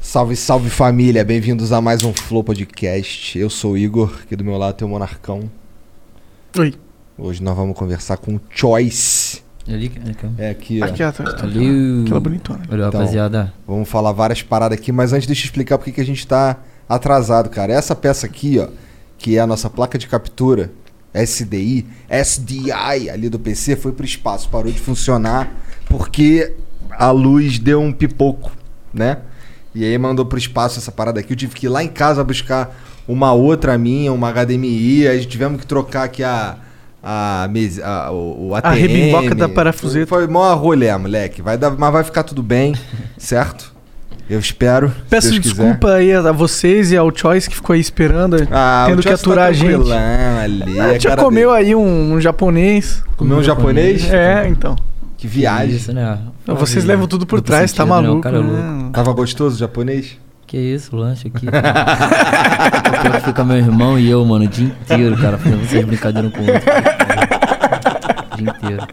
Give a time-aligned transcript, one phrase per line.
[0.00, 3.38] Salve, salve família, bem-vindos a mais um Flow Podcast.
[3.38, 5.50] Eu sou o Igor, aqui do meu lado tem o Monarcão.
[6.58, 6.74] Oi.
[7.16, 9.42] Hoje nós vamos conversar com o Choice.
[9.66, 10.36] Ali, ali, calma.
[10.38, 10.86] É aqui, ó.
[10.86, 11.34] Aqui atrás.
[11.34, 11.42] tá?
[11.44, 12.60] Ali, Aquela bonitona.
[12.70, 13.00] Olha, Então.
[13.00, 13.52] rapaziada.
[13.66, 16.56] Vamos falar várias paradas aqui, mas antes deixa eu explicar porque que a gente tá
[16.88, 17.72] atrasado, cara.
[17.72, 18.68] Essa peça aqui, ó,
[19.18, 20.70] que é a nossa placa de captura
[21.12, 25.52] SDI, SDI ali do PC, foi pro espaço, parou de funcionar
[25.86, 26.54] porque
[26.92, 28.52] a luz deu um pipoco,
[28.94, 29.18] né?
[29.78, 31.32] E aí mandou pro espaço essa parada aqui.
[31.32, 35.60] Eu tive que ir lá em casa buscar uma outra minha, uma HDMI, aí tivemos
[35.60, 36.56] que trocar aqui a
[37.02, 38.74] a, mesa, a o, o ATM.
[38.74, 40.06] rebimboca da parafuseta.
[40.06, 41.40] Foi mó rolê, moleque.
[41.40, 42.74] Vai dar, mas vai ficar tudo bem,
[43.16, 43.72] certo?
[44.28, 44.92] Eu espero.
[45.08, 45.54] Peço Deus quiser.
[45.54, 49.08] desculpa aí a a vocês e ao Choice que ficou aí esperando, Ah, tendo que
[49.08, 49.90] tá aturar a gente.
[49.90, 51.66] Ali, Ah, é já cara comeu dele.
[51.68, 53.02] aí um, um japonês.
[53.16, 54.04] Comeu um japonês?
[54.12, 54.76] É, então.
[55.18, 55.74] Que viagem.
[55.76, 56.18] Isso, né?
[56.42, 58.00] Então, vocês Pô, levam tudo por trás, tá sentido, né?
[58.00, 58.22] O maluco.
[58.22, 58.56] cara é louco.
[58.56, 58.90] né?
[58.92, 60.16] Tava gostoso o japonês?
[60.46, 61.46] Que isso, o lanche aqui.
[63.12, 66.38] Que Fica meu irmão e eu, mano, o dia inteiro, cara, fazendo vocês brincadeiras com
[66.40, 66.70] o outro.
[68.32, 68.86] O dia inteiro.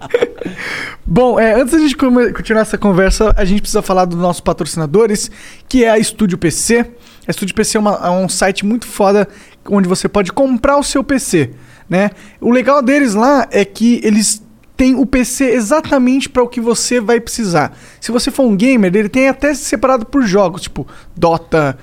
[1.06, 5.32] Bom, é, antes da gente continuar essa conversa, a gente precisa falar dos nossos patrocinadores,
[5.70, 6.80] que é a Estúdio PC.
[7.28, 9.28] A Estúdio PC é, uma- é um site muito foda
[9.70, 11.52] onde você pode comprar o seu PC,
[11.90, 12.12] né?
[12.42, 14.44] O legal deles lá é que eles
[14.76, 17.76] têm o PC exatamente para o que você vai precisar.
[18.00, 21.78] Se você for um gamer, ele tem até separado por jogos, tipo Dota,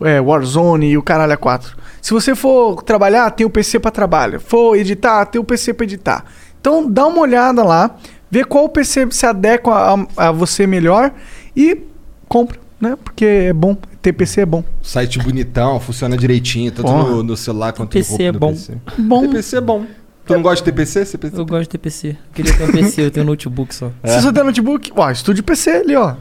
[0.00, 1.76] é, Warzone e o caralho a 4.
[2.00, 4.40] Se você for trabalhar, tem o PC para trabalho.
[4.40, 6.24] For editar, tem o PC para editar.
[6.60, 7.96] Então dá uma olhada lá,
[8.30, 9.72] vê qual PC se adequa
[10.16, 11.12] a, a você melhor
[11.56, 11.82] e
[12.28, 12.96] compra, né?
[13.02, 14.64] Porque é bom, ter PC é bom.
[14.82, 18.52] Site bonitão, funciona direitinho, tanto no, no celular quanto PC no, é no bom.
[18.52, 18.76] PC.
[18.98, 19.20] Bom.
[19.22, 19.86] TPC é bom.
[20.28, 21.06] Tu não gosta de TPC?
[21.06, 22.16] Você Eu gosto de ter PC.
[22.34, 23.90] Queria ter um PC, eu tenho um notebook só.
[24.04, 26.16] Se você tem notebook, ó, Estúdio PC ali, ó.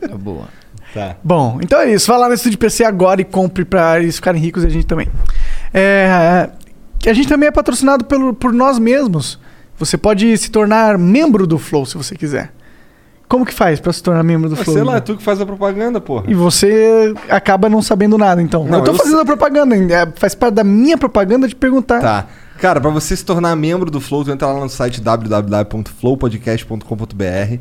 [0.00, 0.46] É boa.
[0.94, 1.16] Tá.
[1.24, 2.06] Bom, então é isso.
[2.06, 4.86] Vá lá no Estúdio PC agora e compre pra eles ficarem ricos e a gente
[4.86, 5.08] também.
[5.74, 6.48] É,
[7.04, 9.38] a gente também é patrocinado pelo, por nós mesmos.
[9.76, 12.52] Você pode se tornar membro do Flow se você quiser.
[13.30, 14.74] Como que faz pra se tornar membro do Ah, Flow?
[14.74, 15.06] sei lá, é Igor?
[15.06, 16.24] tu que faz a propaganda, porra.
[16.26, 18.64] E você acaba não sabendo nada, então.
[18.64, 19.22] Não, eu tô eu fazendo sei.
[19.22, 22.00] a propaganda, é, faz parte da minha propaganda de perguntar.
[22.00, 22.26] Tá.
[22.58, 27.58] Cara, pra você se tornar membro do Flow, tu entra lá no site www.flowpodcast.com.br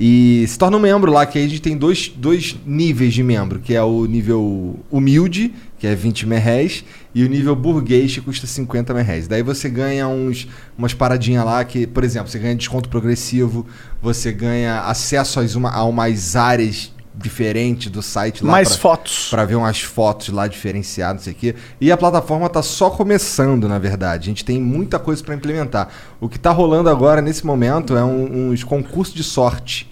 [0.00, 3.24] e se torna um membro lá, que aí a gente tem dois, dois níveis de
[3.24, 6.84] membro, que é o nível humilde, que é 20 merréis,
[7.20, 9.26] e o nível burguês, que custa 50 merréis.
[9.26, 10.46] Daí você ganha uns,
[10.76, 13.66] umas paradinhas lá, que, por exemplo, você ganha desconto progressivo,
[14.00, 18.52] você ganha acesso às uma, a umas áreas diferentes do site lá.
[18.52, 19.26] Mais pra- fotos.
[19.30, 21.56] Pra ver umas fotos lá diferenciadas, quê.
[21.80, 24.22] E a plataforma tá só começando, na verdade.
[24.22, 25.88] A gente tem muita coisa pra implementar.
[26.20, 29.90] O que tá rolando agora, nesse momento, é um- uns concursos de sorte.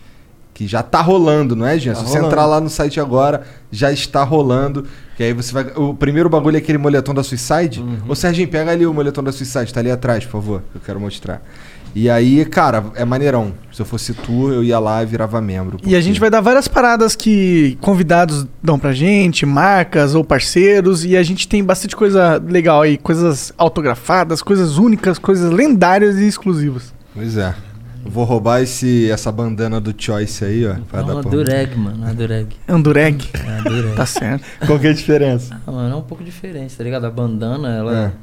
[0.57, 1.93] Que já tá rolando, não é, Jean?
[1.93, 2.29] Tá Se você rolando.
[2.29, 4.87] entrar lá no site agora, já está rolando.
[5.15, 5.67] Que aí você vai.
[5.77, 7.83] O primeiro bagulho é aquele moletom da Suicide.
[7.83, 7.99] Uhum.
[8.09, 10.63] Ô, Serginho, pega ali o moletom da Suicide, tá ali atrás, por favor.
[10.75, 11.43] Eu quero mostrar.
[11.95, 13.53] E aí, cara, é maneirão.
[13.71, 15.77] Se eu fosse tu, eu ia lá e virava membro.
[15.85, 21.05] E a gente vai dar várias paradas que convidados dão pra gente, marcas ou parceiros,
[21.05, 26.27] e a gente tem bastante coisa legal aí, coisas autografadas, coisas únicas, coisas lendárias e
[26.27, 26.95] exclusivas.
[27.15, 27.55] Pois é.
[28.09, 30.71] Vou roubar esse, essa bandana do Choice aí, ó.
[30.73, 31.97] É uma pra- dureg, mano.
[32.05, 32.57] Uma dureg.
[32.69, 33.29] Andureg.
[33.35, 33.95] É uma dureg.
[33.97, 34.45] Tá certo.
[34.67, 35.61] Qual que é a diferença?
[35.67, 37.05] Ah, mano, é um pouco diferente, tá ligado?
[37.07, 38.15] A bandana, ela,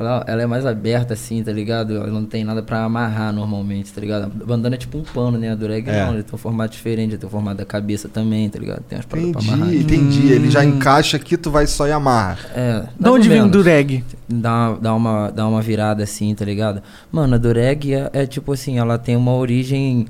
[0.00, 1.94] ela, ela é mais aberta assim, tá ligado?
[1.96, 4.24] Ela não tem nada pra amarrar normalmente, tá ligado?
[4.24, 5.50] A bandana é tipo um pano, né?
[5.52, 6.06] A dureg É.
[6.06, 8.82] não, ele tem um formato diferente, ele tem o formato da cabeça também, tá ligado?
[8.88, 9.74] Tem umas paradas pra amarrar.
[9.74, 10.32] Entendi, entendi.
[10.32, 12.38] Ele já encaixa aqui, tu vai só e amarra.
[12.54, 14.02] É, De onde vem o Dureg?
[14.28, 16.82] Dá, dá, uma, dá uma virada assim, tá ligado?
[17.12, 20.06] Mano, a Dureg é, é tipo assim, ela tem uma origem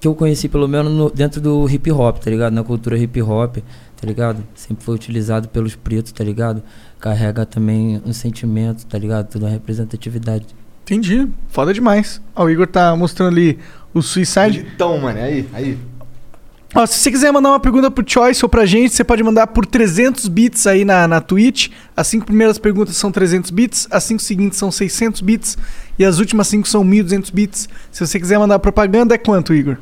[0.00, 2.52] que eu conheci pelo menos no- dentro do hip hop, tá ligado?
[2.52, 3.56] Na cultura hip hop,
[4.00, 4.44] tá ligado?
[4.54, 6.62] Sempre foi utilizado pelos pretos, tá ligado?
[7.00, 9.28] Carrega também um sentimento, tá ligado?
[9.28, 10.46] Toda uma representatividade.
[10.84, 11.28] Entendi.
[11.48, 12.20] Foda demais.
[12.34, 13.58] Ó, o Igor tá mostrando ali
[13.92, 14.66] o Suicide.
[14.74, 15.78] Então, mano, aí, aí.
[16.74, 19.46] Ó, se você quiser mandar uma pergunta pro Choice ou pra gente, você pode mandar
[19.46, 21.70] por 300 bits aí na, na Twitch.
[21.96, 25.56] As cinco primeiras perguntas são 300 bits, as cinco seguintes são 600 bits
[25.98, 27.68] e as últimas cinco são 1200 bits.
[27.90, 29.78] Se você quiser mandar propaganda, é quanto, Igor?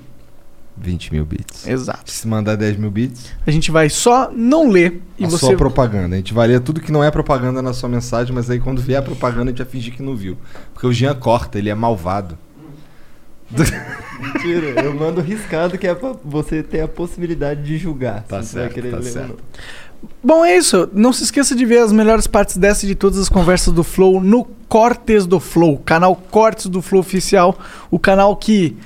[0.79, 1.67] 20 mil bits.
[1.67, 2.11] Exato.
[2.11, 5.47] Se mandar 10 mil bits, A gente vai só não ler e a você.
[5.47, 6.15] sua propaganda.
[6.15, 8.81] A gente vai ler tudo que não é propaganda na sua mensagem, mas aí quando
[8.81, 10.37] vier a propaganda a gente vai fingir que não viu.
[10.75, 12.37] Porque o Jean corta, ele é malvado.
[14.21, 18.23] Mentira, eu mando riscado que é pra você ter a possibilidade de julgar.
[18.25, 19.37] Tá se você vai certo, querer tá certo.
[20.23, 20.89] Bom, é isso.
[20.93, 23.85] Não se esqueça de ver as melhores partes dessa e de todas as conversas do
[23.85, 27.57] Flow no Cortes do Flow, canal Cortes do Flow Oficial,
[27.91, 28.77] o canal que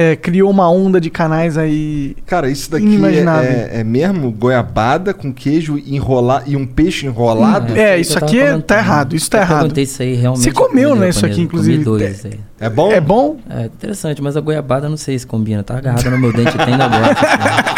[0.00, 2.16] é, criou uma onda de canais aí.
[2.24, 3.50] Cara, isso daqui Inimaginável.
[3.50, 7.76] é, é mesmo goiabada com queijo enrolar e um peixe enrolado?
[7.76, 9.58] É, eu isso aqui é- tá errado, isso tá Eu errado.
[9.62, 10.44] perguntei isso aí realmente.
[10.44, 11.82] Você comeu, né, isso aqui, inclusive.
[11.82, 12.38] Dois aí.
[12.60, 12.92] É bom?
[12.92, 13.38] É bom?
[13.50, 15.62] É interessante, mas a goiabada não sei se combina.
[15.64, 17.16] Tá agarrada no meu dente até ainda agora.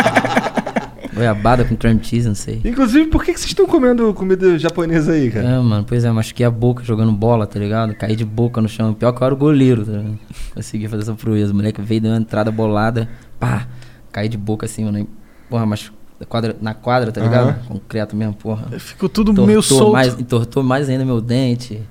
[1.20, 2.60] goiabada com cream cheese, não sei.
[2.64, 5.48] Inclusive, por que, que vocês estão comendo comida japonesa aí, cara?
[5.48, 7.94] É, mano, pois é, machuquei a boca jogando bola, tá ligado?
[7.94, 8.94] Caí de boca no chão.
[8.94, 10.18] Pior que eu era o goleiro, tá ligado?
[10.54, 11.52] Consegui fazer essa proeza.
[11.52, 13.08] O moleque veio, deu uma entrada bolada,
[13.38, 13.66] pá,
[14.10, 15.06] caí de boca assim, mano.
[15.48, 17.48] Porra, na quadra, na quadra tá ligado?
[17.48, 17.58] Aham.
[17.68, 18.78] Concreto mesmo, porra.
[18.78, 19.92] Ficou tudo meio solto.
[19.92, 21.82] Mais, entortou mais ainda meu dente.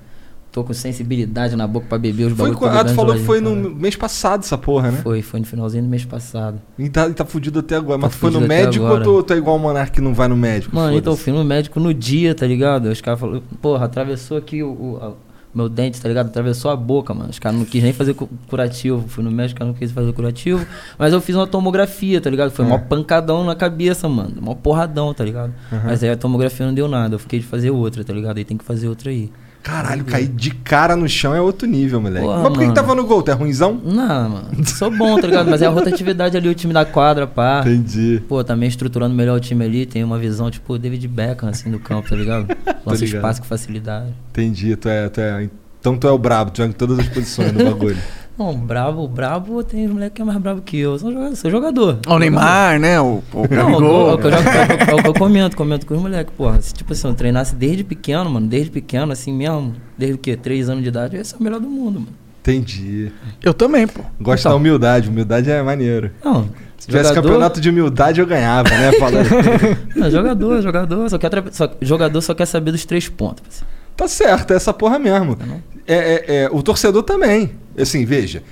[0.52, 2.60] Tô com sensibilidade na boca pra beber os bagulhos.
[2.76, 4.98] ah, tu falou que foi no mês passado essa porra, né?
[5.00, 6.60] Foi, foi no finalzinho do mês passado.
[6.76, 8.00] E tá, e tá fudido até agora.
[8.00, 9.08] Tá Mas tu foi no médico agora.
[9.08, 10.74] ou tu, tu é igual o Monark que não vai no médico?
[10.74, 12.86] Mano, então eu fui no médico no dia, tá ligado?
[12.86, 15.12] Os caras falaram, porra, atravessou aqui o, o- a-
[15.54, 16.26] meu dente, tá ligado?
[16.26, 17.30] Atravessou a boca, mano.
[17.30, 19.04] Os caras não quis nem fazer cu- curativo.
[19.08, 20.64] Fui no médico, os caras não quis fazer curativo.
[20.98, 22.50] Mas eu fiz uma tomografia, tá ligado?
[22.50, 22.68] Foi É.
[22.68, 24.34] mó pancadão na cabeça, mano.
[24.40, 25.52] Mó porradão, tá ligado?
[25.84, 27.14] Mas aí a tomografia não deu nada.
[27.14, 28.38] Eu fiquei de fazer outra, tá ligado?
[28.38, 29.30] Aí tem que fazer outra aí.
[29.62, 32.24] Caralho, cair de cara no chão é outro nível, moleque.
[32.24, 33.22] Porra, Mas por que, tava no gol?
[33.22, 33.78] Tu é ruimzão?
[33.84, 34.66] Não, mano.
[34.66, 35.50] Sou bom, tá ligado?
[35.50, 37.60] Mas é a rotatividade ali, o time da quadra, pá.
[37.60, 38.22] Entendi.
[38.26, 41.78] Pô, também estruturando melhor o time ali, tem uma visão tipo David Beckham, assim, do
[41.78, 42.48] campo, tá ligado?
[42.86, 43.18] Lança ligado.
[43.18, 44.14] espaço com facilidade.
[44.30, 44.74] Entendi.
[44.76, 45.48] Tu é, tu é,
[45.78, 47.98] então tu é o brabo, tu joga em todas as posições do bagulho.
[48.40, 50.98] Não, brabo, brabo, tem moleque que é mais brabo que eu.
[50.98, 51.36] Sou jogador.
[51.36, 51.98] Sou jogador.
[52.08, 52.98] O Neymar, né?
[53.00, 54.10] O, o Não, Gabigol.
[54.10, 54.50] é o que eu, jogo- é
[54.86, 56.60] o é o que eu comento, comento com os moleques, porra.
[56.62, 60.36] Se, tipo assim, eu treinasse desde pequeno, mano, desde pequeno, assim mesmo, desde o quê?
[60.36, 62.12] Três anos de idade, eu ia ser o melhor do mundo, mano.
[62.40, 63.12] Entendi.
[63.42, 64.00] Eu também, pô.
[64.18, 64.52] Gosto Então.
[64.52, 65.10] da humildade.
[65.10, 66.10] Humildade é maneiro.
[66.24, 66.48] Não,
[66.78, 68.92] Se tivesse jogador, campeonato de humildade, eu ganhava, né?
[68.98, 69.28] Falando.
[69.94, 73.42] Não, jogador, jogador, só quer, tra- só, jogador só quer saber dos três pontos.
[73.42, 73.79] parceiro.
[74.00, 75.36] Tá certo, é essa porra mesmo.
[75.46, 75.62] Não?
[75.86, 77.50] É, é, é, o torcedor também.
[77.78, 78.42] Assim, veja,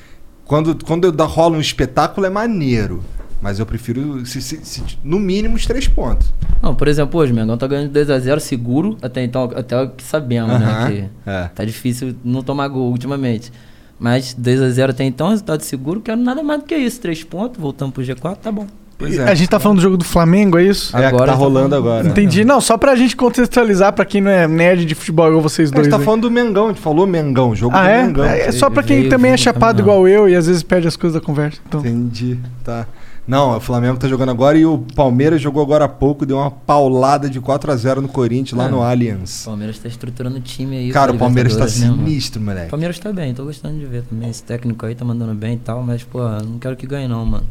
[0.44, 3.02] quando, quando eu rola um espetáculo é maneiro.
[3.40, 6.30] Mas eu prefiro, se- se- se- no mínimo, os três pontos.
[6.60, 10.02] Não, por exemplo, hoje o Mengão tá ganhando 2x0 seguro, até então, até o que
[10.02, 11.10] sabemos, né?
[11.24, 11.44] Que é.
[11.54, 13.50] tá difícil não tomar gol ultimamente.
[13.98, 17.00] Mas 2x0 até então, resultado seguro, quero nada mais do que isso.
[17.00, 18.66] Três pontos, voltamos pro G4, tá bom.
[18.98, 19.22] Pois é.
[19.30, 20.94] A gente tá falando do jogo do Flamengo, é isso?
[20.96, 22.08] É, a que Agora tá tá rolando agora.
[22.08, 22.44] Entendi.
[22.44, 25.74] Não, só pra gente contextualizar, pra quem não é nerd de futebol igual vocês A
[25.74, 25.86] dois.
[25.86, 26.04] gente tá aí.
[26.04, 28.02] falando do Mengão, a gente falou Mengão, jogo Ah, do é?
[28.04, 28.24] Mengão.
[28.24, 31.20] É só pra quem também é chapado igual eu e às vezes perde as coisas
[31.20, 31.60] da conversa.
[31.66, 31.80] Então.
[31.80, 32.86] Entendi, tá.
[33.24, 36.50] Não, o Flamengo tá jogando agora e o Palmeiras jogou agora há pouco, deu uma
[36.50, 38.68] paulada de 4 a 0 no Corinthians lá É.
[38.70, 39.42] no O Allianz.
[39.44, 40.90] Palmeiras tá estruturando o time aí.
[40.90, 42.04] Cara, o Palmeiras tá né, mano?
[42.06, 42.70] sinistro, O moleque.
[42.70, 44.30] Palmeiras tá bem, tô gostando de ver também.
[44.30, 47.24] Esse técnico aí tá mandando bem e tal, mas, pô, não quero que ganhe não,
[47.24, 47.44] mano.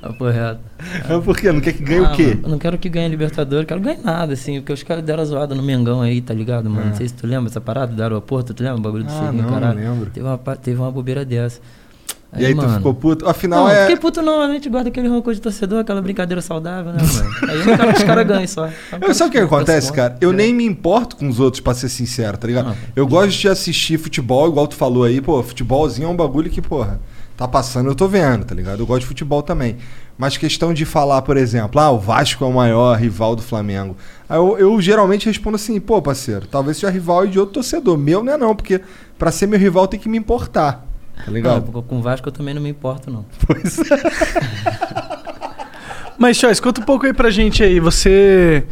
[0.00, 0.60] Papo reto.
[1.08, 1.52] Mas por quê?
[1.52, 2.26] Não quer que ganhe Ah, o quê?
[2.26, 5.22] mano, eu não quero que ganhe Libertadores, quero ganhar nada, assim, porque os caras deram
[5.22, 6.86] a zoada no Mengão aí, tá ligado, mano?
[6.86, 6.88] Ah.
[6.90, 9.20] Não sei se tu lembra essa parada do aeroporto, tu lembra o bagulho do Ah,
[9.20, 9.78] Serginho, não, caralho?
[9.80, 10.10] não lembro.
[10.10, 11.60] Teve uma, teve uma bobeira dessa.
[12.36, 13.28] E aí tu ficou puto?
[13.28, 13.82] Afinal Não, é.
[13.82, 17.30] fiquei puto não, a gente guarda aquele rancor de torcedor, aquela brincadeira saudável, né, mano?
[17.52, 18.70] Aí eu não quero que os caras ganhem só.
[19.02, 20.16] Eu, sabe o que acontece, Torce cara?
[20.18, 22.70] Eu nem me importo com os outros, pra ser sincero, tá ligado?
[22.70, 26.48] Ah, Eu gosto de assistir futebol, igual tu falou aí, pô, futebolzinho é um bagulho
[26.50, 26.98] que, porra,
[27.36, 28.80] tá passando, eu tô vendo, tá ligado?
[28.80, 29.76] Eu gosto de futebol também.
[30.18, 33.96] Mas questão de falar, por exemplo, ah, o Vasco é o maior rival do Flamengo.
[34.28, 37.96] Aí eu, eu geralmente respondo assim, pô, parceiro, talvez seja rival de outro torcedor.
[37.98, 38.80] Meu não é não, porque
[39.18, 40.84] pra ser meu rival tem que me importar.
[41.16, 41.62] Tá Não, ligado?
[41.70, 43.24] porque com o Vasco eu também não me importo, não.
[43.46, 45.12] Pois é.
[46.18, 47.80] Mas, Choice, conta um pouco aí pra gente aí.
[47.80, 48.64] Você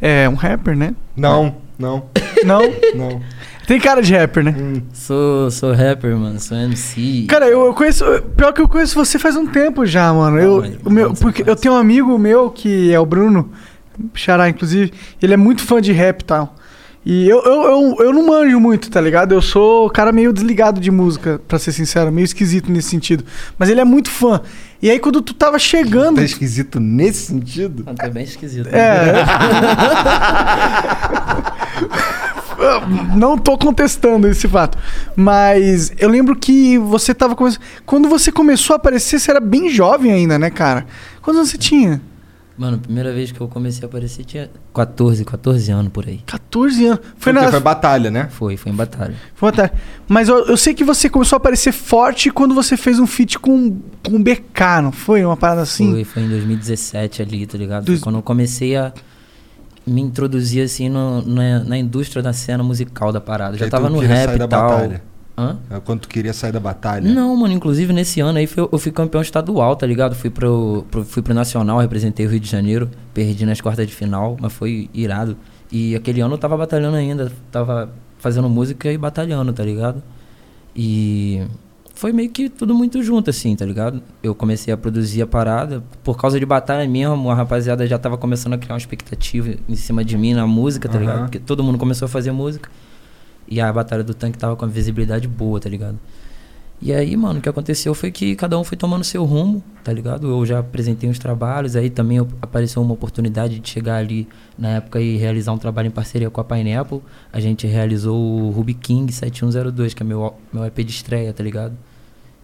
[0.00, 0.94] é um rapper, né?
[1.16, 2.04] Não, não,
[2.44, 2.60] Não?
[2.94, 3.20] não.
[3.68, 4.56] Tem cara de rapper, né?
[4.58, 7.26] Hum, Sou, sou rapper, mano, sou MC.
[7.28, 8.02] Cara, eu, eu conheço.
[8.34, 10.38] Pior que eu conheço você faz um tempo já, mano.
[10.38, 13.50] Eu, o meu, porque eu tenho um amigo meu que é o Bruno,
[14.14, 14.90] Xará, inclusive.
[15.20, 16.56] Ele é muito fã de rap e tal.
[17.04, 19.32] E eu, eu, eu, eu não manjo muito, tá ligado?
[19.32, 23.22] Eu sou cara meio desligado de música, pra ser sincero, meio esquisito nesse sentido.
[23.58, 24.40] Mas ele é muito fã.
[24.80, 26.16] E aí, quando tu tava chegando.
[26.16, 27.82] tá esquisito nesse sentido?
[27.84, 28.68] Ah, tá bem esquisito.
[28.68, 29.12] É.
[33.16, 34.76] Não tô contestando esse fato.
[35.14, 37.60] Mas eu lembro que você tava começando.
[37.86, 40.86] Quando você começou a aparecer, você era bem jovem ainda, né, cara?
[41.22, 42.00] Quantos anos você tinha?
[42.56, 46.18] Mano, a primeira vez que eu comecei a aparecer tinha 14, 14 anos por aí.
[46.26, 46.98] 14 anos.
[47.16, 47.48] Foi Foi, na.
[47.52, 48.28] foi batalha, né?
[48.32, 49.14] Foi, foi em batalha.
[49.36, 49.70] Foi até-
[50.08, 53.38] Mas eu, eu sei que você começou a aparecer forte quando você fez um feat
[53.38, 55.24] com, com o BK, não foi?
[55.24, 55.92] Uma parada assim?
[55.92, 58.00] Foi, foi em 2017 ali, tá ligado?
[58.00, 58.92] Quando eu comecei a
[59.88, 63.56] me introduzir assim no- na, na indústria da cena musical da parada.
[63.56, 64.68] Já tava no rap e da tal.
[64.70, 65.02] batalha.
[65.36, 65.56] Hã?
[65.70, 67.08] É Quando tu queria sair da batalha.
[67.12, 70.14] Não, mano, inclusive nesse ano aí eu fui campeão estadual, tá ligado?
[70.16, 73.94] Fui pro, pro- fui pro Nacional, representei o Rio de Janeiro, perdi nas quartas de
[73.94, 75.36] final, mas foi irado.
[75.70, 80.02] E aquele ano eu tava batalhando ainda, tava fazendo música e batalhando, tá ligado?
[80.74, 81.42] E
[81.98, 84.00] foi meio que tudo muito junto, assim, tá ligado?
[84.22, 88.16] Eu comecei a produzir a parada, por causa de batalha mesmo, a rapaziada já tava
[88.16, 91.00] começando a criar uma expectativa em cima de mim na música, tá Aham.
[91.00, 91.20] ligado?
[91.22, 92.70] Porque todo mundo começou a fazer música.
[93.48, 95.98] E a batalha do tanque tava com a visibilidade boa, tá ligado?
[96.80, 99.92] E aí, mano, o que aconteceu foi que cada um foi tomando seu rumo, tá
[99.92, 100.28] ligado?
[100.28, 104.68] Eu já apresentei uns trabalhos, aí também eu- apareceu uma oportunidade de chegar ali na
[104.76, 107.00] época e realizar um trabalho em parceria com a Pineapple.
[107.32, 111.42] A gente realizou o Ruby King 7102, que é meu, meu EP de estreia, tá
[111.42, 111.72] ligado?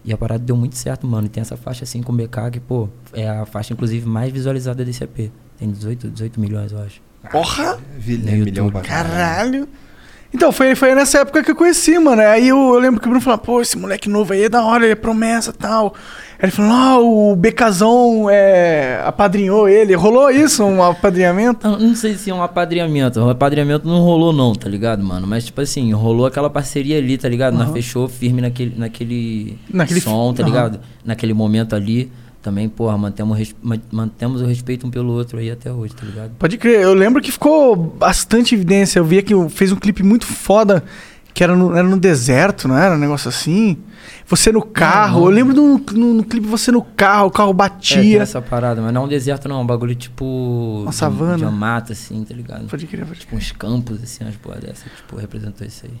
[0.05, 1.25] E a parada deu muito certo, mano.
[1.25, 4.31] E tem essa faixa assim com o BK, que, pô, é a faixa inclusive mais
[4.31, 5.31] visualizada desse EP.
[5.57, 7.01] Tem 18, 18 milhões, eu acho.
[7.31, 7.79] Porra!
[7.97, 9.09] Vi- No né, milhão pra caralho.
[9.13, 9.69] Caralho!
[10.33, 12.21] Então, foi, foi nessa época que eu conheci, mano.
[12.21, 14.63] Aí eu, eu lembro que o Bruno falou, pô, esse moleque novo aí é da
[14.63, 15.95] hora, ele é promessa e tal.
[16.41, 19.93] Ele falou, ah, o Becazão é, apadrinhou ele.
[19.95, 21.65] Rolou isso, um apadrinhamento?
[21.65, 23.19] Eu não sei se é um apadrinhamento.
[23.21, 25.25] O apadrinhamento não rolou, não, tá ligado, mano?
[25.25, 27.53] Mas, tipo assim, rolou aquela parceria ali, tá ligado?
[27.53, 27.73] Nós Aham.
[27.73, 30.49] fechou firme naquele, naquele, Naquele som, tá Aham.
[30.51, 30.79] ligado?
[31.05, 32.11] Naquele momento ali.
[32.41, 33.55] Também, porra, mantemos,
[33.91, 36.29] mantemos o respeito um pelo outro aí até hoje, tá ligado?
[36.37, 38.99] Pode crer, eu lembro que ficou bastante evidência.
[38.99, 40.83] Eu via que fez um clipe muito foda,
[41.35, 42.95] que era no, era no deserto, não era?
[42.95, 43.77] Um negócio assim.
[44.27, 45.25] Você no carro, não.
[45.27, 48.21] eu lembro do, no, no clipe você no carro, o carro É, batia.
[48.23, 49.59] essa parada, mas não é um deserto, não.
[49.59, 50.25] É um bagulho tipo.
[50.81, 51.37] Uma de- savana.
[51.37, 52.65] De uma mata, assim, tá ligado?
[52.67, 53.41] Pode crer, pode Tipo crer.
[53.41, 54.85] uns campos, assim, umas porra dessa.
[54.89, 55.93] Tipo, representou isso aí.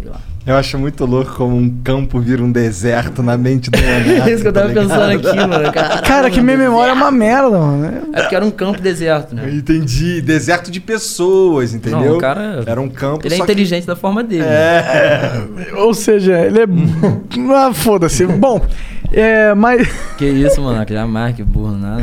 [0.00, 0.16] Sei lá.
[0.46, 4.10] Eu acho muito louco como um campo vira um deserto na mente do Leonardo.
[4.30, 5.28] É isso que eu tá tava pensando ligado?
[5.28, 5.72] aqui, mano.
[5.72, 8.08] Caralho, Cara, que minha memória é uma merda, mano.
[8.14, 9.50] É porque era um campo deserto, né?
[9.52, 10.22] Entendi.
[10.22, 12.00] Deserto de pessoas, entendeu?
[12.00, 12.62] Não, o cara.
[12.64, 14.42] Era um campo Ele é só que- inteligente da forma dele.
[14.44, 14.48] né?
[14.48, 15.74] É.
[15.76, 16.64] Ou seja, ele é.
[17.54, 18.24] ah, foda-se.
[18.26, 18.64] Bom,
[19.12, 19.86] é, mas.
[20.16, 20.80] Que isso, mano?
[20.80, 22.02] Aquele marca, burro, nada.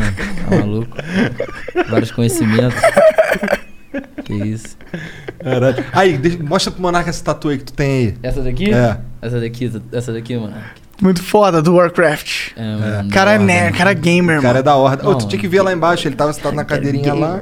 [0.49, 0.95] Tá maluco?
[1.89, 2.79] Vários conhecimentos.
[4.23, 4.77] Que isso.
[5.43, 5.85] Caralho.
[5.93, 8.15] Aí, deixa- mostra pro Monarca essa tatu aí que tu tem aí.
[8.23, 8.73] Essa daqui?
[8.73, 8.97] É.
[9.21, 10.53] Essa daqui, essa daqui, mano.
[11.01, 12.51] Muito foda do Warcraft.
[12.55, 14.63] É, mano, Cara é nerd, cara é gamer, O cara é mano.
[14.63, 15.05] da ordem.
[15.07, 17.41] Ô, tu tinha que ver lá embaixo, ele tava sentado na cadeirinha lá.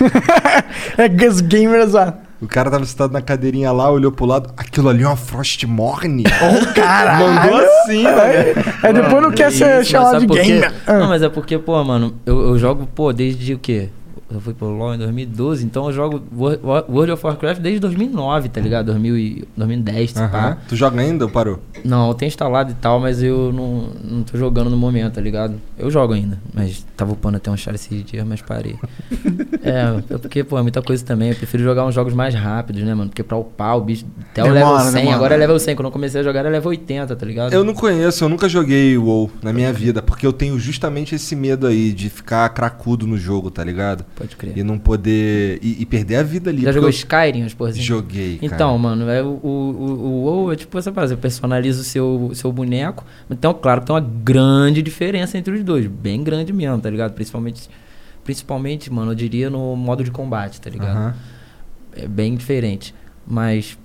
[0.96, 2.14] É gas gamers lá.
[2.40, 4.52] O cara tava sentado na cadeirinha lá, olhou pro lado.
[4.56, 6.24] Aquilo ali é uma Frostmourne.
[6.74, 7.26] Caralho.
[7.32, 8.54] Mandou assim, né?
[8.82, 10.72] Aí depois não quer Que ser chamado de gamer.
[10.86, 10.98] Ah.
[10.98, 13.88] Não, mas é porque, pô, mano, eu, eu jogo, pô, desde o quê?
[14.32, 17.78] Eu fui pro LoL em 2012, então eu jogo Wo- Wo- World of Warcraft desde
[17.80, 18.86] 2009, tá ligado?
[18.86, 20.28] 2000 e 2010, se Aham.
[20.28, 20.58] pá.
[20.66, 21.60] Tu joga ainda ou parou?
[21.84, 25.20] Não, eu tenho instalado e tal, mas eu não, não tô jogando no momento, tá
[25.20, 25.54] ligado?
[25.78, 28.76] Eu jogo ainda, mas tava upando até um char esses dias, mas parei.
[29.62, 31.30] é, porque, pô, é muita coisa também.
[31.30, 33.10] Eu prefiro jogar uns jogos mais rápidos, né, mano?
[33.10, 35.16] Porque pra upar o bicho até o level 100, demora.
[35.16, 35.76] agora é level 100.
[35.76, 37.52] Quando eu comecei a jogar era level 80, tá ligado?
[37.52, 41.36] Eu não conheço, eu nunca joguei WoW na minha vida, porque eu tenho justamente esse
[41.36, 44.04] medo aí de ficar cracudo no jogo, tá ligado?
[44.14, 44.56] Pode crer.
[44.56, 45.58] E não poder.
[45.60, 46.62] E, e perder a vida ali.
[46.62, 47.82] Já jogou eu Skyrim, as porras assim?
[47.82, 48.38] Joguei.
[48.38, 48.54] cara.
[48.54, 52.30] Então, mano, é, o, o, o, WoW é tipo essa parada, você personaliza o seu,
[52.32, 53.04] seu boneco.
[53.28, 55.86] Então, claro que tem uma grande diferença entre os dois.
[55.86, 57.12] Bem grande mesmo, tá ligado?
[57.12, 57.68] Principalmente,
[58.22, 60.96] principalmente, mano, eu diria no modo de combate, tá ligado?
[60.96, 61.14] Aham.
[61.96, 62.94] É bem diferente.
[63.26, 63.76] Mas,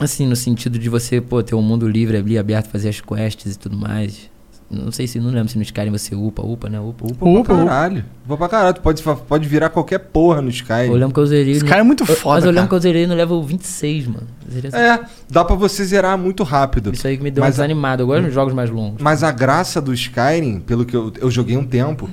[0.00, 3.54] assim, no sentido de você, pô, ter um mundo livre ali, aberto, fazer as quests
[3.54, 4.30] e tudo mais.
[4.70, 6.78] Não sei se, não lembro se no Skyrim você upa, upa, né?
[6.78, 7.14] Upa, upa.
[7.24, 8.04] Pô, pra caralho.
[8.26, 8.74] Vou pra caralho.
[8.74, 10.86] Tu pode, pode virar qualquer porra no Sky.
[10.88, 11.52] Eu lembro que eu zerei.
[11.52, 12.68] Esse no- cara é muito foda, Mas eu lembro cara.
[12.68, 14.26] que eu zerei no level 26, mano.
[14.62, 16.92] Essa- É, dá pra você zerar muito rápido.
[16.92, 18.02] Isso aí que me deu Mas uma desanimada.
[18.02, 19.00] Eu gosto de jogos mais longos.
[19.00, 22.08] Mas a graça do Skyrim, pelo que eu, eu joguei um tempo,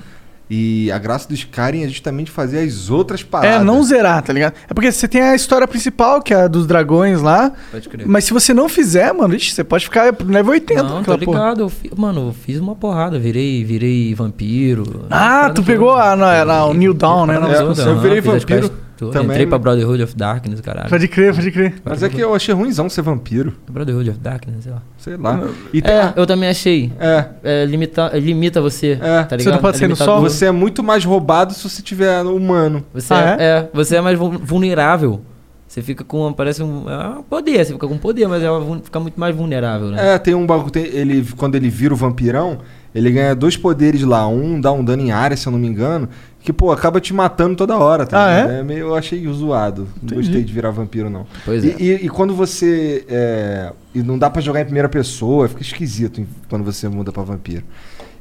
[0.49, 3.61] e a graça do Skyrim é justamente fazer as outras paradas.
[3.61, 4.53] É, não zerar, tá ligado?
[4.69, 7.51] É porque você tem a história principal, que é a dos dragões lá.
[7.71, 8.07] Pode crer.
[8.07, 11.17] Mas se você não fizer, mano, ixi, você pode ficar no level 80 Não, tô
[11.17, 11.37] porra.
[11.39, 11.61] ligado.
[11.61, 13.17] Eu fi- Mano, eu fiz uma porrada.
[13.17, 15.05] Virei, virei vampiro.
[15.09, 17.35] Ah, tu pegou a- na- na- o New Dawn, né?
[17.35, 19.23] É, eu virei vampiro também.
[19.31, 20.89] Entrei pra Brotherhood of Darkness, caralho.
[20.89, 21.75] Pode crer, pode crer.
[21.83, 23.53] Mas é que eu achei ruimzão ser vampiro.
[23.69, 24.81] Brotherhood of Darkness, sei lá.
[24.97, 25.47] Sei lá.
[25.73, 26.91] E tem- É, eu também achei.
[26.99, 29.23] é, É, limita, limita você, É.
[29.23, 29.41] tá ligado?
[29.41, 30.21] Você não pode É ser no sol?
[30.21, 32.83] você é muito mais roubado se você tiver humano.
[32.93, 33.43] Você Ah, é?
[33.43, 35.21] é, você é mais vul- vulnerável.
[35.67, 38.79] Você fica com, parece um, é um poder, você fica com poder, mas é uma
[38.79, 40.13] fica muito mais vulnerável, né?
[40.13, 40.71] É, tem um bagulho.
[40.75, 42.59] Ele, quando ele vira o vampirão,
[42.93, 44.25] ele ganha dois poderes lá.
[44.27, 46.07] Um dá um dano em área, se eu não me engano.
[46.45, 48.23] Que, pô, acaba te matando toda hora, tá?
[48.23, 48.51] Ah, ligado?
[48.59, 48.63] é?
[48.63, 49.81] meio, eu achei zoado.
[50.01, 50.15] Não Entendi.
[50.21, 51.25] gostei de virar vampiro, não.
[51.43, 51.75] Pois E, é.
[51.79, 53.03] e- e quando você.
[53.09, 57.23] é, e não dá pra jogar em primeira pessoa, fica esquisito quando você muda pra
[57.23, 57.63] vampiro.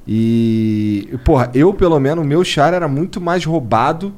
[0.09, 1.19] E.
[1.25, 4.13] Porra, eu, pelo menos, o meu char era muito mais roubado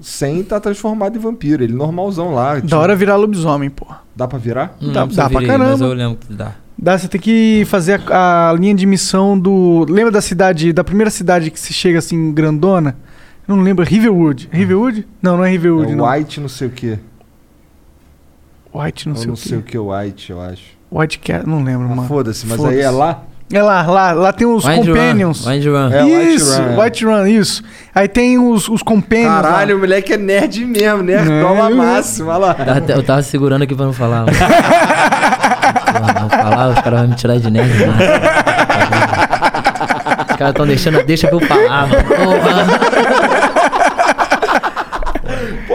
[0.00, 1.62] sem estar transformado em vampiro.
[1.64, 2.54] Ele normalzão lá.
[2.54, 4.00] Da tipo, hora virar lobisomem, porra.
[4.14, 4.76] Dá pra virar?
[4.80, 5.84] Não Dá- dá pra virei, Mas caramba.
[5.84, 6.52] eu lembro que dá.
[6.80, 9.84] Dá, você tem que fazer a, a linha de missão do.
[9.88, 12.96] Lembra da cidade, da primeira cidade que se chega assim, grandona?
[13.48, 14.48] Não lembro, Riverwood.
[14.52, 15.08] Riverwood?
[15.22, 16.04] Não, não é Riverwood, É não.
[16.08, 16.98] White não sei o que.
[18.74, 19.48] White, não Ou sei não o quê.
[19.48, 20.62] sei o que White, eu acho.
[20.92, 22.08] White Cat, não lembro, Ah, mano.
[22.08, 22.76] Foda-se, mas Foda-se.
[22.76, 23.22] aí é lá?
[23.50, 25.44] É lá, lá, lá tem os Wind companions.
[25.46, 25.90] Run, Wind Run.
[25.90, 26.84] É, White isso, Run, é.
[26.84, 27.62] White Run, isso.
[27.94, 29.32] Aí tem os, os companions.
[29.36, 29.42] lá.
[29.42, 31.74] Caralho, o moleque é nerd mesmo, nerdola É.
[31.74, 32.54] máxima, olha lá.
[32.54, 34.26] Tava até- Eu tava segurando aqui pra não falar.
[36.20, 37.86] não falar, os caras vão me tirar de nerd.
[37.86, 37.98] Mano.
[40.30, 42.04] Os caras tão deixando, deixa pra eu falar, mano.
[42.04, 43.37] Porra.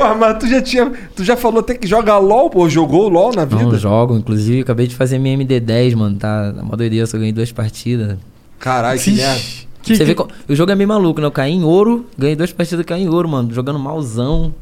[0.03, 0.91] Porra, mas tu já tinha.
[1.15, 3.63] Tu já falou até que joga LOL, pô, jogou LOL na vida?
[3.63, 6.17] Não, jogo, inclusive, acabei de fazer minha MD10, mano.
[6.17, 8.17] Tá uma doideira, só ganhei duas partidas.
[8.59, 9.39] Caralho, que merda.
[9.81, 11.27] que- Você que- vê, co- o jogo é meio maluco, né?
[11.27, 13.53] Eu caí em ouro, ganhei duas partidas, caí em ouro, mano.
[13.53, 14.53] Jogando malzão.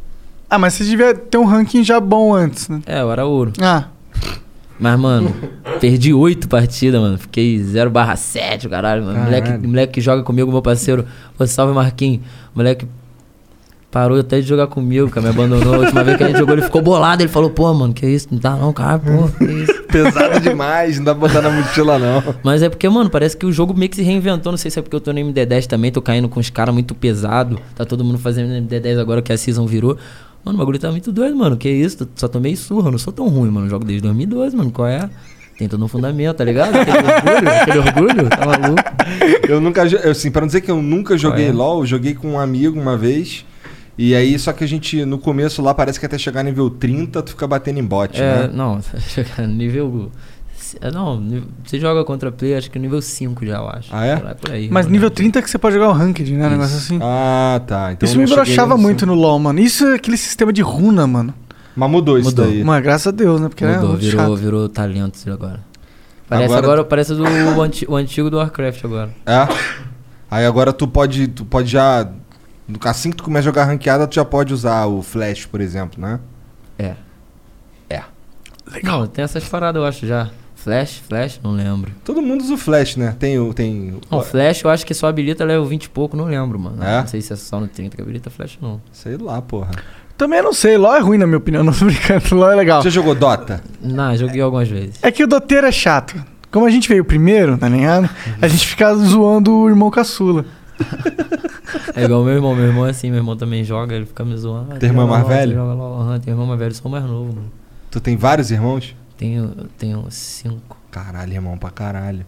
[0.49, 2.81] Ah, mas você devia ter um ranking já bom antes, né?
[2.85, 3.51] É, eu era ouro.
[3.61, 3.85] Ah,
[4.79, 5.31] Mas, mano,
[5.79, 7.15] perdi oito partidas, mano.
[7.17, 9.19] Fiquei 0 barra 7, caralho, mano.
[9.25, 9.67] Moleque, Caralho.
[9.69, 11.05] moleque que joga comigo, meu parceiro.
[11.37, 12.21] Ô, salve, Marquinhos.
[12.55, 12.87] Moleque
[13.91, 15.27] parou até de jogar comigo, cara.
[15.27, 15.75] Me abandonou.
[15.75, 17.21] A última vez que a gente jogou, ele ficou bolado.
[17.21, 18.29] Ele falou, pô, mano, que isso?
[18.31, 19.83] Não dá não, cara, pô, que isso?
[19.83, 22.23] Pesado demais, não dá pra botar na mochila, não.
[22.41, 24.51] Mas é porque, mano, parece que o jogo meio que se reinventou.
[24.51, 26.73] Não sei se é porque eu tô no MD10 também, tô caindo com os caras
[26.73, 27.59] muito pesado.
[27.75, 29.97] Tá todo mundo fazendo MD10 agora que a season virou.
[30.43, 31.57] Mano, o bagulho tá muito doido, mano.
[31.57, 32.07] Que isso?
[32.15, 33.69] Só tomei surra, eu não sou tão ruim, mano.
[33.69, 34.71] Jogo desde 2012, mano.
[34.71, 35.09] Qual é?
[35.57, 36.75] Tem todo um fundamento, tá ligado?
[36.75, 38.83] Aquele orgulho, aquele orgulho, tá maluco?
[39.47, 39.83] Eu nunca.
[40.09, 41.51] Assim, pra não dizer que eu nunca joguei é?
[41.51, 43.45] LOL, eu joguei com um amigo uma vez.
[43.97, 47.21] E aí, só que a gente, no começo lá, parece que até chegar nível 30,
[47.21, 48.49] tu fica batendo em bot, É, né?
[48.53, 48.79] não,
[49.09, 50.11] chegar no nível.
[50.79, 51.21] é, Não,
[51.63, 53.89] você joga contra player, acho que nível 5 já, eu acho.
[53.91, 54.15] Ah, é?
[54.15, 56.47] Lá, por aí, mas nível 30 é que você pode jogar o ranked, né?
[56.47, 56.99] Um negócio assim.
[57.01, 57.91] Ah, tá.
[57.91, 59.59] Então isso me nesse- muito no LoL, mano.
[59.59, 61.33] Isso é aquele sistema de runa, mano.
[61.75, 62.45] Mas mudou isso Mudou.
[62.45, 62.63] daí.
[62.63, 63.49] Mano, graças a Deus, né?
[63.49, 64.35] Porque Mudou, é virou, chato.
[64.37, 65.59] virou talento agora.
[66.27, 69.09] Parece Agora- agora, parece do o anti- o antigo do Warcraft agora.
[69.25, 69.47] É.
[70.29, 72.09] Aí agora tu pode, tu pode já.
[72.83, 76.01] Assim que tu começa a jogar ranqueada, tu já pode usar o flash, por exemplo,
[76.01, 76.19] né?
[76.77, 76.95] É.
[77.89, 78.03] É.
[78.83, 80.29] Não, tem essas paradas, eu acho já.
[80.55, 81.91] Flash, Flash, não lembro.
[82.05, 83.15] Todo mundo usa o flash, né?
[83.17, 83.51] Tem o.
[83.51, 83.99] Tem...
[84.11, 86.83] Não, Flash eu acho que só habilita level 20 e pouco, não lembro, mano.
[86.83, 86.99] É?
[86.99, 88.79] Não sei se é só no 30 que habilita Flash, não.
[88.91, 89.71] Sei lá, porra.
[90.15, 92.35] Também não sei, LoL é ruim na minha opinião, não tô brincando.
[92.35, 92.83] LoL é legal.
[92.83, 93.63] Já jogou Dota?
[93.81, 94.99] Não, joguei algumas vezes.
[95.01, 96.23] É que o doteiro é chato.
[96.51, 98.07] Como a gente veio primeiro, tá ligado?
[98.39, 100.45] A gente fica zoando o irmão caçula.
[101.95, 104.35] É igual meu irmão, meu irmão é assim, meu irmão também joga, ele fica me
[104.35, 104.73] zoando.
[104.73, 105.53] Ah, Teu irmão mais velho?
[105.55, 106.15] Joga LOL.
[106.27, 107.51] Irmão mais velho, eu sou mais novo, mano.
[107.89, 108.95] Tu tem vários irmãos?
[109.17, 110.77] Tenho, tenho cinco.
[110.89, 112.25] Caralho, irmão, pra caralho.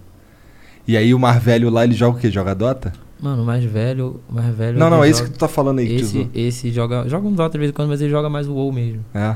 [0.87, 2.29] E aí o mais velho lá, ele joga o quê?
[2.29, 2.91] Joga Dota?
[3.21, 4.77] Mano, o mais velho, o mais velho.
[4.77, 7.07] não, não, é esse joga- que tu tá falando aí Esse, esse joga.
[7.07, 9.03] Joga um Dota de vez em quando, mas ele joga mais o WoW mesmo.
[9.13, 9.35] É.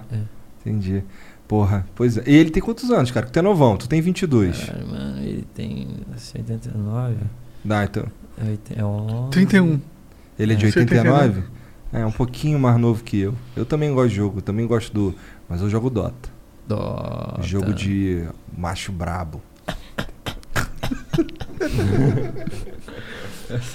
[0.62, 1.04] Entendi.
[1.48, 2.24] Porra, pois é.
[2.28, 3.26] E ele tem quantos anos, cara?
[3.26, 4.66] Tu é novão, tu tem 22.
[4.66, 7.16] Caralho, mano, ele tem acho que 89.
[7.64, 8.04] Dá, então.
[8.40, 9.80] É, oit- é on- 31.
[10.38, 11.44] Ele é de É, 89?
[11.94, 13.34] É, um pouquinho mais novo que eu.
[13.56, 15.16] Eu também gosto de jogo, também gosto do.
[15.50, 16.30] Mas eu jogo Dota.
[16.68, 17.42] Dota.
[17.42, 18.26] Jogo de
[18.58, 19.42] macho brabo.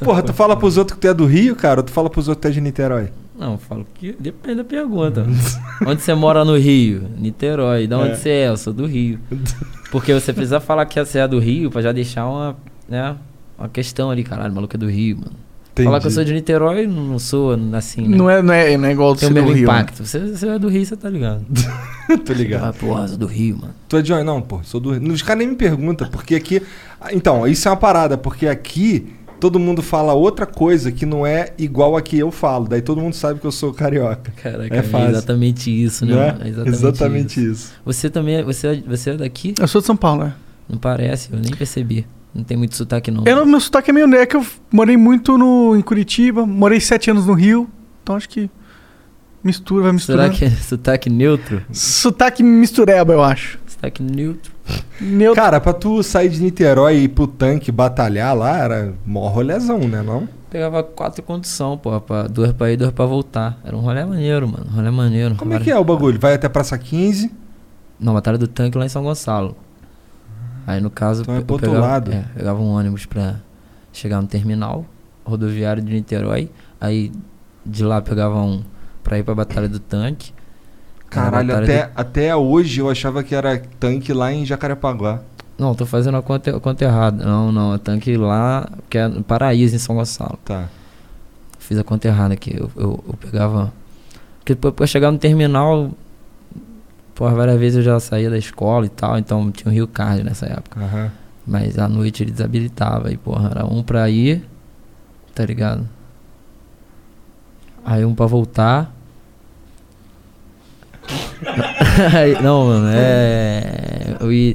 [0.04, 2.28] Porra, tu fala pros outros que tu é do Rio, cara, ou tu fala pros
[2.28, 3.10] outros que tu é de Niterói?
[3.38, 5.26] Não, eu falo que depende da pergunta.
[5.86, 7.08] onde você mora no Rio?
[7.18, 7.86] Niterói.
[7.86, 8.14] De onde É.
[8.16, 8.48] você é?
[8.48, 9.18] Eu sou do Rio.
[9.90, 12.56] Porque você precisa falar que você é do Rio pra já deixar uma,
[12.88, 13.16] né,
[13.62, 15.32] uma questão ali, caralho, o maluco é do Rio, mano.
[15.74, 18.14] Falar que eu sou de Niterói, não sou assim, né?
[18.14, 19.66] Não é, não, é, não é igual Tem ser o do mesmo Rio.
[19.66, 19.72] né?
[19.72, 20.04] impacto.
[20.04, 21.46] Você, você é do Rio, você tá ligado.
[22.26, 22.64] Tô ligado.
[22.66, 23.74] Ah, porra, eu sou do Rio, mano.
[23.88, 24.22] Tu é de onde?
[24.24, 25.10] Não, pô, sou do Rio.
[25.12, 26.60] Os caras nem me perguntam, porque aqui.
[27.10, 31.54] Então, isso é uma parada, porque aqui todo mundo fala outra coisa que não é
[31.56, 32.68] igual a que eu falo.
[32.68, 34.30] Daí todo mundo sabe que eu sou carioca.
[34.42, 35.08] Caraca, É é, fácil.
[35.08, 36.12] exatamente isso, né?
[36.14, 36.32] Não é?
[36.32, 36.44] mano?
[36.44, 37.50] É exatamente, Exatamente isso.
[37.50, 37.72] isso.
[37.82, 39.54] Você também é, você, é- você é daqui?
[39.58, 40.34] Eu sou de São Paulo, né?
[40.68, 42.06] Não parece, eu nem percebi.
[42.34, 43.24] Não tem muito sotaque, não.
[43.26, 44.12] Eu, meu sotaque é meio...
[44.14, 47.68] É que eu morei muito no, em Curitiba, morei sete anos no Rio,
[48.02, 48.50] então acho que
[49.44, 50.30] mistura, vai Será misturar.
[50.30, 51.62] que é sotaque neutro?
[51.72, 53.58] Sotaque mistureba, eu acho.
[53.66, 54.52] Sotaque neutro.
[55.00, 55.42] Neutro.
[55.42, 59.80] Cara, pra tu sair de Niterói e ir pro tanque batalhar lá, era mó rolezão,
[59.80, 60.28] né, não?
[60.48, 63.58] Pegava quatro condução, pô, pra, duas pra ir, duas pra voltar.
[63.64, 64.66] Era um rolê maneiro, mano.
[64.70, 65.34] Rolê maneiro.
[65.34, 66.20] Como é que é o bagulho?
[66.20, 67.30] Vai até Praça 15,
[67.98, 69.56] Não, Batalha do Tanque lá em São Gonçalo.
[70.66, 72.12] Aí no caso, Então é eu pro outro pegava, lado.
[72.12, 73.36] é, pegava um ônibus pra
[73.92, 74.84] chegar no terminal
[75.24, 76.50] rodoviário de Niterói.
[76.80, 77.12] Aí
[77.64, 78.62] de lá pegava um
[79.02, 80.32] pra ir pra Batalha do Tanque.
[81.10, 85.20] Caralho, até, do- até hoje eu achava que era tanque lá em Jacarepaguá.
[85.58, 87.24] Não, tô fazendo a conta, a conta errada.
[87.24, 90.38] Não, não, é tanque lá, que é no Paraíso, em São Gonçalo.
[90.44, 90.68] Tá.
[91.58, 92.56] Fiz a conta errada aqui.
[92.58, 93.72] Eu, eu, eu pegava.
[94.38, 95.90] Porque depois pra chegar no terminal,
[97.14, 100.22] por várias vezes eu já saía da escola e tal, então tinha o Rio Card
[100.22, 100.80] nessa época.
[100.80, 101.10] Aham.
[101.46, 104.44] Mas à noite ele desabilitava e, porra, era um pra ir,
[105.34, 105.88] tá ligado?
[107.84, 108.92] Aí um pra voltar.
[112.42, 114.16] Não, mano, é.
[114.20, 114.54] Eu ia.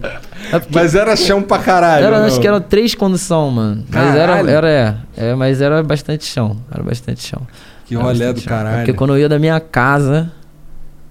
[0.52, 2.06] é porque Mas era chão pra caralho.
[2.06, 3.84] era, acho que eram três condução, mano.
[3.90, 4.50] Mas era, Caralho.
[4.50, 6.58] era, é, é, mas era bastante chão.
[6.72, 7.42] Era bastante chão.
[7.86, 8.54] Que Era bastante do chão.
[8.54, 8.78] É caralho.
[8.78, 10.32] Porque quando eu ia da minha casa,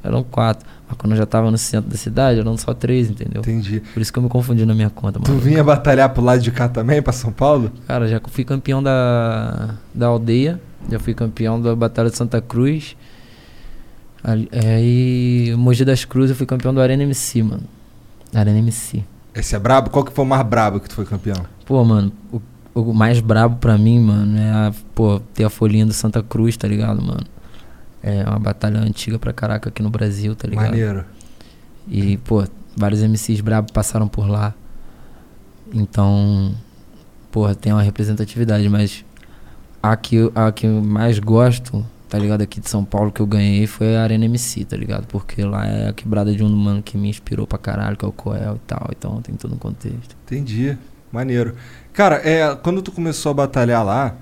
[0.03, 0.67] eram quatro.
[0.89, 3.41] Mas quando eu já tava no centro da cidade, eram só três, entendeu?
[3.41, 3.81] Entendi.
[3.93, 5.41] Por isso que eu me confundi na minha conta, Tu mano.
[5.43, 7.73] vinha batalhar pro lado de cá também, pra São Paulo?
[7.89, 12.97] Cara, já fui campeão da, da aldeia, já fui campeão da Batalha de Santa Cruz.
[14.53, 17.63] Aí, Mogi das Cruzes, eu fui campeão do Arena MC, mano.
[18.35, 19.05] Arena MC.
[19.35, 19.91] Esse é brabo?
[19.91, 21.45] Qual que foi o mais brabo que tu foi campeão?
[21.65, 22.41] Pô, mano, o,
[22.75, 26.57] o mais brabo pra mim, mano, é a, pô, ter a folhinha do Santa Cruz,
[26.57, 27.23] tá ligado, mano?
[28.03, 30.67] É uma batalha antiga pra caraca aqui no Brasil, tá ligado?
[30.71, 31.05] Maneiro.
[31.89, 32.45] E, pô,
[32.77, 34.55] vários MCs brabos passaram por lá.
[35.73, 36.55] Então,
[37.31, 39.05] porra, tem uma representatividade, mas
[39.83, 43.21] a que, eu- a que eu mais gosto, tá ligado, aqui de São Paulo que
[43.21, 45.07] eu ganhei foi a Arena MC, tá ligado?
[45.07, 48.09] Porque lá é a quebrada de um mano que me inspirou pra caralho, que é
[48.09, 48.89] o Coel e tal.
[48.97, 50.17] Então tem todo um contexto.
[50.25, 50.77] Entendi.
[51.13, 51.55] Maneiro.
[51.93, 54.15] Cara, é, quando tu começou a batalhar lá,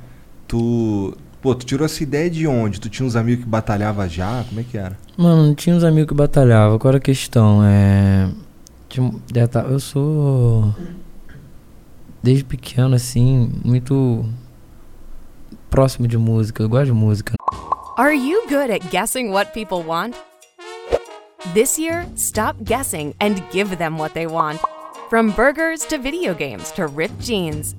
[0.47, 1.17] tu.
[1.45, 2.81] Pô, tu tirou essa ideia de onde?
[2.81, 4.43] Tu tinha uns amigos que batalhava já?
[4.49, 4.97] Como é que era?
[5.15, 6.79] Mano, não tinha uns amigos que batalhavam.
[6.79, 7.63] Qual era a questão?
[7.63, 8.31] É.
[9.31, 10.75] deta- Eu sou.
[12.23, 14.25] Desde pequeno, assim, muito.
[15.69, 16.63] Próximo de música.
[16.63, 17.35] Eu gosto de música.
[17.99, 20.17] Are you good at guessing what people want?
[21.53, 24.61] This year, stop guessing and give them what they want.
[25.11, 27.77] From burgers to video games to ripped jeans.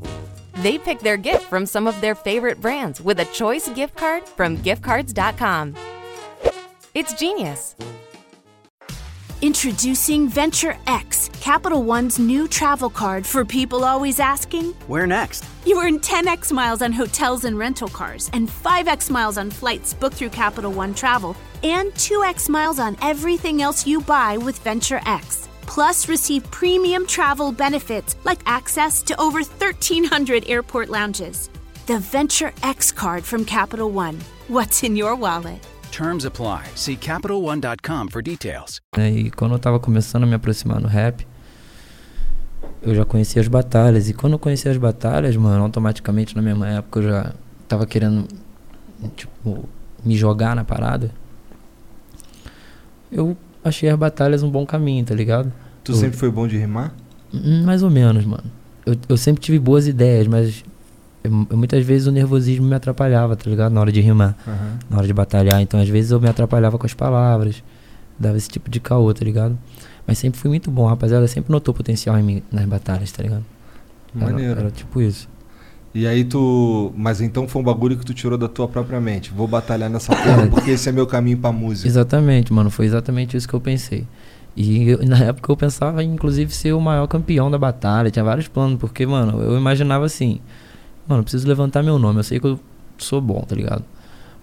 [0.58, 4.28] They pick their gift from some of their favorite brands with a choice gift card
[4.28, 5.76] from giftcards.com.
[6.94, 7.76] It's genius.
[9.42, 15.44] Introducing Venture X, Capital One's new travel card for people always asking, Where next?
[15.66, 20.16] You earn 10x miles on hotels and rental cars, and 5x miles on flights booked
[20.16, 25.50] through Capital One Travel, and 2x miles on everything else you buy with Venture X.
[25.68, 31.50] Plus, receive premium travel benefits like access to over 1,300 airport lounges.
[31.88, 34.18] The Venture X card from Capital One.
[34.48, 35.60] What's in your wallet?
[35.92, 36.64] Terms apply.
[36.76, 38.80] See CapitalOne.com for details.
[38.98, 39.12] né?
[39.12, 41.26] E quando eu tava começando a me aproximar no rap,
[42.82, 44.10] eu já conhecia as batalhas.
[44.10, 47.34] E quando eu conhecia as batalhas, mano, automaticamente na mesma época eu já
[47.68, 48.28] tava querendo,
[49.16, 49.68] tipo,
[50.04, 51.12] me jogar na parada.
[53.12, 55.52] Eu achei as batalhas um bom caminho, tá ligado?
[55.84, 56.94] Tu Eu- sempre foi bom de rimar?
[57.34, 58.44] Hum, Mais ou menos, mano.
[58.86, 60.64] Eu, eu sempre tive boas ideias, mas
[61.24, 63.72] eu- eu- muitas vezes o nervosismo me atrapalhava, tá ligado?
[63.74, 64.78] Na hora de rimar, Aham.
[64.90, 65.60] na hora de batalhar.
[65.62, 67.64] Então, às vezes eu me atrapalhava com as palavras,
[68.20, 69.58] dava esse tipo de caô, tá ligado?
[70.08, 71.28] Mas sempre fui muito bom, rapaziada.
[71.28, 73.44] Sempre notou potencial em mim nas batalhas, tá ligado?
[74.16, 74.60] Era- Maneiro.
[74.60, 75.28] Era, tipo isso.
[75.96, 76.92] E aí tu.
[76.98, 79.32] Mas então foi um bagulho que tu tirou da tua própria mente.
[79.32, 81.88] Vou batalhar nessa porra porque esse é meu caminho pra música.
[81.88, 82.70] Exatamente, mano.
[82.70, 84.06] Foi exatamente isso que eu pensei.
[84.58, 88.12] E eu- na época eu pensava inclusive, ser o maior campeão da batalha.
[88.12, 90.40] Tinha vários planos, porque, mano, eu imaginava assim:
[91.08, 92.20] mano, preciso levantar meu nome.
[92.20, 92.60] Eu sei que eu
[92.98, 93.84] sou bom, tá ligado?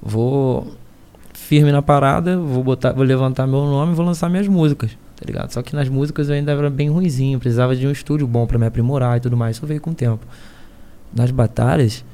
[0.01, 0.73] Vou
[1.35, 5.25] firme na parada, vou botar, vou levantar meu nome e vou lançar minhas músicas, tá
[5.27, 5.51] ligado?
[5.53, 8.59] Só que nas músicas eu ainda era bem ruizinho, precisava de um estúdio bom pra
[8.59, 9.57] me aprimorar e tudo mais.
[9.57, 10.27] Isso veio com o tempo.
[11.15, 12.05] Nas batalhas,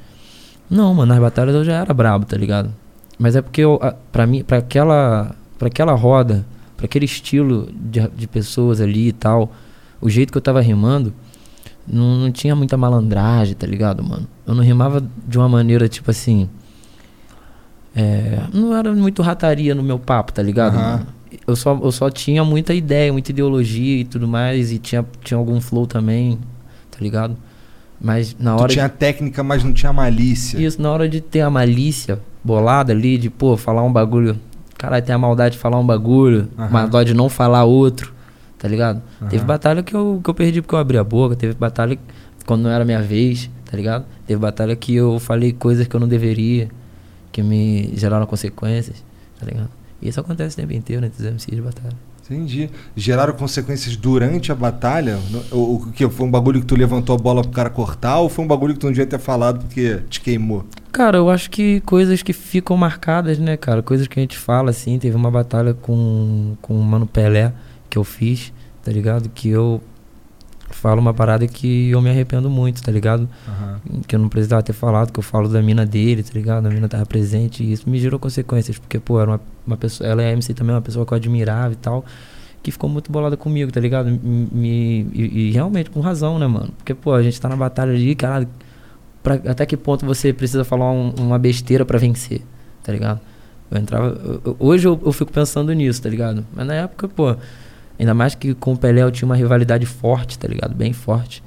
[0.69, 2.71] não, mano, nas batalhas eu já era brabo, tá ligado?
[3.17, 3.79] Mas é porque eu,
[4.11, 6.45] pra mim, pra aquela, pra aquela roda,
[6.77, 9.51] pra aquele estilo de, de pessoas ali e tal,
[9.99, 11.13] o jeito que eu tava rimando,
[11.87, 14.27] não, não tinha muita malandragem, tá ligado, mano?
[14.45, 16.47] Eu não rimava de uma maneira tipo assim.
[17.95, 20.75] É, não era muito rataria no meu papo, tá ligado?
[20.75, 21.07] Mano?
[21.47, 25.37] Eu só, eu só tinha muita ideia, muita ideologia e tudo mais, e tinha, tinha
[25.37, 26.37] algum flow também,
[26.91, 27.35] tá ligado?
[28.01, 30.57] Mas na Tu hora de- tinha técnica, mas não tinha malícia.
[30.57, 34.37] isso, na hora de ter a malícia bolada ali, de, pô, falar um bagulho.
[34.77, 38.13] Caralho, tem a maldade de falar um bagulho, mas dó de não falar outro,
[38.57, 39.01] tá ligado?
[39.21, 39.29] Aham.
[39.29, 41.99] Teve batalha que eu, que eu perdi porque eu abri a boca, teve batalha
[42.45, 44.05] quando não era minha vez, tá ligado?
[44.25, 46.69] Teve batalha que eu falei coisas que eu não deveria,
[47.33, 49.03] que me geraram consequências,
[49.37, 49.69] tá ligado?
[50.01, 51.95] E isso acontece o tempo inteiro entre os MCs de batalha.
[52.29, 52.69] Entendi.
[52.95, 55.17] Geraram consequências durante a batalha?
[55.51, 56.07] O que?
[56.09, 58.73] Foi um bagulho que tu levantou a bola pro cara cortar ou foi um bagulho
[58.75, 60.63] que tu não devia ter falado porque te queimou?
[60.91, 63.81] Cara, eu acho que coisas que ficam marcadas, né, cara?
[63.81, 64.99] Coisas que a gente fala, assim.
[64.99, 67.51] Teve uma batalha com, com o Mano Pelé
[67.89, 69.27] que eu fiz, tá ligado?
[69.29, 69.81] Que eu
[70.79, 73.27] falo uma parada que eu me arrependo muito, tá ligado?
[74.07, 76.65] Que eu não precisava ter falado, que eu falo da mina dele, tá ligado?
[76.65, 80.09] A mina tava presente e isso me gerou consequências, porque, pô, era uma, uma pessoa,
[80.09, 82.03] ela é MC também, uma pessoa que eu admirava e tal,
[82.63, 84.09] que ficou muito bolada comigo, tá ligado?
[84.09, 86.71] Me, e, e realmente com razão, né, mano?
[86.77, 88.47] Porque, pô, a gente tá na batalha ali, caralho,
[89.23, 92.41] pra, até que ponto você precisa falar um- uma besteira pra vencer,
[92.83, 93.19] tá ligado?
[93.71, 94.07] Eu entrava.
[94.43, 96.43] eu- hoje eu, eu fico pensando nisso, tá ligado?
[96.55, 97.35] Mas na época, pô,
[97.99, 100.73] ainda mais que com o Pelé eu tinha uma rivalidade forte, tá ligado?
[100.73, 101.43] Bem forte.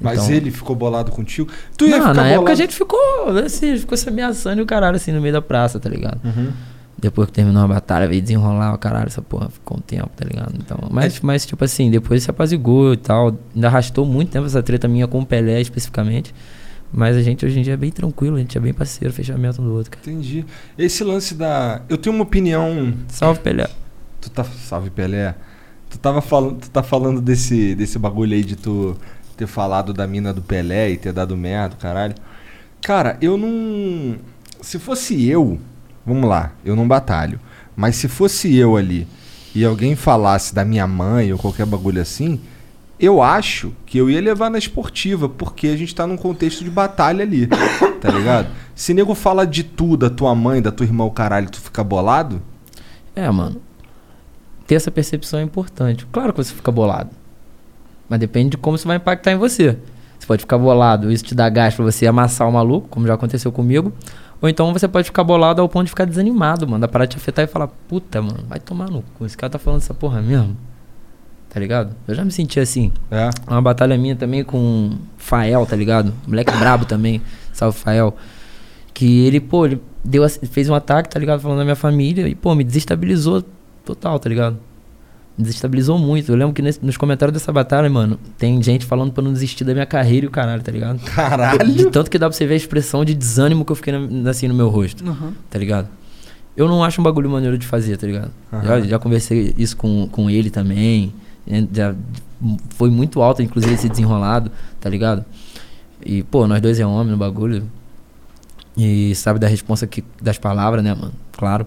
[0.00, 1.50] Mas Então- ele ficou bolado contigo?
[1.76, 2.98] Tu ia não, ficar na época a bolado- gente ficou,
[3.44, 6.18] assim, ficou se ameaçando e o caralho, assim, no meio da praça, tá ligado?
[6.24, 6.50] Uhum.
[6.98, 10.24] Depois que terminou a batalha, veio desenrolar o caralho, essa porra ficou um tempo, tá
[10.24, 10.54] ligado?
[10.58, 13.36] Então, mas, mas tipo assim, depois se apazigou e tal.
[13.54, 16.34] Ainda arrastou muito tempo essa treta minha com o Pelé especificamente.
[16.92, 19.62] Mas a gente hoje em dia é bem tranquilo, a gente é bem parceiro, fechamento
[19.62, 20.02] um do outro, cara.
[20.10, 20.44] Entendi.
[20.76, 21.82] Esse lance da.
[21.88, 22.92] Eu tenho uma opinião.
[23.08, 23.68] Salve, Pelé.
[24.20, 24.42] Tu tá.
[24.44, 25.34] Salve, Pelé.
[25.90, 26.60] Tu tava falando.
[26.60, 28.96] Tu tá falando desse, desse bagulho aí de tu
[29.36, 32.14] ter falado da mina do Pelé e ter dado merda, caralho.
[32.80, 34.16] Cara, eu não.
[34.62, 35.58] Se fosse eu.
[36.06, 37.38] Vamos lá, eu não batalho.
[37.76, 39.06] Mas se fosse eu ali
[39.54, 42.40] e alguém falasse da minha mãe ou qualquer bagulho assim,
[42.98, 46.70] eu acho que eu ia levar na esportiva, porque a gente tá num contexto de
[46.70, 47.46] batalha ali,
[48.00, 48.48] tá ligado?
[48.74, 51.82] Se nego fala de tu, da tua mãe, da tua irmã, o caralho, tu fica
[51.82, 52.42] bolado?
[53.14, 53.60] É, mano.
[54.70, 56.06] Ter essa percepção é importante.
[56.12, 57.10] Claro que você fica bolado.
[58.08, 59.76] Mas depende de como isso vai impactar em você.
[60.16, 63.14] Você pode ficar bolado, isso te dá gás pra você amassar o maluco, como já
[63.14, 63.92] aconteceu comigo.
[64.40, 66.82] Ou então você pode ficar bolado ao ponto de ficar desanimado, mano.
[66.82, 69.26] Da parar de te afetar e falar, puta, mano, vai tomar no cu.
[69.26, 70.56] Esse cara tá falando essa porra mesmo.
[71.48, 71.96] Tá ligado?
[72.06, 72.92] Eu já me senti assim.
[73.10, 73.28] É.
[73.48, 76.14] Uma batalha minha também com Fael, tá ligado?
[76.28, 77.20] Moleque brabo também.
[77.52, 78.14] Salve Fael.
[78.94, 81.40] Que ele, pô, ele deu, fez um ataque, tá ligado?
[81.40, 83.42] Falando da minha família e, pô, me desestabilizou
[83.84, 84.58] total, tá ligado?
[85.38, 86.30] Me desestabilizou muito.
[86.30, 89.64] Eu lembro que nesse- nos comentários dessa batalha, mano, tem gente falando pra não desistir
[89.64, 90.98] da minha carreira e o caralho, tá ligado?
[91.04, 91.72] Caralho!
[91.72, 94.30] De tanto que dá pra você ver a expressão de desânimo que eu fiquei na-
[94.30, 95.32] assim no meu rosto, Uhum.
[95.48, 95.88] tá ligado?
[96.56, 98.30] Eu não acho um bagulho maneiro de fazer, tá ligado?
[98.52, 98.62] Aham.
[98.64, 101.12] Já, já conversei isso com, com ele também.
[101.46, 101.94] né, Já
[102.70, 105.24] foi muito alto, inclusive, esse desenrolado, tá ligado?
[106.04, 107.64] E, pô, nós dois é homem no bagulho.
[108.76, 111.12] E sabe da resposta que, das palavras, né, mano?
[111.32, 111.66] Claro.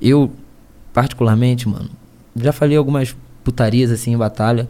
[0.00, 0.30] Eu,
[0.92, 1.90] particularmente, mano,
[2.36, 4.68] já falei algumas putarias assim em batalha.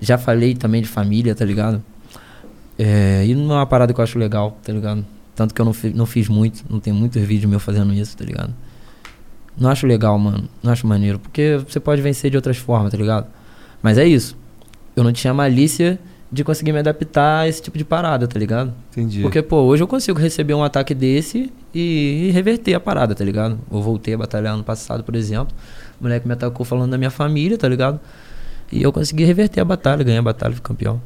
[0.00, 1.82] Já falei também de família, tá ligado?
[2.78, 5.04] É, e não é uma parada que eu acho legal, tá ligado?
[5.34, 8.16] Tanto que eu não, fi- não fiz muito, não tem muitos vídeos meus fazendo isso,
[8.16, 8.52] tá ligado?
[9.58, 10.48] Não acho legal, mano.
[10.62, 11.18] Não acho maneiro.
[11.18, 13.26] Porque você pode vencer de outras formas, tá ligado?
[13.82, 14.36] Mas é isso.
[14.94, 15.98] Eu não tinha malícia
[16.30, 18.72] de conseguir me adaptar a esse tipo de parada, tá ligado?
[18.90, 19.22] Entendi.
[19.22, 23.58] Porque, pô, hoje eu consigo receber um ataque desse e, reverter a parada, tá ligado?
[23.70, 25.54] Eu voltei a batalhar ano passado, por exemplo.
[26.00, 28.00] O moleque me atacou falando da minha família, tá ligado?
[28.72, 31.00] E eu consegui reverter a batalha, ganhei a batalha, fui campeão.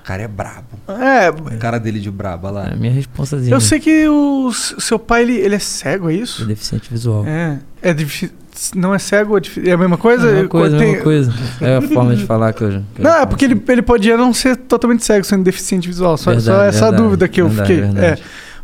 [0.00, 0.66] O cara é brabo.
[0.88, 2.68] É, A cara dele de brabo, olha lá.
[2.68, 3.54] É a minha responsazinha.
[3.54, 6.38] eu sei que o seu pai, ele, ele é cego, é isso?
[6.38, 7.24] Sou deficiente visual.
[7.24, 7.60] É.
[7.80, 8.30] É difícil.
[8.74, 10.26] Não é cego, é, é a mesma coisa?
[10.26, 11.32] É a mesma coisa, a Tem- mesma coisa.
[11.60, 12.68] É a forma de falar que eu.
[12.68, 13.26] que eu Não, é falo.
[13.28, 16.16] porque ele, ele podia não ser totalmente cego, sendo deficiente visual.
[16.16, 18.02] Só, só Verdade, essa verdade, dúvida que eu verdade, fiquei.
[18.04, 18.18] É.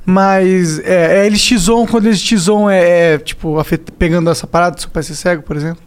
[0.05, 4.79] Mas é, é eles X-On, quando eles X-On é, é, tipo, afet- pegando essa parada
[4.81, 5.83] seu pai ser cego, por exemplo?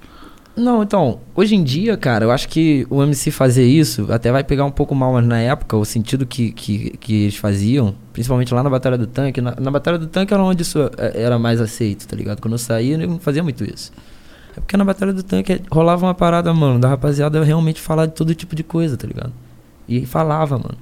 [0.55, 4.43] Não, então, hoje em dia, cara, eu acho que o MC fazer isso até vai
[4.43, 8.53] pegar um pouco mal, mas na época, o sentido que, que, que eles faziam, principalmente
[8.53, 11.39] lá na Batalha do Tanque, na, na Batalha do Tanque era onde isso é, era
[11.39, 12.41] mais aceito, tá ligado?
[12.41, 13.93] Quando eu saía, eu não fazia muito isso.
[14.55, 18.13] É porque na Batalha do Tanque rolava uma parada, mano, da rapaziada realmente falar de
[18.13, 19.31] todo tipo de coisa, tá ligado?
[19.87, 20.77] E falava, mano.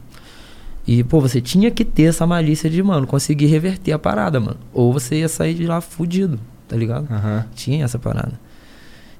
[0.87, 4.57] E, pô, você tinha que ter essa malícia de, mano, conseguir reverter a parada, mano.
[4.73, 7.07] Ou você ia sair de lá fudido, tá ligado?
[7.11, 7.45] Aham.
[7.53, 8.33] Tinha essa parada.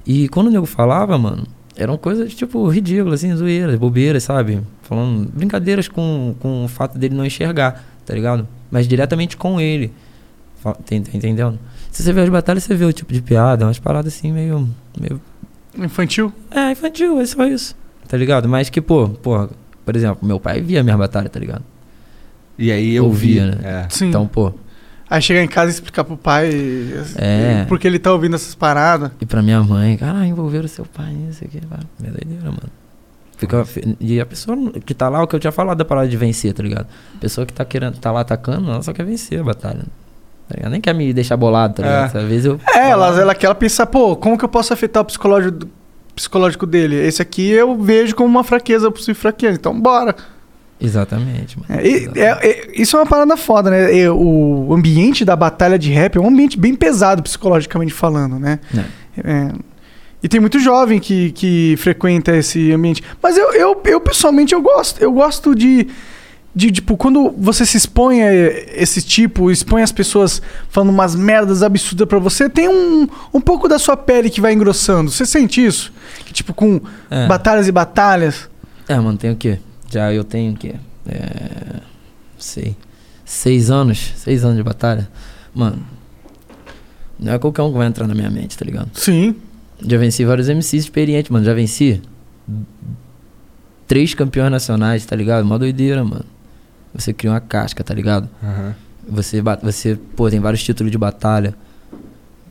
[0.06, 1.44] E quando o nego falava, mano,
[1.76, 4.60] eram coisas, tipo, ridículas, assim, zoeiras, bobeiras, sabe?
[4.82, 8.46] Falando brincadeiras com, com o fato dele não enxergar, tá ligado?
[8.70, 9.92] Mas diretamente com ele.
[10.62, 11.58] Tá, entendendo?
[11.90, 14.68] Se você vê as batalhas, você vê o tipo de piada, umas paradas assim, meio.
[14.98, 15.20] meio
[15.78, 16.32] Infantil?
[16.50, 17.74] é, infantil, é só isso.
[18.08, 18.48] Tá ligado?
[18.48, 19.48] Mas que, pô, porra,
[19.84, 21.62] por exemplo, meu pai via minhas batalhas, tá ligado?
[22.58, 23.56] E aí eu Ouvia, vi.
[23.62, 23.84] né?
[23.86, 23.86] É.
[23.88, 24.08] Sim.
[24.08, 24.52] Então, pô,
[25.10, 26.48] Aí chegar em casa e explicar pro pai
[27.16, 27.64] É.
[27.68, 29.10] porque ele tá ouvindo essas paradas.
[29.20, 31.58] E pra minha mãe, cara, envolveram seu pai nisso aqui.
[31.58, 32.70] É doideira, mano.
[33.36, 36.06] Fica, fi- e a pessoa que tá lá, o que eu tinha falado da parada
[36.08, 36.86] de vencer, tá ligado?
[37.16, 39.82] A pessoa que tá querendo, tá lá atacando, ela só quer vencer a batalha.
[40.48, 40.70] Tá ligado?
[40.72, 42.16] Nem quer me deixar bolado, tá ligado?
[42.16, 42.20] É.
[42.22, 42.60] Às vezes eu.
[42.74, 45.66] É, ela, ela quer pensar, pô, como que eu posso afetar o psicológico
[46.14, 46.96] psicológico dele.
[46.96, 49.56] Esse aqui eu vejo como uma fraqueza possível fraqueza.
[49.58, 50.14] Então, bora.
[50.80, 51.80] Exatamente, mano.
[51.80, 54.10] É, e- é- é- isso é uma parada foda, né?
[54.10, 58.58] O ambiente da batalha de rap é um ambiente bem pesado, psicologicamente falando, né?
[58.76, 59.30] É.
[59.30, 59.52] É,
[60.22, 63.02] e tem muito jovem que, que frequenta esse ambiente.
[63.22, 65.00] Mas eu, eu, eu, pessoalmente, eu gosto.
[65.02, 65.86] Eu gosto de,
[66.54, 68.32] de, tipo, quando você se expõe a
[68.74, 73.68] esse tipo, expõe as pessoas falando umas merdas absurdas pra você, tem um, um pouco
[73.68, 75.10] da sua pele que vai engrossando.
[75.10, 75.92] Você sente isso?
[76.24, 77.26] Que, tipo, com É.
[77.26, 78.48] batalhas e batalhas.
[78.88, 79.58] É, mano, tem o quê?
[79.90, 80.74] Já eu tenho o quê?
[81.06, 81.80] É.
[82.38, 82.76] Sei.
[83.24, 84.12] Seis anos?
[84.16, 85.08] Seis anos de batalha?
[85.54, 85.84] Mano.
[87.18, 88.90] Não é qualquer um que vai entrar na minha mente, tá ligado?
[88.94, 89.34] Sim.
[89.84, 91.44] Já venci vários MCs experientes, mano.
[91.44, 92.00] Já venci
[93.86, 95.44] três campeões nacionais, tá ligado?
[95.44, 96.24] Mó doideira, mano.
[96.94, 98.28] Você cria uma casca, tá ligado?
[98.42, 98.74] Aham.
[99.08, 101.54] Você, você, pô, tem vários títulos de batalha.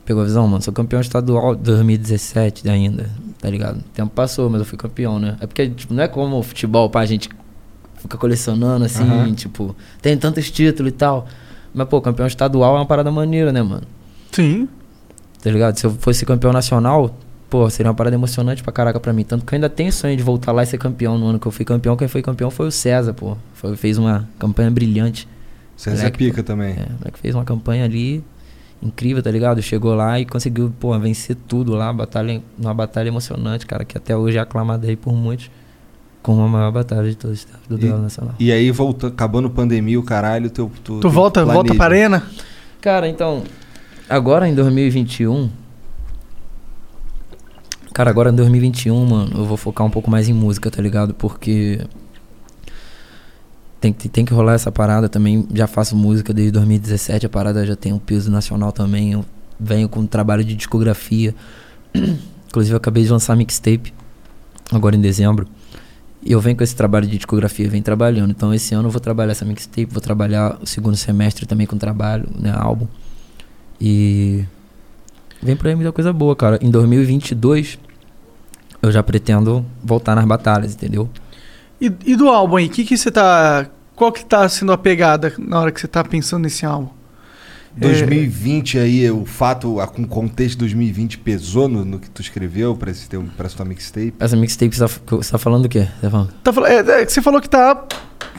[0.04, 0.62] Pegou a visão, mano?
[0.62, 3.08] Sou campeão estadual 2017 ainda,
[3.40, 3.78] tá ligado?
[3.78, 5.36] O tempo passou, mas eu fui campeão, né?
[5.40, 7.28] É porque, tipo, não é como o futebol, pá, a gente
[7.96, 9.32] fica colecionando assim, Aham.
[9.34, 11.26] tipo, tem tantos títulos e tal.
[11.72, 13.86] Mas, pô, campeão estadual é uma parada maneira, né, mano?
[14.32, 14.68] Sim.
[15.42, 15.76] Tá ligado?
[15.78, 17.14] Se eu fosse campeão nacional,
[17.48, 19.24] pô, seria uma parada emocionante pra caraca pra mim.
[19.24, 21.16] Tanto que eu ainda tenho sonho de voltar lá e ser campeão.
[21.16, 23.36] No ano que eu fui campeão, quem foi campeão foi o César, pô.
[23.54, 25.26] Foi, fez uma campanha brilhante.
[25.76, 26.72] César Moleque, pica também.
[26.72, 28.22] É, o moleque fez uma campanha ali
[28.82, 29.60] incrível, tá ligado?
[29.62, 31.92] Chegou lá e conseguiu, pô, vencer tudo lá.
[31.92, 35.50] Batalha, uma batalha emocionante, cara, que até hoje é aclamada aí por muitos
[36.22, 38.34] como a maior batalha de todos os tempos do duelo nacional.
[38.38, 42.22] E aí, voltando, acabando a pandemia, o caralho, teu, tu, Tu volta, volta pra arena?
[42.80, 43.42] Cara, então,
[44.08, 45.50] agora em 2021.
[47.92, 51.14] Cara, agora em 2021, mano, eu vou focar um pouco mais em música, tá ligado?
[51.14, 51.80] Porque.
[53.80, 55.46] Tem que, tem que rolar essa parada também.
[55.54, 59.12] Já faço música desde 2017, a parada já tem um peso nacional também.
[59.12, 59.24] Eu
[59.58, 61.34] venho com um trabalho de discografia.
[62.48, 63.94] Inclusive, eu acabei de lançar mixtape,
[64.70, 65.46] agora em dezembro.
[66.22, 68.30] E eu venho com esse trabalho de discografia, venho trabalhando.
[68.30, 71.78] Então, esse ano eu vou trabalhar essa mixtape, vou trabalhar o segundo semestre também com
[71.78, 72.86] trabalho, né, álbum.
[73.80, 74.44] E
[75.42, 76.58] vem por aí muita coisa boa, cara.
[76.60, 77.78] Em 2022,
[78.82, 81.08] eu já pretendo voltar nas batalhas, entendeu?
[81.80, 83.66] E, e do álbum aí, que que você tá.
[83.96, 86.88] Qual que tá sendo a pegada na hora que você tá pensando nesse álbum?
[87.76, 92.20] 2020 aí, o fato, a, com o contexto de 2020 pesou no, no que tu
[92.20, 94.14] escreveu pra, esse teu, pra tua mixtape?
[94.18, 95.86] Essa mixtape, você tá, você tá falando o quê?
[96.00, 96.32] Você tá falando?
[96.42, 97.86] Tá, é, é que você falou que tá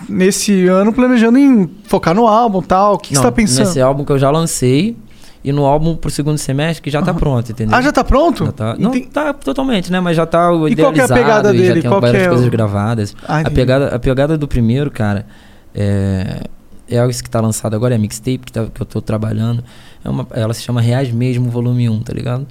[0.10, 2.96] nesse ano planejando em focar no álbum e tal.
[2.96, 3.68] O que, que você Não, tá pensando?
[3.68, 4.98] Nesse álbum que eu já lancei
[5.44, 7.76] e no álbum pro segundo semestre que já tá pronto, entendeu?
[7.76, 8.46] Ah, já tá pronto?
[8.46, 10.00] Já tá, não Enten- tá totalmente, né?
[10.00, 11.68] Mas já tá E qual é a idealizado pegada e dele?
[11.68, 13.16] já tem Qual várias é coisas o- gravadas.
[13.28, 15.26] Ah, a, pegada, a pegada do primeiro, cara,
[15.74, 16.42] é,
[16.90, 19.64] é isso que tá lançado agora, é a mixtape que, tá- que eu tô trabalhando.
[20.04, 22.46] É uma, ela se chama Reais Mesmo, volume 1, tá ligado?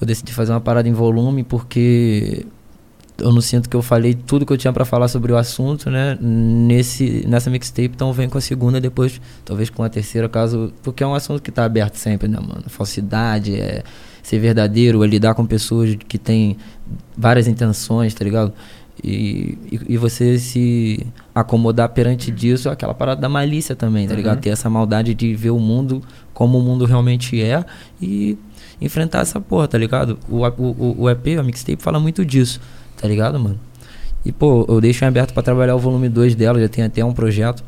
[0.00, 2.44] Eu decidi fazer uma parada em volume porque
[3.18, 5.90] eu não sinto que eu falei tudo que eu tinha pra falar sobre o assunto,
[5.90, 6.18] né?
[6.20, 10.72] Nesse, nessa mixtape, então vem com a segunda, depois talvez com a terceira, caso.
[10.82, 12.64] Porque é um assunto que tá aberto sempre, né, mano?
[12.68, 13.82] Falsidade, é
[14.22, 16.56] ser verdadeiro, é lidar com pessoas que têm
[17.16, 18.52] várias intenções, tá ligado?
[19.04, 24.14] E, e, e você se acomodar perante disso, é aquela parada da malícia também, tá
[24.16, 24.40] ligado?
[24.40, 26.02] Ter essa maldade de ver o mundo
[26.32, 27.64] como o mundo realmente é
[28.00, 28.36] e
[28.80, 30.18] enfrentar essa porra, tá ligado?
[30.28, 32.58] O, o- o EP, a mixtape, fala muito disso,
[32.96, 33.58] tá ligado, mano?
[34.24, 37.04] E, pô, eu deixo em aberto pra trabalhar o volume 2 dela, já tem até
[37.04, 37.62] um projeto.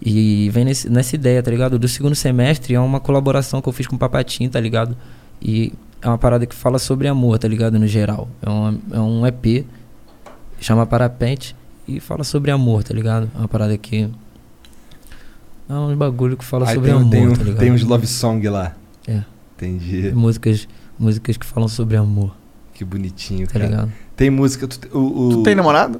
[0.00, 1.78] E vem nesse- nessa ideia, tá ligado?
[1.78, 4.96] Do segundo semestre é uma colaboração que eu fiz com o Papatinho, tá ligado?
[5.42, 7.78] E é uma parada que fala sobre amor, tá ligado?
[7.78, 8.28] No geral.
[8.42, 9.64] É, uma, é um EP,
[10.60, 13.28] chama Parapente, e fala sobre amor, tá ligado?
[13.34, 14.08] É uma parada que.
[15.68, 17.58] É um bagulho que fala Aí sobre tem, amor, tem, um- tá ligado?
[17.58, 18.74] tem uns love song lá.
[19.06, 19.22] É.
[19.56, 20.12] Entendi.
[20.14, 20.68] Músicas,
[20.98, 22.34] músicas que falam sobre amor,
[22.72, 23.66] Que bonitinho, tá cara.
[23.66, 23.92] ligado?
[24.18, 24.66] Tem música.
[24.68, 25.98] Tu, o, o- Tu tem namorado?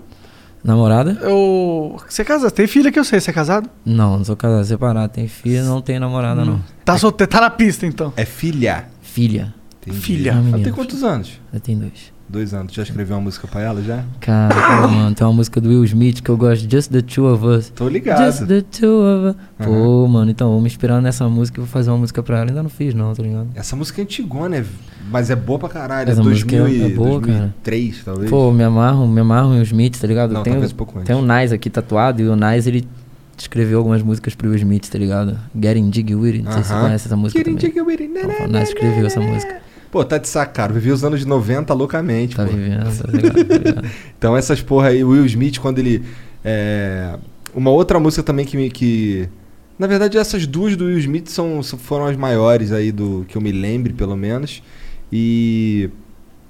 [0.62, 1.12] Namorada?
[1.22, 1.96] Eu...
[2.08, 2.50] Você é casado?
[2.50, 3.70] Tem filha que eu sei, você é casado?
[3.86, 5.12] Não, não sou casado, separado.
[5.12, 6.60] Tem filha, não tem namorada, não.
[6.84, 8.12] Tá solteiro, tá na pista então.
[8.16, 8.86] É filha.
[9.00, 9.54] Filha.
[9.80, 9.96] Entendi.
[9.98, 10.30] Filha.
[10.32, 10.64] Ela Menina.
[10.64, 11.40] tem quantos anos?
[11.54, 12.12] Já tem dois.
[12.28, 12.74] Dois anos.
[12.74, 14.04] Já escreveu uma música pra ela já?
[14.20, 17.46] Cara, mano, tem uma música do Will Smith que eu gosto, Just the Two of
[17.46, 17.70] Us.
[17.70, 18.26] Tô ligado.
[18.26, 19.36] Just the Two of Us.
[19.64, 22.50] Pô, mano, então, vou me inspirar nessa música e vou fazer uma música pra ela.
[22.50, 23.46] Ainda não fiz, não, tá ligado?
[23.54, 24.64] Essa música é antigona, é-
[25.10, 26.10] mas é boa pra caralho.
[26.10, 27.32] Essa é música é- 2000 e- é boa, cara.
[27.38, 28.30] 2003, talvez.
[28.30, 30.32] Pô, me amarro, me amarro em Will Smith, tá ligado?
[30.32, 31.06] Não, tem, talvez um pouco antes.
[31.06, 32.86] tem o Nice aqui tatuado e o Nice, ele
[33.36, 35.38] escreveu algumas músicas pro Will Smith, tá ligado?
[35.60, 37.92] Getting With It, não sei se você conhece essa música Getting também.
[37.94, 39.60] it, Então, na, o na, Nice escreveu essa música.
[39.90, 40.70] Pô, tá de sacar.
[40.72, 42.50] Vivi os anos 90 loucamente, Tá pô.
[42.52, 43.44] vivendo, tá ligado?
[43.44, 43.88] Tá ligado?
[44.18, 46.02] Então essas porra aí, o Will Smith, quando ele.
[46.44, 47.14] é,
[47.54, 48.68] Uma outra música também que me.
[48.70, 49.28] Que...
[49.78, 53.40] Na verdade, essas duas do Will Smith são- foram as maiores aí do que eu
[53.40, 54.62] me lembre, pelo menos.
[55.12, 55.90] E.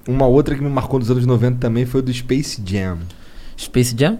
[0.07, 2.97] Uma outra que me marcou nos anos 90 também foi do Space Jam.
[3.57, 4.17] Space Jam?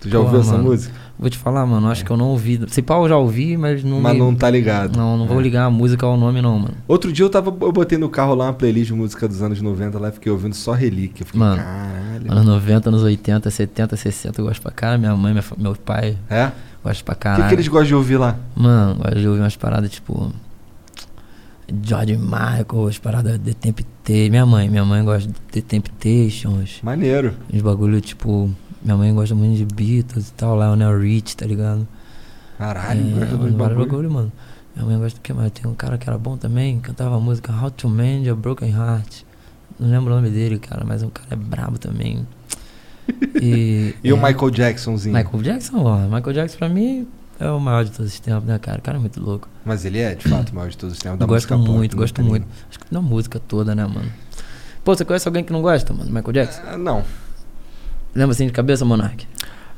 [0.00, 0.64] Tu já ouviu essa mano.
[0.64, 0.92] música?
[1.16, 2.60] Vou te falar, mano, acho que eu não ouvi.
[2.68, 4.00] Se pau eu já ouvi, mas não.
[4.00, 4.96] Mas me- não tá ligado.
[4.96, 6.74] Não, não vou ligar a música ao nome, não, mano.
[6.88, 7.54] Outro dia eu tava.
[7.60, 10.32] Eu botei no carro lá uma playlist de música dos anos 90 lá e fiquei
[10.32, 11.22] ouvindo só relíquia.
[11.22, 12.32] Eu fiquei, Mano, caralho.
[12.32, 14.98] Anos 90, anos 80, 70, 60, eu gosto pra caralho.
[15.00, 16.50] Minha mãe, minha meu pai, É?
[16.82, 17.42] gosto pra O caralho.
[17.44, 18.36] que, que eles gostam de ouvir lá?
[18.56, 20.32] Mano, gosto de ouvir umas paradas tipo.
[21.82, 24.30] George Michael, as paradas The Temptation.
[24.30, 26.80] Minha mãe, minha mãe gosta de The Temptations.
[26.82, 27.34] Maneiro.
[27.52, 28.50] Uns bagulho tipo.
[28.82, 31.88] Minha mãe gosta muito de Beatles e tal, Lionel Rich, tá ligado?
[32.58, 33.78] Caralho, é, gosta dos bagulho.
[33.78, 34.32] bagulho, mano.
[34.76, 35.50] Minha mãe gosta do que mais?
[35.52, 38.70] Tem um cara que era bom também, cantava a música How to Mend a Broken
[38.70, 39.22] Heart.
[39.80, 42.26] Não lembro o nome dele, cara, mas o cara é brabo também.
[43.40, 45.14] E, E o é, Michael Jacksonzinho?
[45.14, 45.98] Michael Jackson, ó.
[46.06, 47.06] Michael Jackson pra mim
[47.38, 48.78] é o maior de todos os tempos, né, cara?
[48.78, 49.48] O cara é muito louco.
[49.64, 51.96] Mas ele é, de fato, o maior de todos os tempos da gosto pop, muito,
[51.96, 52.46] gosto tem muito.
[52.68, 54.10] Acho que da música toda, né, mano?
[54.84, 56.10] Pô, você conhece alguém que não gosta, mano?
[56.10, 56.62] Michael Jackson?
[56.66, 57.04] Ah, não.
[58.14, 59.26] Lembra assim de cabeça, Monark?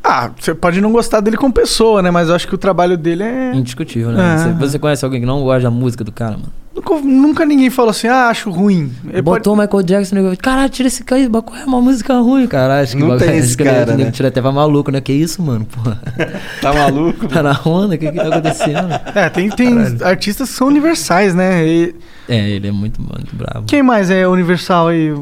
[0.02, 2.10] Ah, você pode não gostar dele como pessoa, né?
[2.10, 3.54] Mas eu acho que o trabalho dele é.
[3.54, 4.34] Indiscutível, né?
[4.34, 4.38] É.
[4.38, 6.52] Você, você conhece alguém que não gosta da música do cara, mano?
[6.88, 8.92] Nunca, nunca ninguém falou assim, ah, acho ruim.
[9.10, 10.38] Ele Botou o Michael Jackson no negócio.
[10.42, 12.80] Caralho, tira esse cara aí, qual é uma música ruim, cara.
[12.80, 14.10] Acho que Não tem bagulho- esse cara, né?
[14.10, 15.00] tira até pra maluco, né?
[15.00, 15.64] Que isso, mano?
[15.66, 16.00] Porra.
[16.62, 17.26] Tá maluco?
[17.28, 17.94] tá na onda?
[17.94, 18.88] O que que tá acontecendo?
[19.14, 21.66] É, tem, tem artistas que são universais, né?
[21.66, 21.94] E
[22.28, 23.66] É, ele é muito, muito bravo.
[23.66, 25.12] quem mais é universal aí?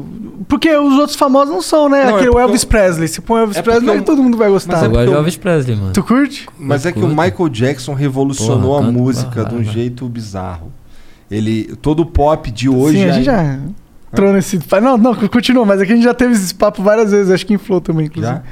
[0.47, 2.03] Porque os outros famosos não são, né?
[2.03, 3.07] Não, é Aquele porque Elvis eu- Presley.
[3.07, 4.73] Se põe Elvis é Presley, eu- todo mundo vai gostar.
[4.73, 5.93] Mas é Eu gosto de eu- Elvis Presley, mano.
[5.93, 6.47] Tu curte?
[6.59, 7.15] Mas é que o Curto.
[7.21, 9.73] Michael Jackson revolucionou Porra, a música de um vai.
[9.73, 10.71] jeito bizarro.
[11.29, 11.75] Ele.
[11.81, 12.97] Todo o pop de hoje.
[12.99, 13.59] Sim, a gente já
[14.11, 14.59] entrou nesse...
[14.81, 15.65] Não, não, continua.
[15.65, 17.31] Mas aqui a gente já teve esse papo várias vezes.
[17.31, 18.33] Acho que inflou também, inclusive.
[18.35, 18.43] Já?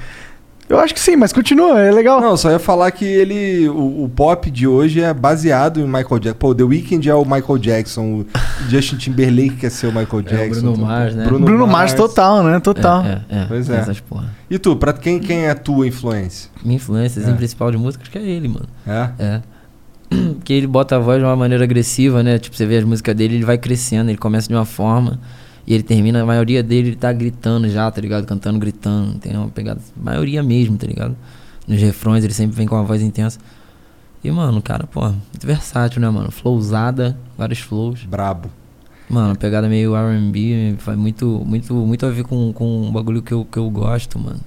[0.69, 1.79] Eu acho que sim, mas continua.
[1.81, 2.21] É legal.
[2.21, 3.67] Não, só ia falar que ele.
[3.67, 6.39] O, o pop de hoje é baseado em Michael Jackson.
[6.39, 8.21] Pô, The Weeknd é o Michael Jackson.
[8.21, 8.25] O
[8.69, 10.61] Justin Timberlake quer ser o Michael É, o Jackson.
[10.61, 10.85] Bruno.
[10.85, 11.25] Mars, né?
[11.25, 12.59] Bruno, Mars total, né?
[12.61, 13.03] Total.
[13.03, 13.45] É, é, é.
[13.45, 13.77] Pois é.
[13.77, 14.29] Essas porra.
[14.49, 16.49] E tu, pra quem, quem é a tua influência?
[16.63, 17.23] Minha influência, É.
[17.23, 18.65] assim, principal de música, acho que é ele, mano.
[18.87, 19.09] É?
[19.19, 19.41] É.
[20.35, 22.37] Porque ele bota a voz de uma maneira agressiva, né?
[22.37, 25.19] Tipo, você vê as músicas dele, ele vai crescendo, ele começa de uma forma
[25.65, 28.25] e ele termina, a maioria dele ele tá gritando já, tá ligado?
[28.25, 29.17] Cantando, gritando.
[29.19, 31.15] Tem uma pegada, maioria mesmo, tá ligado?
[31.67, 33.39] Nos refrões ele sempre vem com uma voz intensa.
[34.23, 36.31] E, mano, cara, pô, muito versátil, né, mano?
[36.31, 38.03] Flowzada, vários flows.
[38.03, 38.49] Brabo.
[39.09, 43.33] Mano, pegada meio R&B, faz muito, muito, muito a ver com, com um bagulho que
[43.33, 44.39] eu, que eu gosto, mano.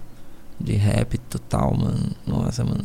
[0.59, 2.11] De rap total, mano.
[2.27, 2.85] Nossa, mano.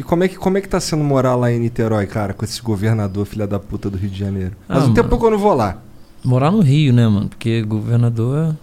[0.00, 2.42] E como é, que, como é que tá sendo morar lá em Niterói, cara, com
[2.42, 4.52] esse governador filha da puta do Rio de Janeiro?
[4.66, 5.76] Mas Ah, um tempo que eu não vou lá.
[6.24, 7.28] Morar no Rio, né, mano?
[7.28, 8.56] Porque governador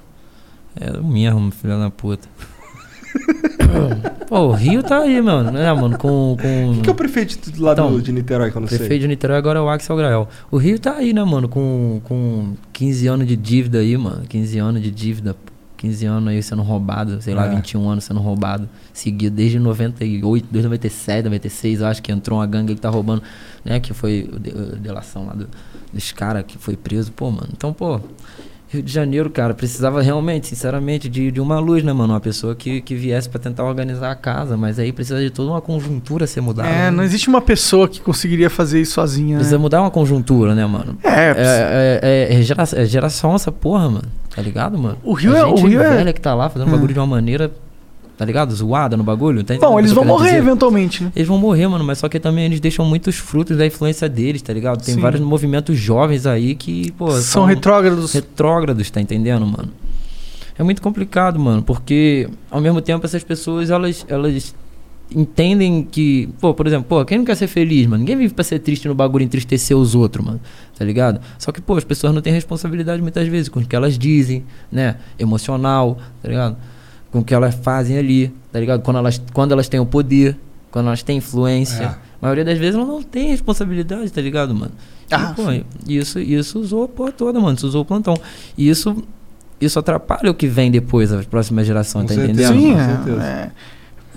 [0.76, 2.28] é o mesmo, filho da puta.
[4.28, 5.96] Pô, o Rio tá aí, mano, né, mano?
[5.96, 6.36] Com.
[6.42, 6.72] com...
[6.74, 9.00] Quem que é o prefeito do- Então, de Niterói, que eu não prefeito sei?
[9.00, 10.28] de Niterói agora é o Axel Grael.
[10.50, 11.48] O Rio tá aí, né, mano?
[11.48, 14.24] Com, com 15 anos de dívida aí, mano.
[14.28, 15.36] 15 anos de dívida.
[15.78, 17.56] 15 anos aí sendo roubado, sei lá, É.
[17.56, 18.68] 21 anos sendo roubado.
[18.94, 23.22] Seguido desde 98, desde 97, 96, eu acho que entrou uma gangue que tá roubando,
[23.64, 23.80] né?
[23.80, 24.30] Que foi
[24.74, 25.48] a delação lá do,
[25.94, 27.12] dos caras que foi preso.
[27.12, 27.50] Pô, mano.
[27.56, 28.00] Então, pô,
[28.70, 32.12] Rio de Janeiro, cara, precisava realmente, sinceramente, de, de uma luz, né, mano?
[32.12, 35.52] Uma pessoa que, que viesse pra tentar organizar a casa, mas aí precisa de toda
[35.52, 36.68] uma conjuntura ser mudada.
[36.68, 36.92] É, né?
[36.92, 39.38] não existe uma pessoa que conseguiria fazer isso sozinha.
[39.38, 39.62] Precisa Né?
[39.62, 40.98] mudar uma conjuntura, né, mano?
[41.02, 42.00] É, É, é,
[42.36, 44.08] é, é gera- é geração essa porra, mano.
[44.38, 44.98] Tá ligado, mano?
[45.04, 46.72] O Rio é- o Rio é- velha que tá lá fazendo É.
[46.72, 47.52] bagulho de uma maneira,
[48.16, 48.54] tá ligado?
[48.54, 49.44] Zoada no bagulho.
[49.44, 50.38] Tá Bom, eles vão morrer dizer?
[50.44, 51.12] eventualmente, né?
[51.16, 54.44] Eles vão morrer, mano, mas só que também eles deixam muitos frutos da influência deles,
[54.44, 54.84] tá ligado?
[54.86, 55.02] Tem Sim.
[55.02, 58.14] vários movimentos jovens aí que, pô, São retrógrados.
[58.14, 59.70] retrógrados, tá entendendo, mano?
[60.56, 64.54] É muito complicado, mano, porque ao mesmo tempo essas pessoas, elas, elas
[65.16, 68.00] entendem que, pô, por exemplo, pô, quem não quer ser feliz, mano?
[68.00, 70.40] Ninguém vive pra ser triste no bagulho e entristecer os outros, mano,
[70.78, 71.22] tá ligado?
[71.40, 74.44] Só que, pô, as pessoas não têm responsabilidade muitas vezes com o que elas dizem,
[74.72, 74.98] né?
[75.18, 76.58] Emocional, tá ligado?
[77.12, 78.82] Com o que elas fazem ali, tá ligado?
[78.82, 80.38] Quando elas, quando elas têm o poder,
[80.72, 81.84] quando elas têm influência.
[81.84, 81.86] É.
[81.88, 84.72] A maioria das vezes elas não tem responsabilidade, tá ligado, mano?
[85.10, 85.44] E, Ah, pô,
[85.88, 87.56] isso, isso usou a porra toda, mano.
[87.56, 88.16] Isso usou o plantão.
[88.58, 89.04] E isso,
[89.62, 92.54] isso atrapalha o que vem depois, as próximas gerações, Com tá certeza.
[92.54, 92.62] entendendo?
[92.62, 93.24] Sim, com é, certeza.
[93.24, 93.52] é.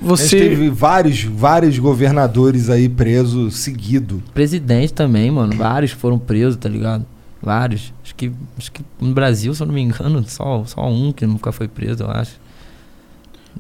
[0.03, 0.38] A gente Você.
[0.38, 4.22] teve vários, vários governadores aí presos seguido.
[4.32, 5.55] Presidente também, mano.
[5.57, 7.05] Vários foram presos, tá ligado?
[7.42, 7.92] Vários.
[8.03, 11.26] Acho que, acho que no Brasil, se eu não me engano, só, só um que
[11.26, 12.38] nunca foi preso, eu acho.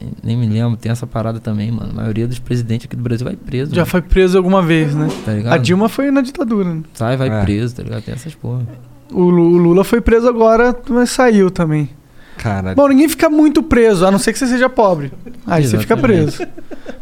[0.00, 1.90] Nem, nem me lembro, tem essa parada também, mano.
[1.90, 3.74] A maioria dos presidentes aqui do Brasil vai preso.
[3.74, 5.08] Já mano, foi preso alguma vez, né?
[5.24, 5.52] tá ligado?
[5.52, 6.74] A Dilma foi na ditadura.
[6.74, 6.82] né?
[6.94, 7.42] Sai, vai É.
[7.42, 8.02] preso, tá ligado?
[8.02, 8.66] Tem essas porra.
[9.12, 11.90] O Lula foi preso agora, mas saiu também.
[12.42, 15.12] Cara, Bom, ninguém fica muito preso, a não ser que você seja pobre.
[15.46, 16.36] Aí você fica Exatamente.
[16.38, 16.50] preso.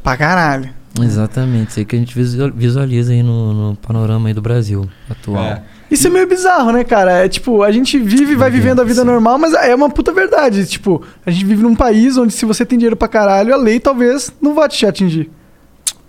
[0.03, 0.71] pra caralho.
[1.01, 4.89] Exatamente, isso aí que a gente visual- visualiza aí no, no panorama aí do Brasil
[5.09, 5.45] atual.
[5.45, 5.63] É.
[5.89, 7.25] Isso é meio bizarro, né, cara?
[7.25, 10.13] É tipo, a gente vive e vai vivendo a vida normal, mas é uma puta
[10.13, 10.67] verdade.
[10.67, 13.79] Tipo, a gente vive num país onde se você tem dinheiro pra caralho, a lei
[13.79, 15.31] talvez não vá te atingir.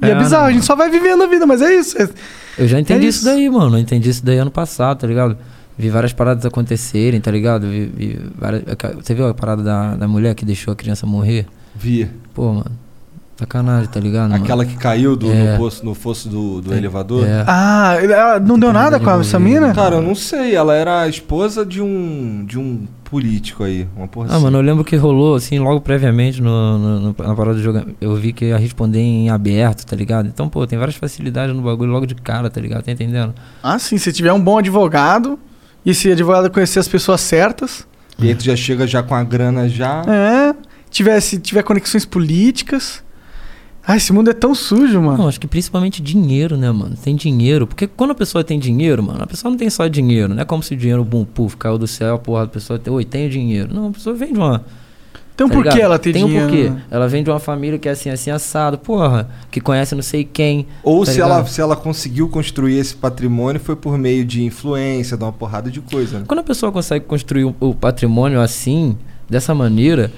[0.02, 0.50] E é, É, bizarro, não.
[0.50, 2.02] a gente só vai vivendo a vida, mas é isso.
[2.02, 2.10] É-
[2.58, 3.20] Eu já entendi É isso.
[3.20, 3.26] isso.
[3.26, 3.78] daí, mano.
[3.78, 5.38] Eu entendi isso daí ano passado, tá ligado?
[5.80, 7.68] Vi várias paradas acontecerem, tá ligado?
[7.70, 8.64] Vi, vi várias-
[9.02, 11.46] Você viu a parada da, da mulher que deixou a criança morrer?
[11.74, 12.12] Via.
[12.34, 12.66] Pô, mano.
[13.38, 14.32] Sacanagem, tá ligado?
[14.32, 14.44] mano?
[14.44, 15.54] Aquela que caiu do, É.
[15.54, 17.26] no, poço, no fosso do, do elevador.
[17.26, 17.46] É.
[17.48, 19.74] Ah, ela não deu nada com a- essa mina?
[19.74, 20.54] Cara, eu não sei.
[20.54, 23.88] Ela era a esposa de um, de um político aí.
[23.96, 24.44] Uma porra Ah, assim.
[24.44, 27.82] mano, eu lembro que rolou, assim, logo previamente no, no- no- na parada do jogo.
[28.02, 30.28] Eu vi que ia responder em aberto, tá ligado?
[30.28, 32.84] Então, pô, tem várias facilidades no bagulho logo de cara, tá ligado?
[32.84, 33.34] Tá entendendo?
[33.64, 35.40] Ah, sim, se tiver um bom advogado
[35.86, 37.88] e se advogado conhecer as pessoas certas,
[38.20, 40.02] E aí tu já chega já com a grana já.
[40.08, 40.54] é,
[40.90, 43.04] tiver, se tiver conexões políticas.
[43.88, 45.18] Ah, esse mundo é tão sujo, mano.
[45.20, 46.96] Não, acho que principalmente dinheiro, né, mano?
[47.02, 47.66] Tem dinheiro.
[47.66, 50.36] Porque quando a pessoa tem dinheiro, mano, a pessoa não tem só dinheiro.
[50.36, 52.78] Não é como se o dinheiro, bum, puf, caiu do céu, a porra, a pessoa
[52.78, 53.74] tem, oi, tenho dinheiro.
[53.74, 54.64] Não, a pessoa vem de uma.
[55.40, 55.86] Tem um tá porquê ligado?
[55.86, 56.46] ela ter tem dinheiro.
[56.46, 56.70] um porquê.
[56.70, 56.82] né?
[56.92, 60.26] Ela vem de uma família que é assim, assim, assado, porra, que conhece não sei
[60.26, 60.68] quem.
[60.84, 65.16] Ou tá se, ela, se ela conseguiu construir esse patrimônio foi por meio de influência,
[65.16, 66.20] de uma porrada de coisa.
[66.20, 66.26] né?
[66.28, 68.98] Quando a pessoa consegue construir o, o patrimônio assim,
[69.30, 70.12] dessa maneira,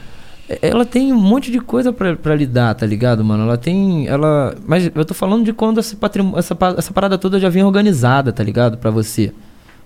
[0.60, 3.44] ela tem um monte de coisa pra, pra lidar, tá ligado, mano?
[3.44, 4.08] Ela tem.
[4.08, 4.56] Ela.
[4.66, 8.34] Mas eu tô falando de quando esse patrimônio, essa, essa parada toda já vem organizada,
[8.34, 8.80] tá ligado?
[8.80, 9.32] Pra você.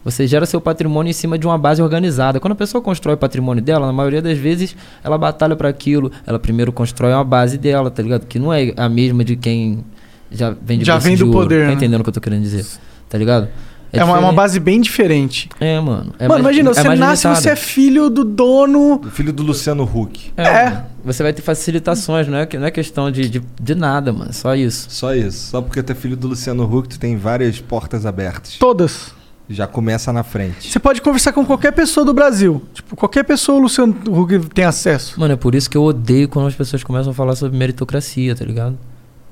[0.05, 2.39] Você gera seu patrimônio em cima de uma base organizada.
[2.39, 6.11] Quando a pessoa constrói o patrimônio dela, na maioria das vezes, ela batalha pra aquilo.
[6.27, 8.27] Ela primeiro constrói uma base dela, tá ligado?
[8.27, 9.83] Que não é a mesma de quem
[10.31, 11.39] já vem de Já vem de do ouro.
[11.39, 11.73] poder, Tá né?
[11.73, 12.63] entendendo o que eu tô querendo dizer?
[13.09, 13.47] Tá ligado?
[13.91, 14.35] É, uma, uma diferente.
[14.35, 15.49] base bem diferente.
[15.59, 16.13] É, mano.
[16.19, 17.41] É mano, mais- imagina, é você mais nasce, limitada.
[17.43, 18.95] você é filho do dono.
[19.05, 20.33] O filho do Luciano Huck.
[20.35, 20.81] É.
[21.05, 24.33] Você vai ter facilitações, não é, não é questão de, de, de nada, mano.
[24.33, 24.87] Só isso.
[24.89, 25.49] Só isso.
[25.51, 28.57] Só porque tu é filho do Luciano Huck, tu tem várias portas abertas.
[28.59, 29.13] Todas.
[29.49, 30.71] Já começa na frente.
[30.71, 32.63] Você pode conversar com qualquer pessoa do Brasil.
[32.73, 35.19] Tipo, qualquer pessoa o Luciano Huck tem acesso.
[35.19, 38.35] Mano, é por isso que eu odeio quando as pessoas começam a falar sobre meritocracia,
[38.35, 38.77] tá ligado?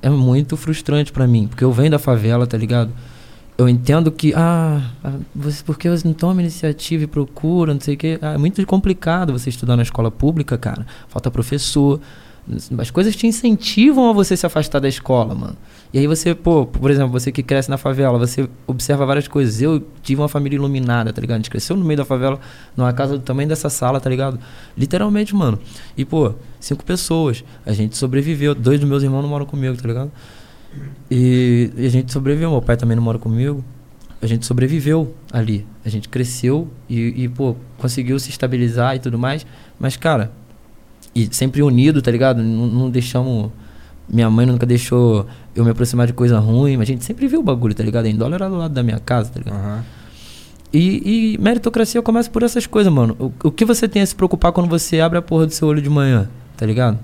[0.00, 2.92] É muito frustrante pra mim, porque eu venho da favela, tá ligado?
[3.56, 7.94] Eu entendo que, ah, ah, você, porque você não toma iniciativa e procura, não sei
[7.94, 8.18] o quê.
[8.20, 10.86] Ah, é muito complicado você estudar na escola pública, cara.
[11.08, 12.00] Falta professor.
[12.78, 15.56] As coisas te incentivam a você se afastar da escola, mano.
[15.92, 19.62] E aí você, pô, por exemplo, você que cresce na favela, você observa várias coisas.
[19.62, 21.36] Eu tive uma família iluminada, tá ligado?
[21.36, 22.38] A gente cresceu no meio da favela,
[22.76, 24.38] numa casa do tamanho dessa sala, tá ligado?
[24.76, 25.58] Literalmente, mano.
[25.96, 27.42] E, pô, cinco pessoas.
[27.64, 28.54] A gente sobreviveu.
[28.54, 30.12] Dois dos meus irmãos não moram comigo, tá ligado?
[31.10, 32.50] E, e a gente sobreviveu.
[32.50, 33.64] Meu pai também não mora comigo.
[34.20, 35.66] A gente sobreviveu ali.
[35.84, 39.46] A gente cresceu e, e, pô, conseguiu se estabilizar e tudo mais.
[39.78, 40.32] Mas, cara,
[41.14, 42.42] e sempre unido, tá ligado?
[42.42, 43.50] Não, não deixamos.
[44.08, 47.40] Minha mãe nunca deixou eu me aproximar de coisa ruim, mas a gente sempre viu
[47.40, 48.06] o bagulho, tá ligado?
[48.06, 49.56] Em dólar era do lado da minha casa, tá ligado?
[49.56, 49.82] Aham.
[50.72, 53.16] E, e meritocracia começa por essas coisas, mano.
[53.18, 55.68] O, o que você tem a se preocupar quando você abre a porra do seu
[55.68, 56.98] olho de manhã, tá ligado?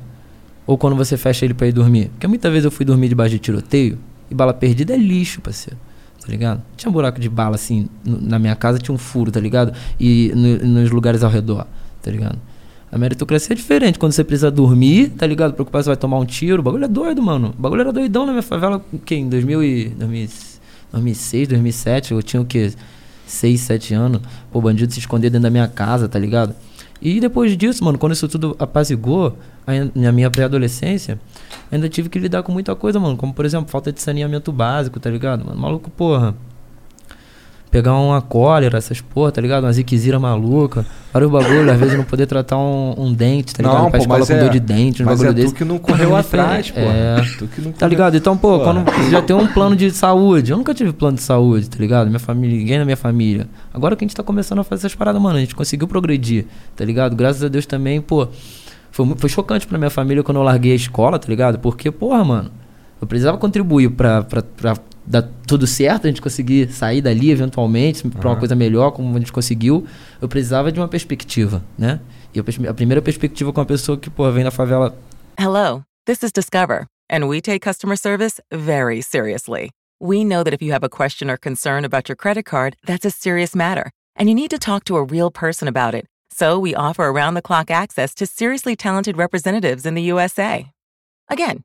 [0.67, 2.09] Ou quando você fecha ele pra ir dormir.
[2.11, 3.99] Porque muitas vezes eu fui dormir debaixo de tiroteio
[4.31, 5.79] e bala perdida é lixo, parceiro.
[6.21, 6.61] Tá ligado?
[6.77, 9.73] Tinha um buraco de bala assim, na minha casa tinha um furo, tá ligado?
[9.99, 11.67] E no- nos lugares ao redor,
[12.03, 12.39] tá ligado?
[12.93, 13.99] A meritocracia é diferente.
[13.99, 15.55] Quando você precisa dormir, tá ligado?
[15.55, 16.61] Preocupar se vai tomar um tiro.
[16.61, 17.55] O bagulho é doido, mano.
[17.57, 18.85] O bagulho era doidão na minha favela.
[18.93, 19.17] O quê?
[19.17, 20.29] Em 2000 e, 2000
[20.93, 22.13] 2006, 2007.
[22.13, 22.73] Eu tinha o quê?
[23.27, 24.21] 6, 7 anos.
[24.51, 26.55] Pô, o bandido se esconder dentro da minha casa, tá ligado?
[27.01, 29.37] E depois disso, mano, quando isso tudo apazigou,
[29.95, 31.19] na minha pré-adolescência,
[31.71, 33.17] ainda tive que lidar com muita coisa, mano.
[33.17, 35.47] Como, por exemplo, falta de saneamento básico, tá ligado?
[35.47, 36.35] Mano, maluco, porra.
[37.71, 39.63] Pegar uma cólera, essas porra, tá ligado?
[39.63, 40.85] Uma ziquezira maluca.
[41.13, 43.83] Vários bagulho, às vezes não poder tratar um, um dente, tá ligado?
[43.83, 45.43] Não, pra pô, escola mas com é- dor de dente, um mas bagulho é tu
[45.45, 45.55] desse.
[45.55, 46.81] que não correu Mano, atrás, pô.
[46.81, 47.17] É.
[47.39, 48.17] Tu que não Tá correu- ligado?
[48.17, 48.65] Então, pô, Pô.
[48.65, 50.51] quando já tem um plano de saúde.
[50.51, 52.09] Eu nunca tive plano de saúde, tá ligado?
[52.09, 53.47] Minha família, ninguém na minha família.
[53.73, 56.47] Agora que a gente tá começando a fazer essas paradas, mano, a gente conseguiu progredir,
[56.75, 57.15] tá ligado?
[57.15, 58.27] Graças a Deus também, pô.
[58.91, 61.61] Foi, foi chocante pra minha família quando eu larguei a escola, tá ligado?
[61.61, 62.51] Porque, porra, mano,
[63.01, 64.27] eu precisava contribuir pra
[65.07, 69.19] dar tudo certo, a gente conseguir sair dali eventualmente pra uma coisa melhor, como a
[69.19, 69.87] gente conseguiu.
[70.21, 72.01] Eu precisava de uma perspectiva, né?
[72.35, 74.97] E a primeira perspectiva com uma pessoa que, porra, vem da favela
[75.39, 79.71] Hello, this is Discover, and we take customer service very seriously.
[80.01, 83.05] We know that if you have a question or concern about your credit card, that's
[83.05, 86.07] a serious matter, and you need to talk to a real person about it.
[86.33, 90.71] So we offer around the clock access to seriously talented representatives in the USA.
[91.29, 91.65] Again,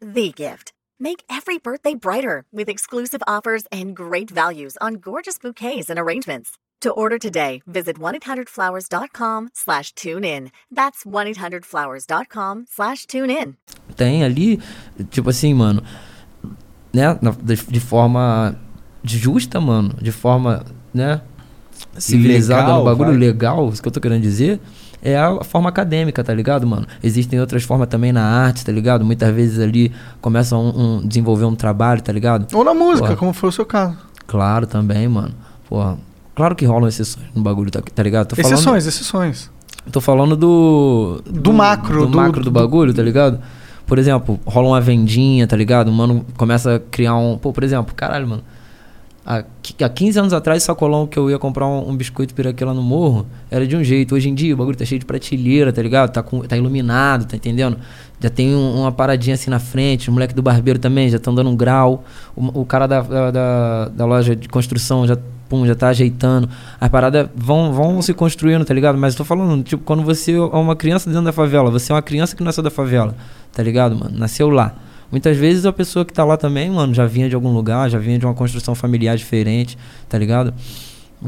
[0.00, 0.72] the gift.
[0.98, 6.58] Make every birthday brighter with exclusive offers and great values on gorgeous bouquets and arrangements.
[6.82, 10.50] To order today, visit 1-800-Flowers.com slash tune in.
[10.70, 13.56] That's 1-800-Flowers.com slash tune in.
[13.96, 14.60] tem ali,
[15.10, 15.82] tipo assim, mano,
[16.92, 18.58] né, de, de forma
[19.02, 21.22] justa, mano, de forma, né,
[21.98, 23.18] civilizada legal, no bagulho vai.
[23.18, 24.60] legal, isso que eu tô querendo dizer,
[25.12, 26.86] é a forma acadêmica, tá ligado, mano?
[27.02, 29.04] Existem outras formas também na arte, tá ligado?
[29.04, 32.46] Muitas vezes ali começam um, um- desenvolver um trabalho, tá ligado?
[32.54, 33.16] Ou na música, Porra.
[33.16, 33.96] como foi o seu caso.
[34.26, 35.32] Claro também, mano.
[35.68, 35.96] Porra,
[36.34, 38.28] claro que rolam exceções no bagulho, tá, tá ligado?
[38.28, 39.50] Tô falando- Exceções, exceções.
[39.92, 41.22] Tô falando do.
[41.24, 43.38] Do macro, Do, do- macro do do- bagulho, tá ligado?
[43.86, 45.86] Por exemplo, rola uma vendinha, tá ligado?
[45.88, 47.38] O mano começa a criar um.
[47.38, 48.42] Pô, por exemplo, caralho, mano.
[49.28, 52.64] Há, qui- há 15 anos atrás, sacolão que eu ia comprar um, um biscoito piraquê
[52.64, 54.14] lá no morro era de um jeito.
[54.14, 56.12] Hoje em dia o bagulho tá cheio de prateleira, tá ligado?
[56.12, 57.76] Tá, com, tá iluminado, tá entendendo?
[58.20, 60.08] Já tem um- uma paradinha assim na frente.
[60.08, 62.04] O moleque do barbeiro também já tá dando um grau.
[62.36, 65.18] O, o cara da, da, da- da loja de construção já,
[65.48, 66.48] pum, já tá ajeitando.
[66.80, 68.96] As paradas vão, vão se construindo, tá ligado?
[68.96, 71.94] Mas eu tô falando, tipo, quando você é uma criança dentro da favela, você é
[71.96, 73.16] uma criança que nasceu da favela,
[73.52, 74.16] tá ligado, mano?
[74.16, 74.72] Nasceu lá.
[75.10, 77.98] Muitas vezes a pessoa que tá lá também, mano, já vinha de algum lugar, já
[77.98, 79.78] vinha de uma construção familiar diferente,
[80.08, 80.52] tá ligado?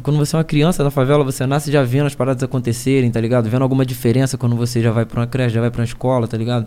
[0.02, 3.20] Quando você é uma criança da favela, você nasce já vendo as paradas acontecerem, tá
[3.20, 3.48] ligado?
[3.48, 6.26] Vendo alguma diferença quando você já vai pra uma creche, já vai pra uma escola,
[6.28, 6.66] tá ligado?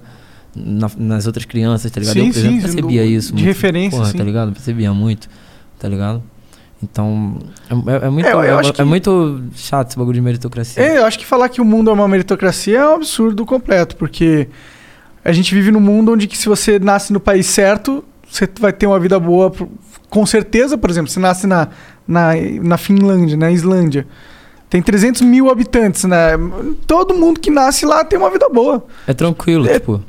[0.55, 2.13] Na- nas outras crianças, tá ligado?
[2.15, 3.33] Sim, eu, por exemplo, sim, percebia isso.
[3.35, 4.17] de referência, porra, sim.
[4.17, 4.51] tá ligado?
[4.53, 5.29] Percebia muito,
[5.79, 6.23] tá ligado?
[6.83, 7.37] Então,
[7.69, 10.81] é, é- é muito, É, é, é que- muito chato esse bagulho de meritocracia.
[10.81, 13.95] É, eu acho que falar que o mundo é uma meritocracia é um absurdo completo,
[13.97, 14.47] porque
[15.23, 18.73] a gente vive num mundo onde que se você nasce no país certo, você vai
[18.73, 19.51] ter uma vida boa,
[20.09, 21.67] com certeza, por exemplo, você nasce na,
[22.07, 24.07] na, na Finlândia, na Islândia,
[24.69, 26.31] tem 300 mil habitantes, né?
[26.87, 28.85] Todo mundo que nasce lá tem uma vida boa.
[29.05, 30.01] É tranquilo, É- tipo.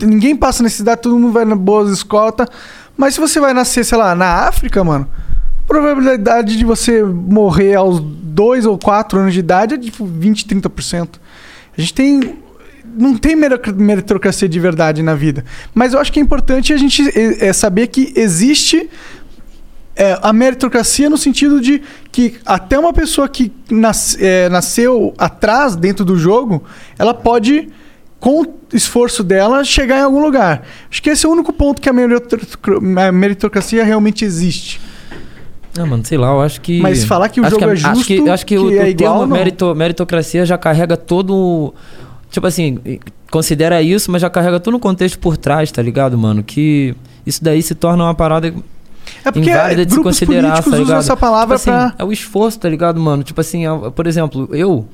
[0.00, 2.48] Ninguém passa necessidade, todo mundo vai na boas escolas, tá?
[2.96, 5.06] Mas se você vai nascer, sei lá, na África, mano,
[5.62, 10.46] a probabilidade de você morrer aos 2 ou 4 anos de idade é tipo 20,
[10.46, 11.08] 30%.
[11.76, 12.38] A gente tem.
[12.98, 15.44] Não tem meritocra- meritocracia de verdade na vida.
[15.74, 18.88] Mas eu acho que é importante a gente é, é, saber que existe
[19.96, 21.82] é, a meritocracia no sentido de
[22.12, 26.62] que até uma pessoa que nas- é, nasceu atrás dentro do jogo,
[26.98, 27.68] ela pode,
[28.20, 30.62] com o esforço dela, chegar em algum lugar.
[30.90, 32.78] Acho que esse é o único ponto que a meritocra-
[33.08, 34.80] a meritocracia realmente existe.
[35.76, 36.80] Ah, mano, sei lá, eu acho que.
[36.80, 38.78] Mas falar que o acho jogo a- é Acho justo, que, acho que, o, que
[38.78, 39.36] é o igual, termo não.
[39.36, 41.74] merito- meritocracia já carrega todo.
[42.30, 42.78] Tipo assim,
[43.30, 46.42] considera isso, mas já carrega todo um contexto por trás, tá ligado, mano?
[46.42, 46.94] Que
[47.26, 48.48] isso daí se torna uma parada
[49.24, 50.98] É porque inválida de se considerar, políticos tá ligado?
[51.00, 51.94] essa palavra tipo assim, pra...
[51.98, 53.22] É o esforço, tá ligado, mano?
[53.22, 54.86] Tipo assim, é- por exemplo, eu.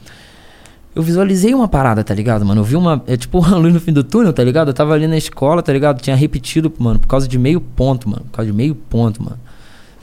[0.95, 2.61] Eu visualizei uma parada, tá ligado, mano?
[2.61, 3.03] Eu vi uma.
[3.09, 4.69] É tipo uma luz no fim do túnel, tá ligado?
[4.69, 6.01] Eu tava ali na escola, tá ligado?
[6.01, 8.23] Tinha repetido, mano, por causa de meio ponto, mano.
[8.27, 9.39] Por causa de meio ponto, mano.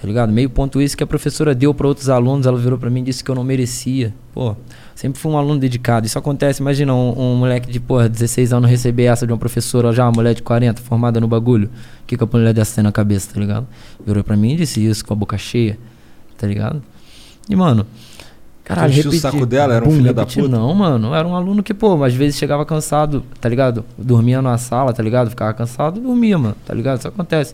[0.02, 0.32] Tá ligado?
[0.34, 3.04] Meio ponto isso que a professora deu pra outros alunos, ela virou pra mim e
[3.04, 4.12] disse que eu não merecia.
[4.34, 4.56] Pô,
[4.96, 6.08] sempre fui um aluno dedicado.
[6.08, 9.94] Isso acontece, imagina um, um moleque de, porra, 16 anos receber essa de uma professora,
[9.94, 11.68] já uma mulher de 40, formada no bagulho.
[12.02, 13.68] O que que a mulher dessa tem na cabeça, tá ligado?
[14.04, 15.78] Virou pra mim e disse isso com a boca cheia,
[16.36, 16.82] tá ligado?
[17.48, 17.86] E, mano,
[18.64, 19.76] caralho, enchia o repetir- saco dela?
[19.76, 20.58] Era um filho da repetir puta?
[20.58, 23.86] Não, mano, era um aluno que, pô, às vezes chegava cansado, tá ligado?
[24.00, 25.30] Dormia na sala, tá ligado?
[25.30, 26.98] Ficava cansado, dormia, mano, tá ligado?
[26.98, 27.54] Isso acontece.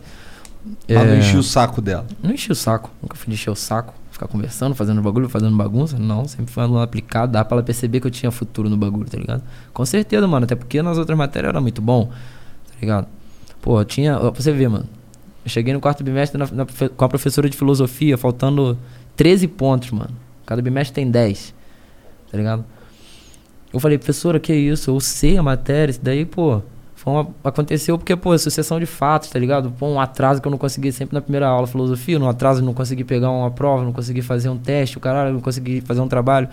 [0.88, 2.06] Mas não É, enchia o saco dela.
[2.22, 2.90] não enchi o saco.
[3.02, 3.94] Nunca fui de encher o saco.
[4.10, 5.96] Ficar conversando, fazendo bagulho, fazendo bagunça.
[5.98, 7.32] Não, sempre foi aluno aplicado.
[7.32, 9.42] Dá pra ela perceber que eu tinha futuro no bagulho, tá ligado?
[9.72, 10.44] Com certeza, mano.
[10.44, 13.06] Até porque nas outras matérias era muito bom, tá ligado?
[13.62, 14.18] Pô, eu tinha.
[14.18, 14.86] Pra você ver, mano.
[15.44, 16.66] Eu cheguei no quarto bimestre na- na
[16.96, 18.76] com a professora de filosofia, faltando
[19.16, 20.10] 13 pontos, mano.
[20.44, 21.54] Cada bimestre tem 10,
[22.30, 22.64] tá ligado?
[23.72, 24.90] Eu falei, professora, que isso?
[24.90, 26.60] Eu sei a matéria, isso daí, pô.
[26.98, 29.70] Foi uma, aconteceu porque, pô, sucessão de fatos, tá ligado?
[29.78, 32.74] Pô, um atraso que eu não consegui sempre na primeira aula filosofia, um atraso não
[32.74, 36.08] consegui pegar uma prova, não consegui fazer um teste, o caralho, não consegui fazer um
[36.08, 36.48] trabalho,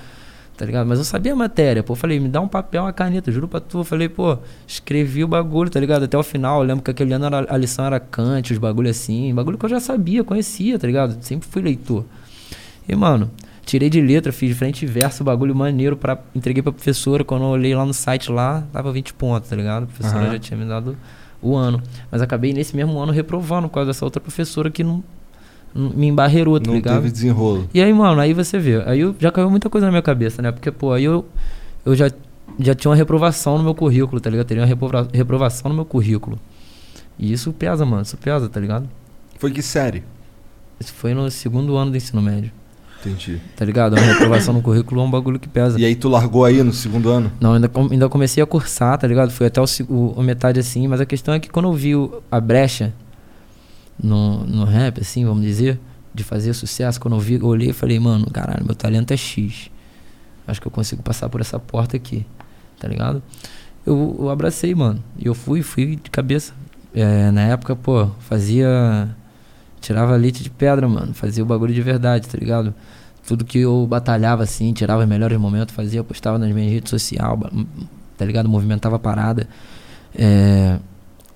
[0.55, 0.85] tá ligado?
[0.85, 1.95] Mas eu sabia a matéria, pô.
[1.95, 3.83] Falei, me dá um papel, uma caneta, juro pra tu.
[3.83, 4.37] Falei, pô,
[4.67, 6.03] escrevi o bagulho, tá ligado?
[6.03, 6.61] Até o final.
[6.61, 9.65] Eu lembro que aquele ano era- a lição era Kant, os bagulho assim, bagulho que
[9.65, 11.17] eu já sabia, conhecia, tá ligado?
[11.21, 12.05] Sempre fui leitor.
[12.87, 13.31] E, mano,
[13.65, 17.23] tirei de letra, fiz frente e verso, bagulho maneiro, pra, entreguei pra professora.
[17.23, 19.83] Quando eu olhei lá no site lá, dava 20 pontos, tá ligado?
[19.83, 20.31] A professora Aham.
[20.33, 20.95] já tinha me dado
[21.41, 21.81] o ano.
[22.11, 25.03] Mas acabei nesse mesmo ano reprovando por causa dessa outra professora que não,
[25.73, 26.95] não me embarreirou, tá Não ligado?
[26.97, 27.67] teve desenrolo.
[27.73, 30.41] E aí, mano, aí você vê, aí eu, já caiu muita coisa na minha cabeça,
[30.41, 30.51] né?
[30.51, 31.25] Porque, pô, aí eu,
[31.85, 32.09] eu já
[32.59, 34.45] já tinha uma reprovação no meu currículo, tá ligado?
[34.45, 36.39] Teria uma reprova- reprovação no meu currículo.
[37.17, 38.03] E isso pesa, mano.
[38.03, 38.87] Isso pesa, tá ligado?
[39.39, 40.03] Foi que série?
[40.79, 42.51] Isso foi no segundo ano do ensino médio.
[43.05, 43.39] Entendi.
[43.55, 43.93] Tá ligado?
[43.93, 45.79] Uma reprovação no currículo é um bagulho que pesa.
[45.79, 47.31] E aí tu largou aí no segundo ano?
[47.39, 49.29] Não, ainda, ainda comecei a cursar, tá ligado?
[49.31, 51.95] Fui até o, o- a metade assim, mas a questão é que quando eu vi
[51.95, 52.91] o- a brecha
[54.01, 55.79] no, no rap, assim, vamos dizer,
[56.13, 59.17] de fazer sucesso, quando eu vi, eu olhei e falei, mano, caralho, meu talento é
[59.17, 59.69] X.
[60.47, 62.25] Acho que eu consigo passar por essa porta aqui,
[62.79, 63.21] tá ligado?
[63.85, 65.03] Eu, eu abracei, mano.
[65.17, 66.53] E eu fui, fui de cabeça.
[66.93, 69.09] É, na época, pô, fazia.
[69.85, 71.13] Tirava leite de pedra, mano.
[71.13, 72.73] Fazia o bagulho de verdade, tá ligado?
[73.27, 77.39] Tudo que eu batalhava assim, tirava os melhores momentos, fazia, postava nas minhas redes sociais,
[78.17, 78.49] tá ligado?
[78.49, 79.47] Movimentava a parada.
[80.15, 80.79] É,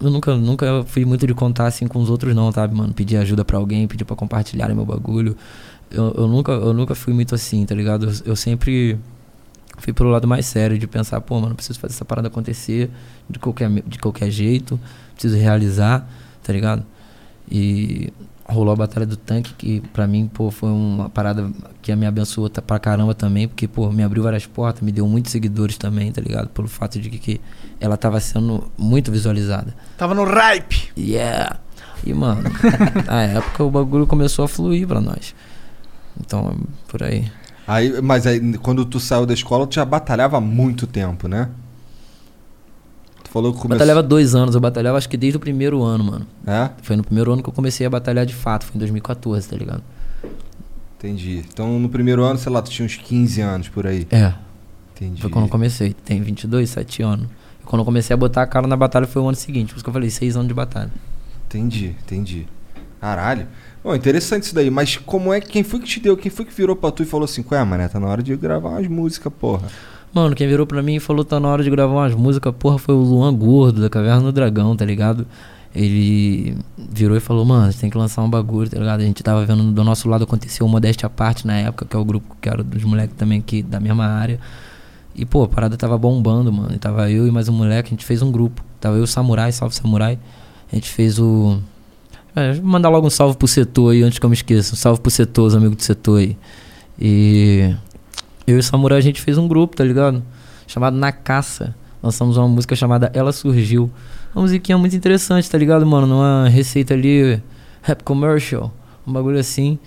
[0.01, 2.91] eu nunca, nunca fui muito de contar assim com os outros, não, sabe, mano?
[2.91, 5.37] Pedir ajuda pra alguém, pedir pra compartilhar meu bagulho.
[5.91, 8.07] Eu, eu, nunca, eu nunca fui muito assim, tá ligado?
[8.07, 8.97] Eu, eu sempre
[9.77, 12.89] fui pelo lado mais sério de pensar, pô, mano, preciso fazer essa parada acontecer
[13.29, 14.79] de qualquer, de qualquer jeito,
[15.13, 16.09] preciso realizar,
[16.41, 16.83] tá ligado?
[17.51, 18.11] E
[18.49, 21.49] rolou a Batalha do Tanque, que pra mim, pô, foi uma parada
[21.81, 25.07] que me abençoou tá- pra caramba também, porque, pô, me abriu várias portas, me deu
[25.07, 26.49] muitos seguidores também, tá ligado?
[26.49, 27.41] Pelo fato de que, que
[27.79, 29.73] ela tava sendo muito visualizada.
[29.97, 30.89] Tava no ripe.
[30.97, 31.59] Yeah!
[32.05, 32.43] E, mano,
[33.05, 35.35] na época o bagulho começou a fluir pra nós.
[36.19, 37.31] Então, por aí.
[37.67, 41.49] Aí, mas aí, quando tu saiu da escola, tu já batalhava há muito tempo, né?
[43.29, 43.77] Tu falou que começou...
[43.77, 46.27] Batalhava dois anos, eu batalhava acho que desde o primeiro ano, mano.
[46.47, 46.71] É?
[46.81, 49.55] Foi no primeiro ano que eu comecei a batalhar de fato, foi em 2014, tá
[49.55, 49.83] ligado?
[50.97, 51.45] Entendi.
[51.47, 54.07] Então, no primeiro ano, sei lá, tu tinha uns 15 anos por aí.
[54.09, 54.33] É.
[54.95, 55.21] Entendi.
[55.21, 57.27] Foi quando eu comecei, tem 22, 7 anos.
[57.61, 59.75] E quando eu comecei a botar a cara na batalha foi o ano seguinte, por
[59.75, 60.91] isso que eu falei, 6 anos de batalha.
[61.45, 62.47] Entendi, entendi.
[62.99, 63.47] Caralho.
[63.83, 66.45] Bom, interessante isso daí, mas como é que quem foi que te deu, quem foi
[66.45, 68.87] que virou pra tu e falou assim, ué, mané, tá na hora de gravar umas
[68.87, 69.67] músicas, porra.
[70.13, 72.77] Mano, quem virou pra mim e falou tá na hora de gravar umas músicas, porra,
[72.77, 75.25] foi o Luan Gordo, da Caverna do Dragão, tá ligado?
[75.73, 79.01] Ele virou e falou, mano, você tem que lançar um bagulho, tá ligado?
[79.01, 81.95] A gente tava vendo do nosso lado aconteceu o Modéstia à Parte na época, que
[81.95, 84.39] é o grupo que era dos moleques também aqui da mesma área.
[85.15, 86.73] E, pô, a parada tava bombando, mano.
[86.73, 88.63] E tava eu e mais um moleque, a gente fez um grupo.
[88.79, 90.17] Tava eu Samurai, salve Samurai.
[90.71, 91.59] A gente fez o.
[92.35, 94.73] É, vou mandar logo um salve pro setor aí, antes que eu me esqueça.
[94.73, 96.37] Um salve pro setor, os amigos do setor aí.
[96.97, 97.75] E.
[98.49, 100.23] Eu e o Samurai a gente fez um grupo, tá ligado?
[100.67, 101.75] Chamado Na Caça.
[102.01, 103.91] Lançamos uma música chamada Ela Surgiu.
[104.33, 106.07] Uma musiquinha muito interessante, tá ligado, mano?
[106.07, 107.41] Numa receita ali,
[107.81, 108.73] rap commercial.
[109.05, 109.77] Um bagulho assim.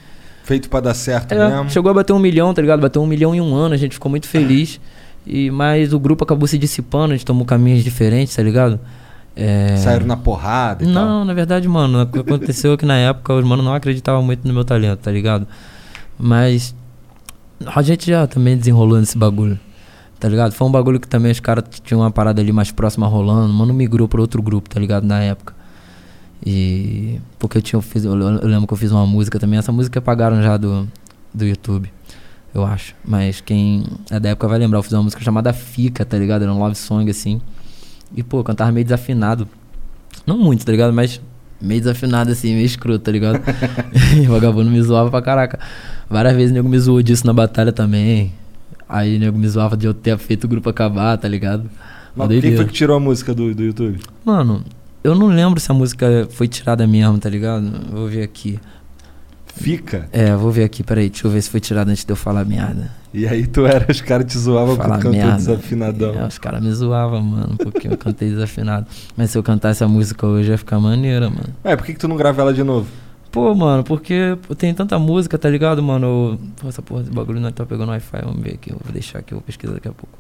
[0.45, 1.71] Feito pra dar certo É, mesmo.
[1.71, 2.81] chegou a bater um milhão, tá ligado?
[2.81, 4.81] Bateu um milhão em um ano, a gente ficou muito feliz.
[5.27, 8.79] E, mas o grupo acabou se dissipando, a gente tomou caminhos diferentes, tá ligado?
[9.37, 9.77] É...
[9.77, 10.95] Saíram na porrada e tal.
[11.07, 14.23] Não, na verdade, mano, o que aconteceu é que na época os mano não acreditavam
[14.23, 15.47] muito no meu talento, tá ligado?
[16.19, 16.75] Mas
[17.67, 19.59] a gente já também desenrolou nesse bagulho,
[20.19, 20.53] tá ligado?
[20.53, 23.73] Foi um bagulho que também os caras tinham uma parada ali mais próxima rolando, mano
[23.75, 25.05] migrou pra outro grupo, tá ligado?
[25.05, 25.55] Na época.
[26.45, 27.21] E.
[27.39, 27.79] Porque eu tinha.
[27.79, 30.89] eu Fiz, eu, lembro que eu fiz uma música também, essa música apagaram já do,
[31.33, 31.93] do YouTube.
[32.55, 32.95] Eu acho.
[33.05, 36.43] Mas quem é da época vai lembrar, eu fiz uma música chamada Fica, tá ligado?
[36.43, 37.41] Era um love song assim.
[38.15, 39.49] E, pô, eu cantava meio desafinado.
[40.27, 40.93] Não muito, tá ligado?
[40.93, 41.21] Mas
[41.63, 43.41] meio desafinado assim, meio escroto, tá ligado?
[44.17, 45.59] e o vagabundo me zoava pra caraca.
[46.09, 48.33] Várias vezes o nego me zoou disso na batalha também.
[48.89, 51.71] Aí o nego me zoava de eu ter feito o grupo acabar, tá ligado?
[52.15, 53.99] Mas quem foi que tirou a música do, do YouTube?
[54.25, 54.63] Mano,
[55.03, 57.71] eu não lembro se a música foi tirada mesmo, tá ligado?
[57.91, 58.61] Vou ver aqui.
[59.55, 60.09] Fica.
[60.13, 62.45] É, vou ver aqui, peraí, deixa eu ver se foi tirada antes de eu falar
[62.45, 62.91] merda.
[63.15, 65.37] E aí tu era, os caras te zoavam porque tu cantou merda.
[65.37, 66.15] desafinadão.
[66.15, 68.87] É, os caras me zoavam, mano, porque eu cantei desafinado.
[69.17, 71.51] Mas se eu cantasse a música hoje ia ficar maneira, mano.
[71.65, 72.89] Ué, por que, que tu não grava ela de novo?
[73.31, 76.07] Pô, mano, porque tem tanta música, tá ligado, mano?
[76.07, 78.93] Eu- Pô, essa porra, esse bagulho não tá pegando Wi-Fi, vamos ver aqui, eu vou
[78.93, 80.19] deixar aqui, eu vou pesquisar daqui a pouco.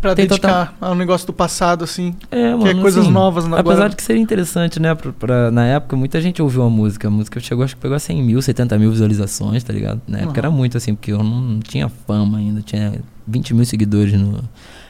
[0.00, 2.14] Pra Tem dedicar ao negócio do passado, assim.
[2.30, 3.90] É, que é mano, coisas assim, novas na Apesar agora.
[3.90, 4.94] de que seria interessante, né?
[4.94, 7.08] Pra, pra- na época, muita gente ouviu a música.
[7.08, 10.00] A música chegou, acho que pegou a 100 mil, 70 mil visualizações, tá ligado?
[10.08, 10.38] Na época Uhum.
[10.38, 12.62] era muito, assim, porque eu não, não tinha fama ainda.
[12.62, 12.94] Tinha
[13.26, 14.42] 20 mil seguidores no...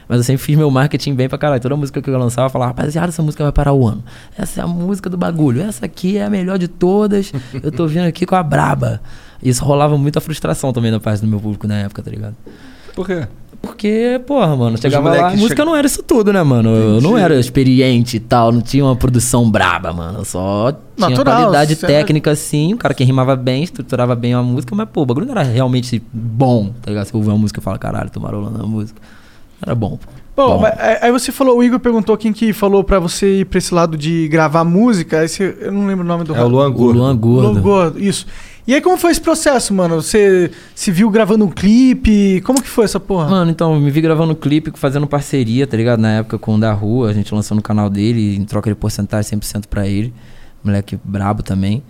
[0.07, 1.61] Mas eu sempre fiz meu marketing bem pra caralho.
[1.61, 4.03] Toda música que eu lançava, eu falava, rapaziada, essa música vai parar o ano.
[4.37, 5.61] Essa é a música do bagulho.
[5.61, 7.31] Essa aqui é a melhor de todas.
[7.61, 9.01] eu tô vindo aqui com a braba.
[9.43, 12.35] Isso rolava muita frustração também da parte do meu público na época, tá ligado?
[12.93, 13.25] Por quê?
[13.61, 16.69] Porque, porra, mano, chegava lá, a música che- não era isso tudo, né, mano?
[16.69, 17.23] Eu não Entendi.
[17.25, 20.19] era experiente e tal, não tinha uma produção braba, mano.
[20.19, 24.15] Eu só tinha Natural, qualidade você era- técnica, assim, um cara que rimava bem, estruturava
[24.15, 27.05] bem a música, mas, pô, o bagulho não era realmente bom, tá ligado?
[27.05, 28.99] Você ouve uma música e fala, caralho, tô marolando na música.
[29.63, 30.07] Era bom, pô.
[30.33, 30.59] Pô, Bom.
[30.61, 33.73] mas aí você falou, o Igor perguntou quem que falou pra você ir pra esse
[33.73, 35.19] lado de gravar música.
[35.19, 36.99] Aí você, eu não lembro o nome do É o Luan O Gordo.
[36.99, 37.49] Luan Gordo.
[37.51, 38.25] Luan Gordo, isso.
[38.67, 40.01] E aí, como foi esse processo, mano?
[40.01, 42.41] Você se viu gravando um clipe?
[42.41, 43.29] Como que foi essa porra?
[43.29, 45.99] Mano, então, me vi gravando clipe, fazendo parceria, tá ligado?
[45.99, 48.75] Na época com o da rua, a gente lançou no canal dele, em troca de
[48.75, 50.13] porcentagem 100% pra ele.
[50.63, 51.83] Moleque brabo também.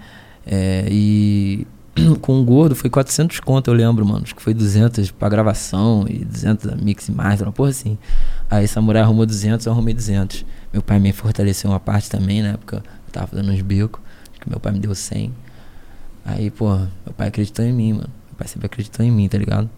[0.46, 1.68] É, e
[2.22, 4.22] com o gordo foi 400 conto, eu lembro, mano.
[4.24, 7.98] Acho que foi 200 pra gravação e 200 a mix e mais, uma porra assim.
[8.50, 10.46] Aí Samurai arrumou 200, eu arrumei 200.
[10.72, 14.02] Meu pai me fortaleceu uma parte também, na época eu tava dando uns bicos.
[14.32, 15.34] Acho que meu pai me deu 100.
[16.26, 18.10] Aí, pô, meu pai acreditou em mim, mano.
[18.28, 19.70] Meu pai sempre acreditou em mim, tá ligado?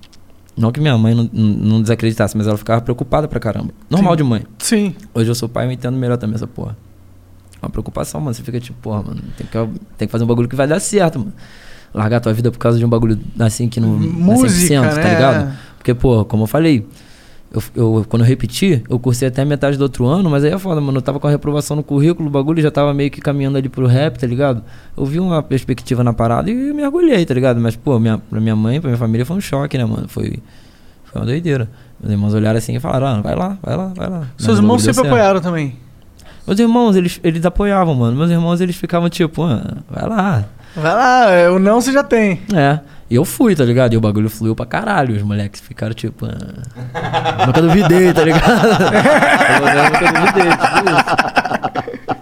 [0.55, 3.73] Não que minha mãe não, não, desacreditasse, mas ela ficava preocupada pra caramba.
[3.89, 4.17] Normal Sim.
[4.17, 4.43] de mãe.
[4.59, 4.95] Sim.
[5.13, 6.77] Hoje eu sou pai e eu entendo melhor também essa porra.
[7.59, 8.33] É uma preocupação, mano.
[8.33, 10.79] Você fica tipo, porra, mano, tem que, tem que fazer um bagulho que vai dar
[10.79, 11.33] certo, mano.
[11.93, 13.97] Largar tua vida por causa de um bagulho assim que não.
[13.97, 14.89] não é Música, 100%, né?
[14.89, 15.57] tá ligado?
[15.77, 16.87] Porque, pô, como eu falei,
[17.53, 20.57] eu, eu- quando eu repeti, eu cursei até metade do outro ano, mas aí é
[20.57, 20.97] foda, mano.
[20.97, 23.69] Eu tava com a reprovação no currículo, o bagulho já tava meio que caminhando ali
[23.69, 24.63] pro rap, tá ligado?
[24.97, 27.59] Eu vi uma perspectiva na parada e me orgulhei, tá ligado?
[27.61, 30.07] Mas, pô, minha, pra minha mãe, pra minha família foi um choque, né, mano?
[30.07, 30.39] Foi,
[31.05, 31.69] foi uma doideira.
[32.01, 34.27] Meus irmãos olharam assim e falaram, ah, vai lá, vai lá, vai lá.
[34.37, 35.75] Seus irmãos sempre apoiaram também.
[36.45, 38.17] Meus irmãos, eles, eles apoiavam, mano.
[38.17, 40.45] Meus irmãos, eles ficavam tipo, ah, vai lá.
[40.75, 42.41] Vai lá, é, o não você já tem.
[42.53, 42.79] É.
[43.09, 43.93] E eu fui, tá ligado?
[43.93, 45.15] E o bagulho fluiu pra caralho.
[45.15, 48.43] Os moleques ficaram tipo, ah, nunca duvidei, tá ligado?
[49.61, 52.13] eu nunca duvidei, tipo isso.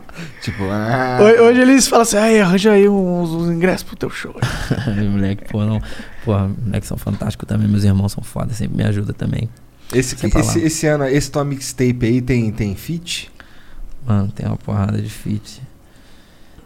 [0.42, 1.20] Tipo, ah.
[1.22, 4.36] Hoje, eles falam assim, ai, arranja aí uns, uns ingressos pro teu show.
[5.12, 5.80] Moleque, pô, não.
[6.26, 7.68] Porra, moleques são fantásticos também.
[7.68, 9.48] Meus irmãos são foda, sempre me ajudam também.
[9.94, 10.44] Esse, falar.
[10.44, 13.32] esse, esse ano, esse tua mixtape aí tem, tem feat?
[14.06, 15.62] Mano, tem uma porrada de feat.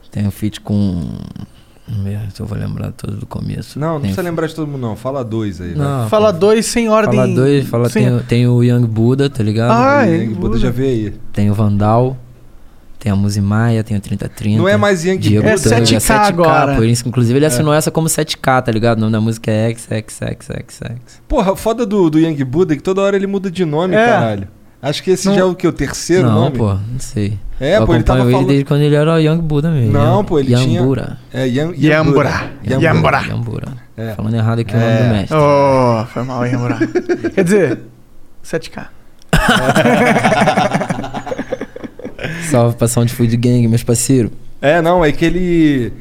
[0.10, 1.20] Tem um feat com.
[2.34, 3.78] Se eu vou lembrar todo do começo.
[3.80, 4.96] Não, não Tem precisa lembrar de todo mundo, não.
[4.96, 5.76] Fala dois aí.
[5.76, 7.20] Não, Fala dois sem ordem.
[7.20, 9.72] Fala dois, fala, sem- tem, o- tem o Young Buda, tá ligado?
[9.72, 11.14] Ah, é, Yang Buda já veio aí.
[11.32, 12.18] Tem o Vandal,
[12.98, 14.58] tem a Muzimaia, tem o 3030.
[14.58, 15.70] Não é mais Yang Diego É Buda.
[15.70, 16.76] Tanga, 7K agora.
[16.76, 18.98] Por isso, inclusive, ele assinou essa como 7K, tá ligado?
[18.98, 21.22] O nome da música é XXXXX.
[21.28, 24.06] Porra, foda do, do Yang Buda é que toda hora ele muda de nome, É.
[24.06, 24.48] caralho.
[24.88, 25.68] Acho que esse Não- já é o que?
[25.68, 26.58] O terceiro Não, nome?
[26.60, 27.40] pô, não sei.
[27.60, 29.92] É, eu pô, ele tava acompanho falando- desde quando ele era o Young Buda mesmo.
[29.94, 31.18] Não, pô, ele Young tinha-.
[31.34, 32.52] É Yang, Yambura.
[32.70, 33.22] Yambura.
[33.28, 33.68] Young Buda.
[33.98, 34.14] É.
[34.14, 34.80] Falando errado aqui o É.
[34.80, 35.38] nome do mestre.
[35.38, 36.80] Oh, foi mal, morar.
[37.34, 37.80] Quer dizer,
[38.44, 38.90] 7K.
[42.50, 44.32] Salve pra Sound Food Gang, meus parceiros.
[44.62, 45.94] É, não, é que ele.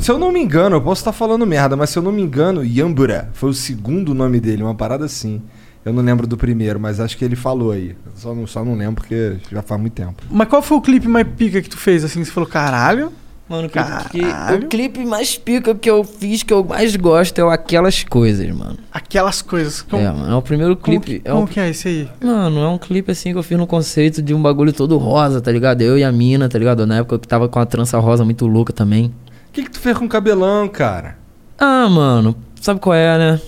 [0.00, 2.22] Se eu não me engano, eu posso estar falando merda, mas se eu não me
[2.22, 5.40] engano, Yambura foi o segundo nome dele, uma parada assim.
[5.88, 7.96] Eu não lembro do primeiro, mas acho que ele falou aí.
[8.14, 10.22] Só não, só não lembro porque já faz muito tempo.
[10.30, 12.22] Mas qual foi o clipe mais pica que tu fez, assim?
[12.24, 13.12] Você falou, caralho.
[13.48, 17.38] Mano, o clipe que- o clipe mais pica que eu fiz, que eu mais gosto,
[17.38, 18.76] é o Aquelas Coisas, mano.
[18.92, 19.80] Aquelas coisas.
[19.80, 21.22] Como, É, mano, é o primeiro como clipe.
[21.22, 22.08] que, é como o- que é esse aí?
[22.22, 25.40] Mano, é um clipe assim que eu fiz no conceito de um bagulho todo rosa,
[25.40, 25.80] tá ligado?
[25.80, 26.86] Eu e a mina, tá ligado?
[26.86, 29.06] Na época eu tava com a trança rosa muito louca também.
[29.48, 31.16] O que, que tu fez com o cabelão, cara?
[31.58, 33.40] Ah, mano, sabe qual é, né?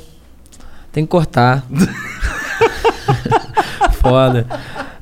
[0.92, 1.64] Tem que cortar.
[4.00, 4.46] foda.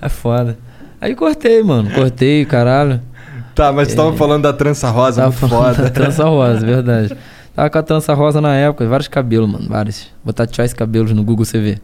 [0.00, 0.58] É foda.
[1.00, 1.90] Aí cortei, mano.
[1.90, 3.00] Cortei, caralho.
[3.54, 5.82] Tá, mas tu tava falando da trança rosa, Tava muito foda.
[5.82, 7.16] da trança rosa, verdade.
[7.54, 10.06] Tava com a trança rosa na época, vários cabelos, mano, vários.
[10.28, 11.78] Botar choice cabelos no Google você vê.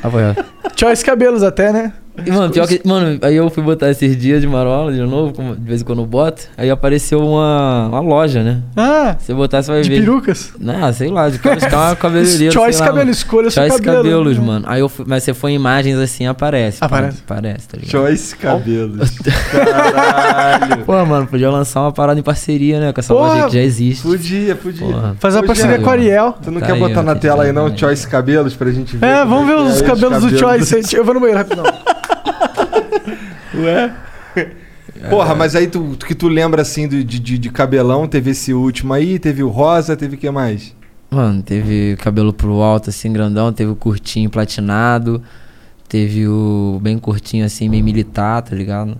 [0.00, 0.44] Apoiado.
[0.76, 1.92] Choice Cabelos até, né?
[2.24, 2.80] E, mano, pior que.
[2.84, 5.84] Mano, aí eu fui botar esses dias de marola de novo, como de vez em
[5.84, 6.42] quando eu boto.
[6.56, 8.62] Aí apareceu uma, uma loja, né?
[8.74, 10.00] Ah, Se você botar, você vai de ver.
[10.00, 10.52] perucas.
[10.58, 11.58] Não, sei lá, de cara,
[11.88, 12.52] uma cabeleireiro.
[12.54, 13.10] Choice lá, Cabelo, mano.
[13.10, 14.02] escolha seu Choice cabelo.
[14.04, 14.64] cabelos, mano.
[14.68, 16.78] Aí eu fui, mas você foi em imagens assim, aparece.
[16.80, 17.18] Aparece.
[17.26, 17.90] Aparece, tá ligado?
[17.90, 19.10] Choice cabelos.
[19.52, 20.84] Caralho.
[20.84, 22.92] Pô, mano, podia lançar uma parada em parceria, né?
[22.94, 24.02] Com essa Porra, loja que já existe.
[24.02, 24.86] Podia, podia.
[24.86, 25.16] Porra.
[25.20, 26.34] Fazer uma Podia, parceria com a Ariel.
[26.42, 27.76] Tu não Tá quer aí, botar ó, na tela aí não.
[27.76, 29.06] Choice Cabelos, pra gente ver?
[29.06, 30.96] É, vamos ver que é os os cabelos do cabelos Choice.
[30.96, 31.64] Eu vou no banheiro rapidão.
[33.54, 33.92] Ué?
[35.10, 38.52] Porra, mas aí tu, que tu lembra assim do- de, de, de cabelão, teve esse
[38.52, 40.74] último aí, teve o rosa, teve o que mais?
[41.10, 43.52] Mano, teve cabelo pro alto, assim, grandão.
[43.52, 45.22] Teve o curtinho platinado.
[45.88, 48.98] Teve o bem curtinho, assim, meio militar, tá ligado?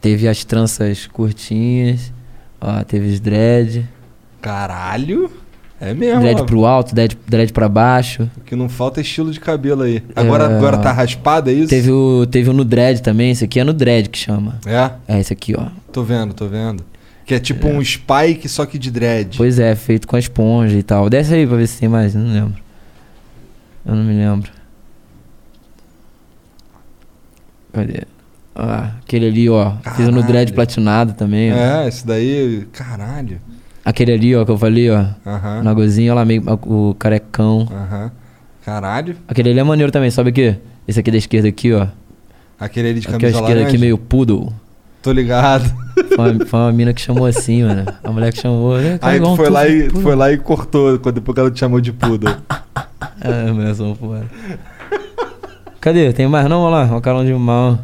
[0.00, 2.12] Teve as tranças curtinhas.
[2.60, 3.88] Ó, teve os dread.
[4.42, 5.30] Caralho!
[5.84, 6.44] É mesmo, Dread ó.
[6.44, 8.30] pro alto, dread, dread pra baixo.
[8.36, 10.00] O que não falta é estilo de cabelo aí.
[10.14, 10.56] Agora, É.
[10.56, 11.68] agora tá raspado, é isso?
[11.70, 13.32] Teve o, teve o no dread também.
[13.32, 14.60] Esse aqui é no dread que chama.
[14.64, 15.66] É, É esse aqui, ó.
[15.92, 16.84] tô vendo, tô vendo.
[17.26, 19.36] Que é tipo um spike, só que de dread.
[19.36, 21.10] Pois é, feito com a esponja e tal.
[21.10, 22.62] Desce aí pra ver se tem mais, eu não lembro.
[23.84, 24.50] Eu não me lembro.
[27.72, 28.02] Cadê?
[28.54, 29.72] Ah, aquele ali, ó.
[29.96, 30.54] Fiz no dread Caralho.
[30.54, 31.56] platinado também, ó.
[31.56, 33.40] É, esse daí, caralho.
[33.84, 35.04] Aquele ali, ó, que eu falei, ó.
[35.26, 37.68] Aham, Na gozinha, ó lá, meio, o carecão.
[37.70, 38.10] aham.
[38.64, 39.16] Caralho.
[39.26, 40.56] Aquele ali é maneiro também, sabe o quê?
[40.86, 41.86] Esse aqui da esquerda aqui, ó.
[42.60, 43.68] Aquele ali de Aqui à camisa esquerda laranja.
[43.68, 44.52] aqui meio poodle.
[45.02, 45.64] Tô ligado.
[46.14, 47.84] Foi uma, foi uma mina que chamou assim, mano.
[48.04, 48.78] A mulher que chamou.
[48.78, 51.14] "É, cara, Aí igual tu um foi lá, e, poodle." foi lá e cortou quando-
[51.16, 52.36] depois que ela te chamou de poodle.
[53.24, 54.26] Ah, mulher são fora.
[55.80, 56.12] Cadê?
[56.12, 56.60] Tem mais não?
[56.62, 57.78] Olha lá, o calão de mal.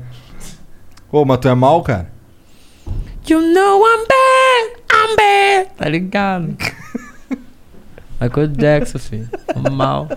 [1.12, 2.10] Ô, mas tu é mal, cara?
[3.28, 4.08] You know I'm bad,
[5.16, 5.68] Bad.
[5.76, 6.54] Tá ligado?
[8.20, 9.28] Michael Jackson, filho.
[9.52, 10.08] Sou mal.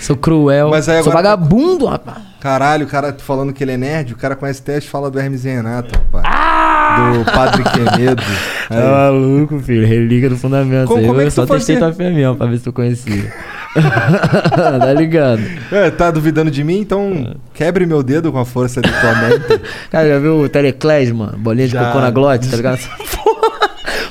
[0.00, 0.70] Sou cruel.
[0.70, 2.18] Mas aí Sou agora- vagabundo, rapaz.
[2.40, 5.18] Caralho, o cara tá falando que ele é nerd, o cara conhece as falas do
[5.18, 6.24] Hermes e Renato, rapaz.
[6.26, 7.12] Ah!
[7.14, 8.22] Do Padre Quemedo.
[8.66, 8.90] Tá Aí.
[8.90, 9.86] maluco, filho.
[9.86, 10.88] Relíquia do fundamento.
[10.88, 12.72] Como- como é eu que tu só testei tua fé mesmo pra ver se tu
[12.72, 13.30] conhecia.
[13.76, 15.42] tá ligado?
[15.70, 16.78] É, tá duvidando de mim?
[16.80, 19.60] Então quebre meu dedo com a força da tua mente.
[19.90, 21.36] Cara, já viu o Teleclés, mano?
[21.36, 21.84] Bolinha de Já.
[21.88, 22.78] cocô na glote, tá ligado?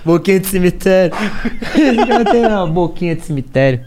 [0.04, 1.16] Boquinha de cemitério.
[2.08, 3.82] Cara tem uma boquinha de cemitério.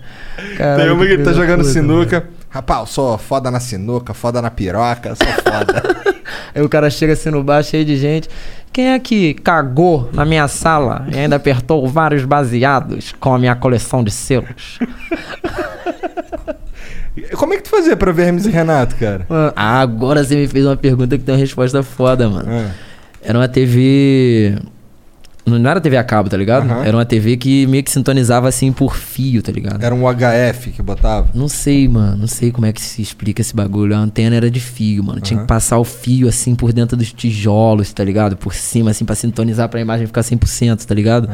[0.56, 2.28] Caralho, Tem uma que ele tá jogando puta, sinuca.
[2.48, 5.82] Rapaz, eu sou foda na sinuca, foda na piroca, sou foda.
[6.54, 8.28] Aí o cara chega assim no bar cheio de gente.
[8.72, 13.54] Quem é que cagou na minha sala e ainda apertou vários baseados com a minha
[13.54, 14.78] coleção de selos?
[17.36, 19.26] Como é que tu fazia pra ver Hermes e Renato, cara?
[19.56, 22.46] Ah, agora você me fez uma pergunta que tem uma resposta foda, mano.
[22.48, 22.70] Ah.
[23.22, 24.58] Era uma TV.
[25.46, 26.68] Não era TV a cabo, tá ligado?
[26.68, 26.84] Aham.
[26.84, 29.80] Era uma TV que meio que sintonizava assim por fio, tá ligado?
[29.80, 31.28] Era um HF que botava?
[31.32, 32.16] Não sei, mano.
[32.16, 33.94] Não sei como é que se explica esse bagulho.
[33.94, 35.20] A antena era de fio, mano.
[35.20, 35.46] Tinha Aham.
[35.46, 38.36] que passar o fio assim por dentro dos tijolos, tá ligado?
[38.36, 41.28] Por cima, assim, pra sintonizar pra imagem ficar 100%, tá ligado?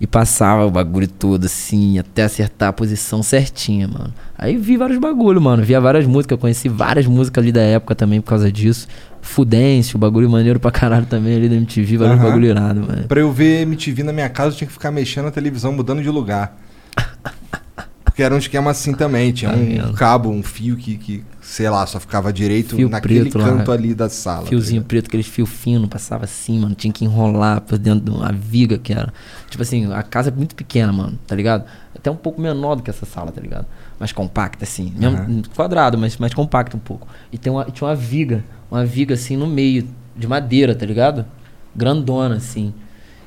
[0.00, 4.12] E passava o bagulho todo assim, até acertar a posição certinha, mano.
[4.36, 5.62] Aí vi vários bagulho, mano.
[5.62, 6.32] Via várias músicas.
[6.36, 8.88] Eu conheci várias músicas ali da época também por causa disso.
[9.22, 11.96] Fudêncio, bagulho maneiro pra caralho também ali da MTV.
[11.96, 12.26] Vários Aham.
[12.28, 13.04] bagulho irado, mano.
[13.08, 16.02] Pra eu ver MTV na minha casa, eu tinha que ficar mexendo na televisão, mudando
[16.02, 16.58] de lugar.
[18.04, 19.32] Porque era um esquema assim também.
[19.32, 19.56] Tinha Tá
[19.88, 23.44] um cabo, um fio que, que, sei lá, só ficava direito Fio naquele preto lá.
[23.48, 24.42] canto ali da sala.
[24.42, 26.74] tá Fiozinho preto, aqueles fio fino, passava assim, mano.
[26.74, 29.10] Tinha que enrolar por dentro de uma viga que era.
[29.48, 31.64] Tipo assim, a casa é muito pequena, mano, tá ligado?
[31.96, 33.64] Até um pouco menor do que essa sala, tá ligado?
[34.02, 34.92] Mais compacta, assim.
[34.96, 35.44] Mesmo.
[35.54, 37.06] Quadrado, mas mais compacta um pouco.
[37.30, 41.24] E tem uma, tinha uma viga, uma viga assim no meio, de madeira, tá ligado?
[41.72, 42.74] Grandona, assim.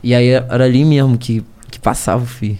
[0.04, 2.58] E aí era ali mesmo que, que passava o fio.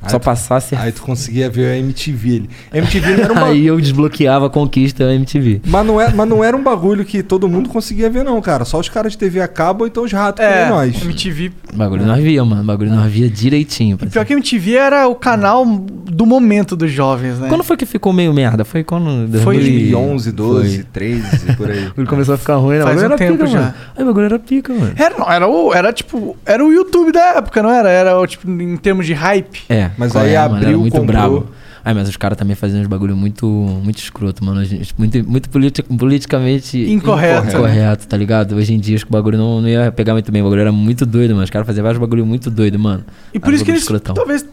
[0.00, 0.74] Aí Só tu- passasse.
[0.76, 2.50] Aí tu conseguia ver a MTV ali.
[2.72, 3.46] MTV não era uma.
[3.48, 5.62] Aí eu desbloqueava a conquista da MTV.
[5.66, 8.64] Mas não, é, mas não era um bagulho que todo mundo conseguia ver, não, cara.
[8.64, 11.02] Só os caras de TV a cabo ou então os ratos É, como nós.
[11.02, 11.52] MTV.
[11.74, 12.62] Bagulho nós via, mano.
[12.64, 13.98] Bagulho nós via direitinho.
[14.00, 17.48] E pior que MTV era o canal do momento dos jovens, né?
[17.48, 18.64] Quando foi que ficou meio merda?
[18.64, 19.28] Foi quando.
[19.42, 20.84] Foi 2011, 12, Foi.
[20.92, 21.88] 13, por aí.
[21.98, 22.84] Ele começou a ficar ruim, né?
[22.84, 23.60] Faz um era tempo pica, já.
[23.60, 23.74] mano.
[23.96, 24.92] Aí o bagulho era pica, mano.
[24.96, 25.74] Era, não, era o.
[25.74, 26.36] Era tipo.
[26.46, 27.90] Era o YouTube da época, não era?
[27.90, 29.62] Era o, tipo, em termos de hype.
[29.68, 30.56] É, Mas aí é, mano?
[30.56, 31.06] Era abriu, muito comprou.
[31.06, 31.46] brabo.
[31.84, 34.60] Aí, mas os caras também faziam uns bagulho muito, muito escroto, mano.
[34.98, 37.48] Muito, muito politi- politicamente Incorreto.
[37.48, 38.56] incorreto, tá ligado?
[38.56, 40.42] Hoje em dia acho que o bagulho não, não ia pegar muito bem.
[40.42, 41.44] O bagulho era muito doido, mano.
[41.44, 43.04] Os caras faziam vários bagulho muito doido, mano.
[43.32, 44.14] E por Vários isso que eles escrotão.
[44.14, 44.44] talvez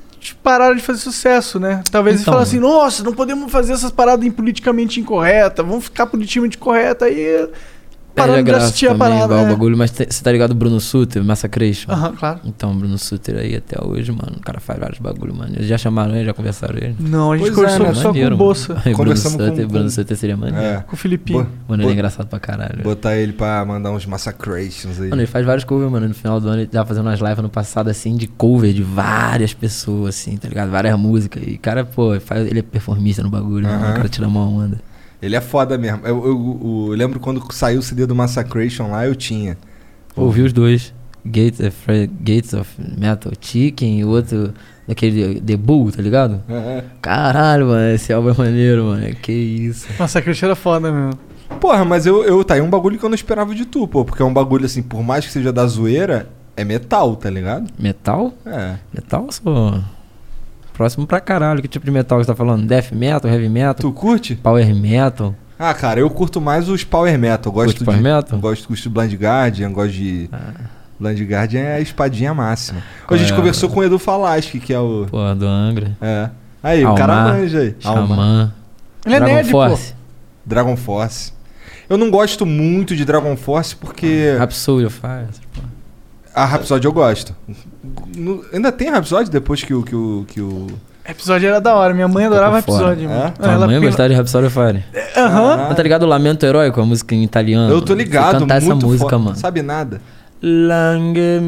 [0.42, 1.82] pararam de fazer sucesso, né?
[1.92, 5.86] Talvez eles Então, falaram assim, nossa, não podemos fazer essas paradas em politicamente incorreta, vamos
[5.86, 7.48] ficar politicamente correta aí.
[8.18, 9.26] A de assistir a também, parada.
[9.26, 9.50] igual o né?
[9.52, 9.78] bagulho.
[9.78, 11.92] Mas você tá ligado o Bruno Suter, Massacration?
[11.92, 12.40] Aham, claro.
[12.46, 14.38] Então, o Bruno Suter aí até hoje, mano.
[14.38, 15.54] O cara faz vários bagulho, mano.
[15.56, 16.96] Eles já chamaram ele, já conversaram ele.
[17.00, 17.94] Não, a gente Pois é, conversou né?
[17.94, 18.82] só com Maneiro, o Bolsa, mano.
[18.84, 20.66] Bruno Conversamos com- Suter, com- Bruno Suter seria maneiro.
[20.66, 20.84] É.
[20.88, 21.44] com o Filipinho.
[21.44, 22.84] Bo- Mano, ele é engraçado pra caralho.
[22.84, 25.10] Botar ele pra mandar uns massacrations aí.
[25.10, 26.08] Mano, ele faz vários covers, mano.
[26.08, 28.84] No final do ano ele tava fazendo umas lives no passado, assim, de cover de
[28.84, 30.70] várias pessoas, assim, tá ligado?
[30.72, 31.44] Várias músicas.
[31.46, 33.74] E, cara, pô, ele faz, ele é performista no bagulho, né?
[33.74, 33.92] Aham.
[33.92, 34.80] O cara tira uma onda.
[35.22, 36.02] Ele é foda mesmo.
[36.06, 39.58] Eu, eu- eu- eu lembro quando saiu o CD do Massacration lá, eu tinha.
[40.16, 40.94] Ouvi os dois.
[41.26, 44.54] Gates, of, Gates of Metal Chicken e o outro
[44.88, 46.44] daquele The Bull, tá ligado?
[47.02, 49.16] Caralho, mano, esse álbum é maneiro, mano.
[49.16, 49.88] Que isso.
[50.24, 51.20] Cristiano era foda mesmo.
[51.60, 54.06] Porra, mas eu, eu tá aí um bagulho que eu não esperava de tu, pô.
[54.06, 57.72] Porque é um bagulho assim, por mais que seja da zoeira, é metal, tá ligado?
[57.80, 58.32] Metal?
[58.46, 58.76] É.
[58.94, 59.80] Metal, sou.
[60.76, 61.62] Próximo pra caralho.
[61.62, 62.68] Que tipo de metal você tá falando?
[62.68, 63.76] Death metal, heavy metal?
[63.76, 64.36] Tu curte?
[64.36, 65.34] Power metal?
[65.58, 67.52] Ah, cara, eu curto mais os power metal.
[67.52, 67.86] Gosto Curte de.
[67.86, 68.40] power metal?
[68.40, 70.30] Gosto, gosto de Blind Guardian, gosto de.
[71.00, 72.82] Blind Guardian é a espadinha máxima.
[73.08, 73.36] Qual a gente é?
[73.36, 75.06] conversou com o Edu Falaschi, que é o.
[75.10, 75.96] Porra, do Angra.
[76.02, 76.30] É.
[76.62, 77.76] Aí, o cara Almar, manja aí.
[77.84, 78.08] Almar.
[78.08, 78.54] Xamã.
[79.06, 79.94] Ele é Dragon nerd, Force.
[80.46, 81.34] Dragon Force.
[81.88, 84.36] Eu não gosto muito de Dragon Force porque.
[84.38, 85.28] Rhapsody of Fire.
[85.54, 85.75] porra.
[86.36, 87.34] A Rhapsody eu gosto.
[88.16, 89.84] No- ainda tem Rhapsody depois que o.
[89.84, 90.68] Que o, que o...
[91.08, 91.94] Episódio era da hora.
[91.94, 92.94] Minha mãe adorava por fora.
[92.94, 93.10] episódio.
[93.10, 93.20] É?
[93.20, 93.34] mano.
[93.58, 94.84] Tua mãe gostava de Rhapsody of Fire.
[95.16, 95.58] Aham.
[95.68, 97.72] Mas tá ligado o Lamento Heróico, a música em italiano?
[97.74, 99.20] Eu tô ligado, cantar essa muito música, foda.
[99.20, 99.36] mano.
[99.38, 100.02] Sabe nada.
[100.42, 101.40] Langhe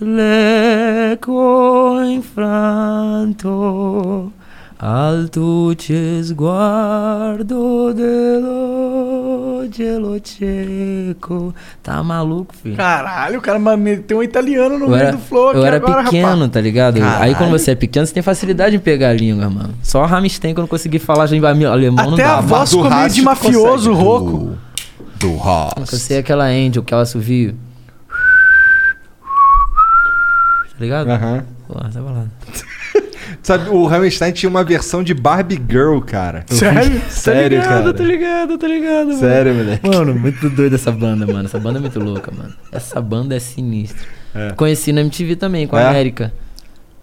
[0.00, 3.50] l'eco infranto
[4.78, 5.74] al tuo
[6.22, 9.13] sguardo dello
[9.64, 11.54] Angelo Checo.
[11.82, 12.76] Tá maluco, filho?
[12.76, 16.04] Caralho, o cara meteu um italiano no Eu meio era, do flow eu era agora,
[16.04, 16.50] pequeno, rapaz.
[16.50, 16.96] tá ligado?
[16.96, 17.36] Aí Caralho.
[17.36, 19.74] quando você é pequeno, você tem facilidade em pegar a língua, mano.
[19.82, 22.38] Só o Rammstein que eu não consegui falar já em alemão não Até dá.
[22.38, 24.04] a voz Do ficou meio de mafioso, consegue.
[24.04, 24.56] rouco.
[25.18, 25.92] Do, do Haas.
[25.92, 27.54] Eu sei aquela Angel, que ela assovio.
[30.72, 31.08] Tá ligado?
[31.08, 31.44] Aham.
[31.68, 32.30] Pô, tá balado.
[33.42, 36.44] Sabe, o Rammstein tinha uma versão de Barbie Girl, cara.
[36.48, 37.00] Sério?
[37.08, 37.94] Sério, tá ligado, cara.
[37.94, 39.18] Tá ligado, tá ligado, mano.
[39.20, 39.88] Sério, moleque.
[39.88, 41.44] Mano, muito doido essa banda, mano.
[41.46, 42.52] Essa banda é muito louca, mano.
[42.72, 44.06] Essa banda é sinistra.
[44.34, 44.50] É.
[44.52, 45.88] Conheci na MTV também, com a É?
[45.88, 46.32] América.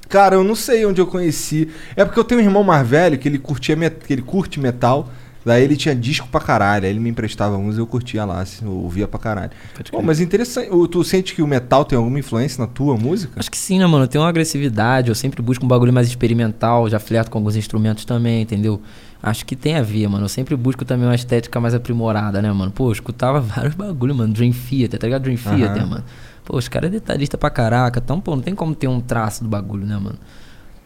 [0.10, 1.70] Cara, eu não sei onde eu conheci.
[1.96, 4.60] É porque eu tenho um irmão mais velho que ele curtia met- que ele curte
[4.60, 5.10] metal.
[5.46, 6.86] Daí ele tinha disco pra caralho.
[6.86, 9.52] Aí ele me emprestava uns e eu curtia lá, assim, eu ouvia pra caralho.
[9.90, 10.70] Pô, mas interessante.
[10.90, 13.40] Tu sente que o metal tem alguma influência na tua música?
[13.40, 14.04] Acho que sim, né, mano?
[14.04, 17.56] Eu tenho uma agressividade, eu sempre busco um bagulho mais experimental, já flerto com alguns
[17.56, 18.82] instrumentos também, entendeu?
[19.24, 20.26] Acho que tem a ver, mano.
[20.26, 22.72] Eu sempre busco também uma estética mais aprimorada, né, mano?
[22.72, 24.34] Pô, eu escutava vários bagulho, mano.
[24.34, 25.24] Dream Theater, tá ligado?
[25.24, 26.04] Dream Theater, mano.
[26.44, 28.02] Pô, os caras é detalhista pra caraca.
[28.04, 30.18] Então, pô, não tem como ter um traço do bagulho, né, mano?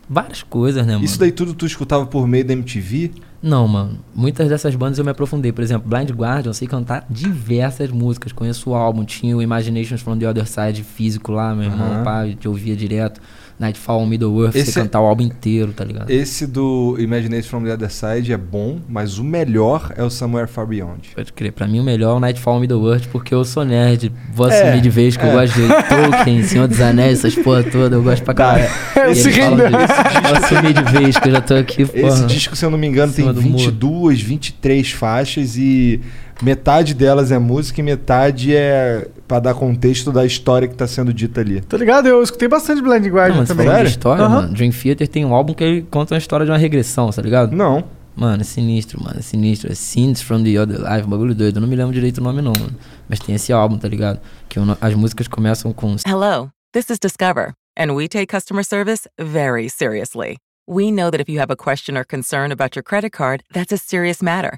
[0.10, 1.06] Várias coisas, né, mano?
[1.06, 3.12] Isso daí tudo tu escutava por meio da MTV?
[3.42, 4.00] Não, mano.
[4.14, 5.52] Muitas dessas bandas eu me aprofundei.
[5.52, 8.32] Por exemplo, Blind Guardian, eu sei cantar diversas músicas.
[8.32, 12.04] Conheço o álbum, tinha o Imaginations from the Other Side físico lá, meu irmão, Aham.
[12.04, 13.22] pá, te ouvia direto.
[13.58, 16.10] Nightfall, Middle Earth, Esse sei é- cantar o álbum inteiro, tá ligado?
[16.10, 20.48] Esse do Imagination from the Other Side é bom, mas o melhor é o Somewhere
[20.50, 21.10] Far Beyond.
[21.16, 21.52] Pode crer.
[21.54, 24.12] Pra mim, o melhor é o Nightfall Middle Earth, porque eu sou nerd.
[24.34, 25.30] Vou É, assumir de vez que é.
[25.30, 27.96] eu gosto de Tolkien, Senhor dos Anéis, essas porra toda.
[27.96, 28.64] Eu gosto pra caralho.
[28.64, 29.12] é.
[29.12, 29.68] E rendeu.
[29.68, 29.94] disso.
[30.24, 32.08] Vou assumir de vez que eu já tô aqui, porra.
[32.08, 33.58] Esse disco, se eu não me engano, Em tem cima do muro.
[33.58, 36.02] 22, 23 faixas e
[36.42, 41.14] metade delas é música e metade é pra dar contexto da história que tá sendo
[41.14, 41.62] dita ali.
[41.62, 42.08] Tá ligado?
[42.08, 43.66] Eu escutei bastante Blind Não, Guardian você também.
[43.68, 43.88] de Sério?
[43.90, 44.42] história, Aham.
[44.42, 44.54] mano.
[44.54, 47.56] Dream Theater tem um álbum que ele conta uma história de uma regressão, tá ligado?
[47.56, 47.84] Não.
[48.16, 49.20] Mano, é sinistro, mano.
[49.20, 49.70] É sinistro.
[49.72, 51.58] É Scenes from the Other Life, um bagulho doido.
[51.58, 52.74] Eu não me lembro direito o nome, não, mano.
[53.10, 54.20] Mas tem esse álbum, tá ligado?
[54.48, 55.96] Que as músicas começam com.
[56.08, 60.38] Hello, this is Discover, and we take customer service very seriously.
[60.68, 63.74] We know that if you have a question or concern about your credit card, that's
[63.74, 64.58] a serious matter,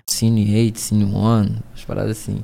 [0.05, 2.43] Cine 8, Cine 1, as paradas assim.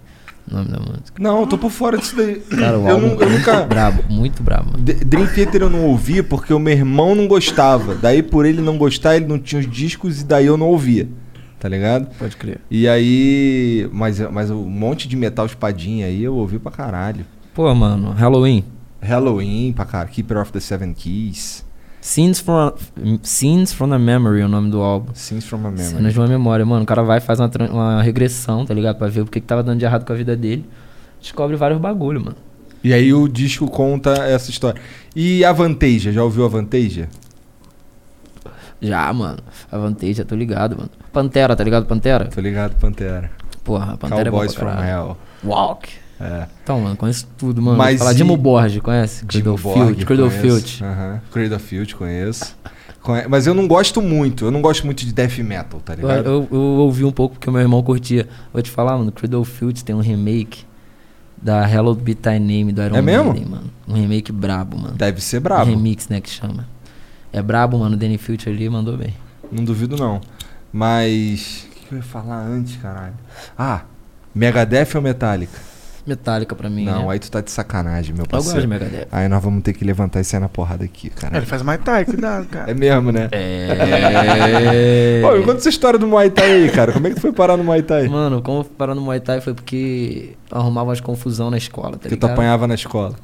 [0.50, 1.22] O nome da música.
[1.22, 2.36] Não, eu tô por fora disso daí.
[2.40, 3.54] Cara, o eu, não- eu é nunca.
[3.54, 4.84] muito brabo, muito brabo, mano.
[4.84, 7.96] Dream Theater eu não ouvi porque o meu irmão não gostava.
[7.96, 11.10] Daí, por ele não gostar, ele não tinha os discos e daí eu não ouvia.
[11.60, 12.08] Tá ligado?
[12.18, 12.62] Pode crer.
[12.72, 13.90] E aí.
[13.92, 17.26] Mas, mas um monte de metal espadinha aí eu ouvi pra caralho.
[17.54, 18.64] Pô, mano, Halloween.
[19.02, 20.12] Halloween pra caralho.
[20.12, 21.66] Keeper of the Seven Keys.
[22.08, 22.72] Scenes from,
[23.22, 25.14] Scenes from the Memory é o nome do álbum.
[25.14, 26.14] Scenes from a Cenas Memory.
[26.14, 26.84] de uma memória, mano.
[26.84, 28.98] O cara vai faz uma, uma regressão, tá ligado?
[28.98, 30.66] Pra ver o que, que tava dando de errado com a vida dele.
[31.20, 32.38] Descobre vários bagulho, mano.
[32.82, 34.82] E aí o disco conta essa história.
[35.14, 37.10] E a Vantasia, já ouviu a Vantasia?
[38.82, 39.40] Já, mano.
[39.70, 40.90] A Vantage, já tô ligado, mano.
[41.12, 41.86] Pantera, tá ligado?
[41.88, 42.30] Pantera?
[42.34, 43.30] Tô ligado, Pantera.
[43.66, 44.84] Porra, a Pantera Cowboys é bom pra from.
[44.86, 45.18] Hell.
[45.44, 45.90] Walk.
[46.20, 46.48] É.
[46.64, 47.78] Então, mano, conheço tudo, mano.
[47.78, 49.26] Mas falar e- Dimo Borges, conhece?
[49.26, 49.80] Cradle Dimmu Field.
[49.80, 50.30] Borgir, Cradle
[51.96, 52.56] conheço.
[53.30, 54.46] Mas eu não gosto muito.
[54.46, 56.26] Eu não gosto muito de death metal, tá Eu, ligado?
[56.26, 58.28] eu, eu ouvi um pouco porque o meu irmão curtia.
[58.52, 60.66] Vou te falar, mano, Cradle Field tem um remake
[61.42, 63.32] da Hallowed Be Thy Name do Iron É mesmo?
[63.32, 63.70] Maiden, mano.
[63.88, 64.96] Um remake brabo, mano.
[64.96, 65.70] Deve ser Um brabo.
[65.70, 66.68] remix, né, que chama.
[67.32, 67.96] É brabo, mano.
[67.96, 69.14] O Danny Field ali mandou bem.
[69.52, 70.20] Não duvido, não.
[70.74, 71.66] Mas.
[71.66, 73.14] O que, que eu ia falar antes, caralho?
[73.58, 73.82] Ah,
[74.36, 75.58] Megadeth ou Metallica?
[76.08, 76.86] Metallica pra mim.
[76.86, 77.14] não, né?
[77.14, 78.70] aí tu tá de sacanagem, meu Eu gosto de parceiro.
[78.70, 79.08] Megadeth.
[79.12, 81.38] Aí nós vamos ter que levantar e sair na porrada aqui, É, cara.
[81.38, 82.72] Ele faz Muay Thai, cuidado, cara.
[82.72, 83.28] É mesmo, né?
[83.32, 85.20] É.
[85.22, 86.92] Pô, me conta essa história do Muay Thai aí, cara.
[86.94, 88.08] Como é que tu foi parar no Muay Thai?
[88.08, 91.94] Mano, como eu fui parar no Muay Thai foi porque arrumava umas confusão na escola,
[91.98, 92.32] tá que tu ligado?
[92.32, 93.16] apanhava na escola.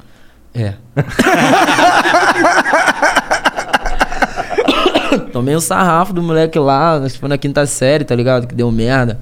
[0.54, 0.74] É.
[5.32, 8.46] Tomei um sarrafo do moleque lá, foi na quinta série, tá ligado?
[8.46, 9.20] Que deu merda.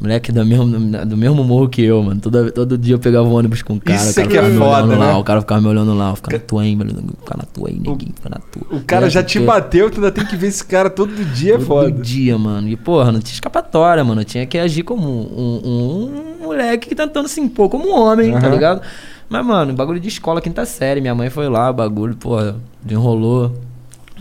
[0.00, 0.66] Moleque do mesmo,
[1.06, 2.20] do mesmo morro que eu, mano.
[2.20, 3.96] Todo, todo dia eu pegava o ônibus com o cara.
[4.00, 4.96] Isso o cara é que é ficava foda, né?
[4.96, 6.14] lá, O cara ficava me olhando lá.
[6.14, 6.90] Fica na tua, hein, velho.
[6.90, 8.12] Fica na tua aí, neguinho.
[8.14, 8.78] Fica na tua.
[8.78, 11.54] O cara É, já te bateu, tu ainda tem que ver esse cara todo dia,
[11.54, 11.90] é Todo foda.
[11.90, 12.68] dia, mano.
[12.68, 14.20] E, porra, não tinha escapatória, mano.
[14.20, 17.98] Eu tinha que agir como um, um- um moleque que tentando se impor como um
[17.98, 18.50] homem, tá Aham.
[18.50, 18.82] ligado?
[19.28, 21.00] Mas, mano, bagulho de escola, quinta série.
[21.00, 22.56] Minha mãe foi lá, bagulho, porra,
[22.88, 23.52] enrolou.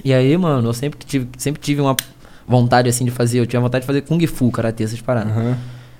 [0.04, 1.95] E aí, mano, eu sempre tive, sempre tive uma
[2.48, 3.40] vontade, assim, de fazer.
[3.40, 5.32] Eu tinha vontade de fazer Kung Fu, Karatê, essas paradas.
[5.32, 5.57] Aham.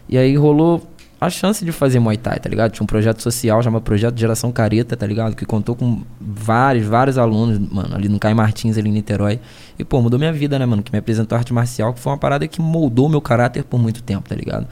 [0.07, 0.88] E aí rolou
[1.19, 2.72] a chance de fazer Muay Thai, tá ligado?
[2.72, 5.36] Tinha um projeto social chamado Projeto Geração Careta, tá ligado?
[5.36, 9.40] Que contou com vários, vários alunos, mano, ali no Caio Martins, ali em Niterói.
[9.78, 10.84] E, pô, mudou minha vida, né, mano?
[10.84, 14.03] Que me apresentou arte marcial, que foi uma parada que moldou meu caráter por muito
[14.03, 14.68] tempo, tá ligado?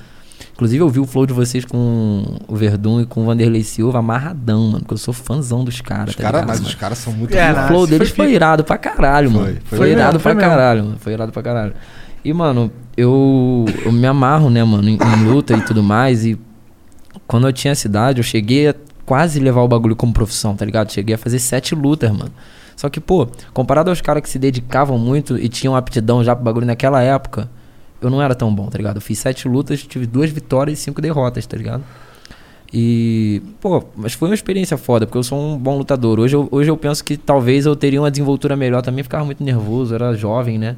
[0.54, 4.00] Inclusive, eu vi o flow de vocês com o Verdun e com o Vanderlei Silva
[4.00, 4.80] amarradão, mano.
[4.80, 6.48] Porque eu sou fãzão dos caras, Os tá cara, ligado?
[6.48, 6.70] mas mano?
[6.70, 9.58] os caras são muito É, O flow deles foi foi, irado pra caralho, Foi, mano.
[9.66, 10.50] foi Foi, mesmo, irado foi pra mesmo.
[10.58, 10.98] caralho, mano.
[11.00, 11.74] Foi irado pra caralho.
[12.24, 16.26] E, mano, eu, eu me amarro, né, mano, em, em luta e tudo mais.
[16.26, 16.40] E
[17.28, 18.76] quando eu tinha essa idade, eu cheguei a
[19.06, 20.92] quase levar o bagulho como profissão, tá ligado?
[20.92, 22.32] Cheguei a fazer sete lutas, mano.
[22.76, 26.44] Só que, pô, comparado aos caras que se dedicavam muito e tinham aptidão já pro
[26.44, 27.50] bagulho naquela época,
[28.06, 28.98] eu não era tão bom, tá ligado?
[28.98, 31.84] Eu fiz sete lutas, tive duas vitórias e cinco derrotas, tá ligado?
[32.74, 36.20] E, pô, mas foi uma experiência foda, porque eu sou um bom lutador.
[36.20, 39.44] Hoje eu, hoje eu penso que talvez eu teria uma desenvoltura melhor também, ficava muito
[39.44, 40.76] nervoso, era jovem, né?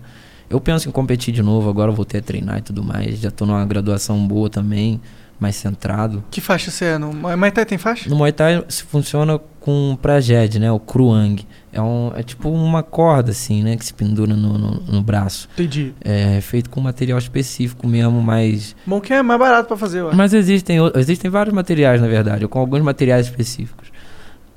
[0.50, 3.20] Eu penso em competir de novo, agora eu voltei a treinar e tudo mais.
[3.20, 5.02] Já tô numa graduação boa também,
[5.40, 6.24] mais centrado.
[6.32, 6.98] Que faixa você é?
[6.98, 8.10] No Muay Thai tem faixa?
[8.10, 10.72] No Muay Thai se funciona com prajed, né?
[10.72, 11.46] O kruang.
[11.72, 13.78] É, um, é tipo uma corda, assim, né?
[13.78, 15.48] Que se pendura no, no, no braço.
[15.54, 15.94] Entendi.
[16.02, 20.16] É feito com material específico mesmo, mas Bom que é mais barato pra fazer, acho.
[20.16, 23.90] mas existem, existem vários materiais, na verdade, com alguns materiais específicos.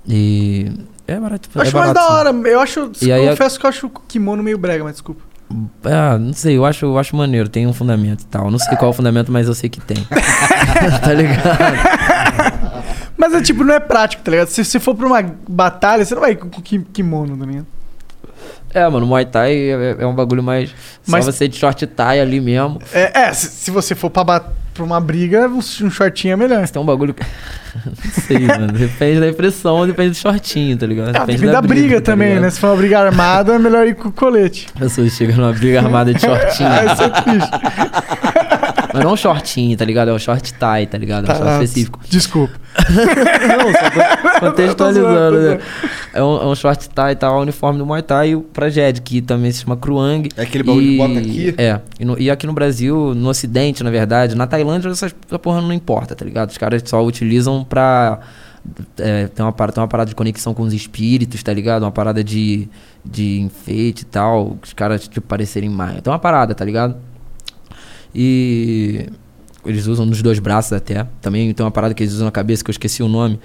[0.09, 0.73] E
[1.07, 1.49] é barato.
[1.55, 2.13] Eu é acho mais barato, da sim.
[2.13, 2.49] hora.
[2.49, 2.93] Eu acho.
[3.03, 5.23] E aí confesso que eu acho o kimono meio brega, mas desculpa.
[5.85, 8.51] Ah, não sei, eu acho, eu acho maneiro, tem um fundamento e tal.
[8.51, 9.97] Não sei qual é o fundamento, mas eu sei que tem.
[11.03, 11.41] tá ligado?
[13.17, 14.49] Mas é tipo, não é prático, tá ligado?
[14.49, 17.67] Se você for pra uma batalha, você não vai com com ki- kimono, tá ligado?
[18.73, 20.73] É, mano, Muay Thai é, é um bagulho mais.
[21.07, 22.81] Mas- Só você de short tie ali mesmo.
[22.93, 24.45] É, é, se, se você for pra, ba-
[24.75, 25.61] pra uma briga, um
[25.91, 26.61] shortinho é melhor.
[26.61, 27.15] Mas tem um bagulho.
[27.15, 27.23] que-
[27.87, 28.73] não sei, mano.
[28.73, 31.09] Depende da impressão, depende do shortinho, tá ligado?
[31.17, 32.51] Ah, depende da, briga, tá também, né?
[32.51, 34.67] Se for uma briga armada, é melhor ir com colete.
[34.77, 36.69] A pessoa chega numa briga armada de shortinho.
[36.71, 37.51] Ah, isso é triste.
[38.93, 40.11] Mas não um shortinho, tá ligado?
[40.11, 41.21] É um short tie, tá ligado?
[41.21, 42.01] É um Tá, short específico.
[42.09, 42.55] Desculpa.
[42.89, 45.59] Não, só co- contextualizando, né?
[46.21, 48.43] É um, é um short tie e tal, o uniforme do Muay Thai e o
[48.43, 50.29] Prajed, que também se chama Kruang.
[50.37, 51.55] É aquele bagulho que bota aqui?
[51.57, 51.81] É.
[51.99, 55.61] E, no- e aqui no Brasil, no Ocidente, na verdade, na Tailândia, essa, essa porra
[55.63, 56.51] não importa, tá ligado?
[56.51, 58.21] Os caras só utilizam pra.
[58.99, 61.83] É, tem, uma parada, tem uma parada de conexão com os espíritos, tá ligado?
[61.85, 62.69] Uma parada de,
[63.03, 64.59] de enfeite e tal.
[64.63, 66.03] Os caras, tipo, parecerem mais.
[66.03, 66.97] Tem uma parada, tá ligado?
[68.15, 69.07] E.
[69.65, 71.07] Eles usam nos dois braços até.
[71.21, 73.39] Também tem uma parada que eles usam na cabeça que eu esqueci o nome.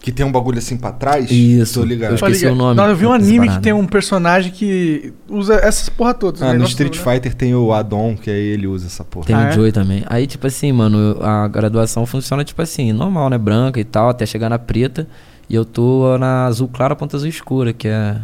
[0.00, 1.28] Que tem um bagulho assim pra trás?
[1.30, 1.80] Isso.
[1.80, 2.12] Tô ligado.
[2.12, 2.76] Eu esqueci o nome.
[2.76, 6.40] Não, eu vi um anime que tem um personagem que usa essas porra todas.
[6.40, 7.02] Ah, o no negócio Street né?
[7.12, 9.26] Fighter tem o Adon, que aí ele usa essa porra.
[9.26, 9.52] Tem Ah, o é?
[9.52, 10.04] Joey também.
[10.06, 13.36] Aí, tipo assim, mano, a graduação funciona, tipo assim, normal, né?
[13.36, 15.06] Branca e tal, até chegar na preta.
[15.50, 18.16] E eu tô na azul clara ponta azul escura, que é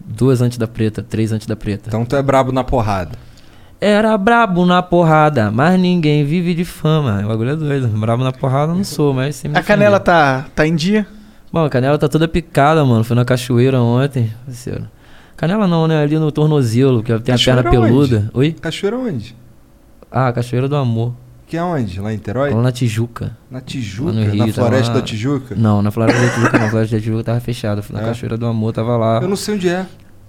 [0.00, 1.84] duas antes da preta, três antes da preta.
[1.88, 3.18] Então tu é brabo na porrada.
[3.84, 7.20] Era brabo na porrada, mas ninguém vive de fama.
[7.24, 7.88] O bagulho é doido.
[7.88, 11.04] Brabo na porrada eu não sou, mas sem me A canela tá, tá em dia?
[11.52, 13.02] Bom, a canela tá toda picada, mano.
[13.02, 14.88] Fui na cachoeira ontem, parceiro.
[15.36, 16.00] Canela não, né?
[16.00, 18.30] Ali no tornozelo, que tem a Cachoeira perna peluda.
[18.32, 18.52] Oi?
[18.52, 19.34] Cachoeira onde?
[20.08, 21.14] Ah, Cachoeira do Amor.
[21.48, 22.00] Que é onde?
[22.00, 22.50] Lá em Niterói?
[22.54, 23.36] Lá na Tijuca.
[23.50, 24.12] Na Tijuca?
[24.12, 25.54] Rio, na floresta lá- da Tijuca?
[25.56, 26.66] Não, na Floresta da Tijuca não.
[26.66, 27.82] A Floresta da Tijuca tava fechada.
[27.90, 28.04] Na É?
[28.04, 29.18] Cachoeira do Amor, tava lá.
[29.20, 29.84] Eu não sei onde é.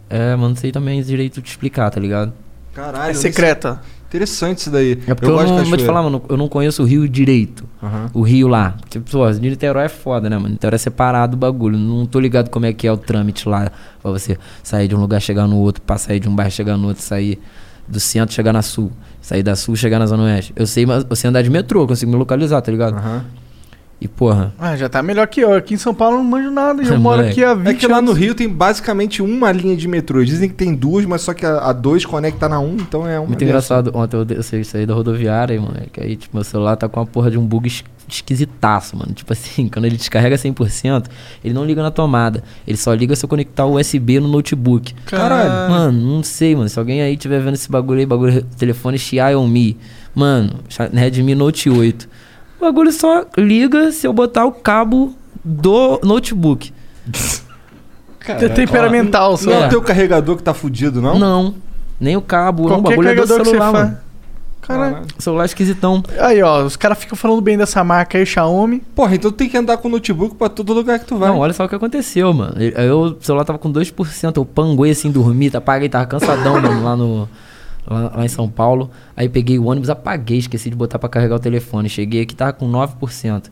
[0.09, 2.33] É, mano, não sei também direito te explicar, tá ligado?
[2.73, 3.07] Caralho.
[3.07, 3.81] É eu secreta.
[4.07, 4.91] Interessante isso daí.
[5.07, 7.09] É porque eu, gosto de não, vou te falar, mano, eu não conheço o Rio
[7.09, 7.63] direito.
[7.81, 8.11] Aham.
[8.13, 8.75] O Rio lá.
[8.87, 10.49] Tipo, pô, de Niterói é foda, né, mano?
[10.49, 11.79] Niterói é separado o bagulho.
[11.79, 13.71] Não tô ligado como é que é o trâmite lá.
[14.01, 16.77] Pra você sair de um lugar, chegar no outro, pra sair de um bairro, chegar
[16.77, 17.39] no outro, sair
[17.87, 18.91] do centro, chegar na sul.
[19.19, 20.53] Sair da sul, chegar na zona oeste.
[20.55, 22.95] Eu sei, mas eu sei andar de metrô, eu consigo me localizar, tá ligado?
[22.95, 23.25] Aham.
[24.01, 25.53] E, porra, Ah, já tá melhor que eu.
[25.53, 26.83] Aqui em São Paulo eu não manjo nada.
[26.83, 28.11] E eu moro aqui há 20 É que lá no.
[28.11, 30.21] Rio tem basicamente uma linha de metrô.
[30.25, 33.17] Dizem que tem duas, mas só que a, a dois conecta na um, então é
[33.17, 33.27] uma.
[33.29, 33.91] Muito engraçado.
[33.93, 36.01] Ontem eu, eu saí- da rodoviária, moleque.
[36.01, 39.13] Aí, tipo, meu celular tá com uma porra de um bug es- esquisitaço, mano.
[39.13, 41.05] Tipo assim, quando ele descarrega 100%,
[41.41, 42.43] ele não liga na tomada.
[42.67, 44.93] Ele só liga se eu conectar o USB no notebook.
[45.05, 45.71] Caralho.
[45.71, 46.67] Mano, não sei, mano.
[46.67, 49.77] Se alguém aí tiver vendo esse bagulho aí, bagulho telefone Xiaomi.
[50.13, 50.55] Mano,
[50.93, 52.09] Redmi Note 8.
[52.63, 55.13] O bagulho só liga se eu botar o cabo
[55.43, 56.71] do notebook.
[58.25, 59.49] É temperamental, só.
[59.49, 61.19] Não é o teu carregador que tá fudido, não?
[61.19, 61.55] Não.
[61.99, 62.77] Nem o cabo, não.
[62.77, 63.97] O Qualquer bagulho é do celular, mano.
[64.61, 64.97] Caralho.
[65.19, 66.01] Celular esquisitão.
[66.17, 68.79] Aí, ó, os caras ficam falando bem dessa marca aí, Xiaomi.
[68.95, 71.27] Porra, então tu tem que andar com o notebook pra todo lugar que tu vai.
[71.27, 72.55] Não, olha só o que aconteceu, mano.
[72.57, 76.53] Eu, eu- o celular tava com 2%, eu panguei assim, dormi, tá, apaguei, tava cansadão,
[76.61, 77.27] mano, lá no.
[77.85, 78.89] Lá, lá em São Paulo.
[79.15, 81.89] Aí peguei o ônibus, apaguei, esqueci de botar pra carregar o telefone.
[81.89, 83.49] Cheguei aqui, tava com 9%.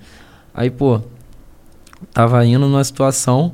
[0.54, 1.02] Aí, pô,
[2.14, 3.54] tava indo numa situação.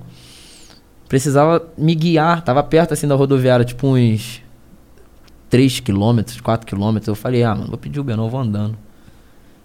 [1.07, 4.41] Precisava me guiar, tava perto assim da rodoviária, tipo uns
[5.49, 7.07] 3 quilômetros, 4 quilômetros.
[7.07, 8.77] Eu falei, ah, mano, vou pedir Uber, não, vou andando.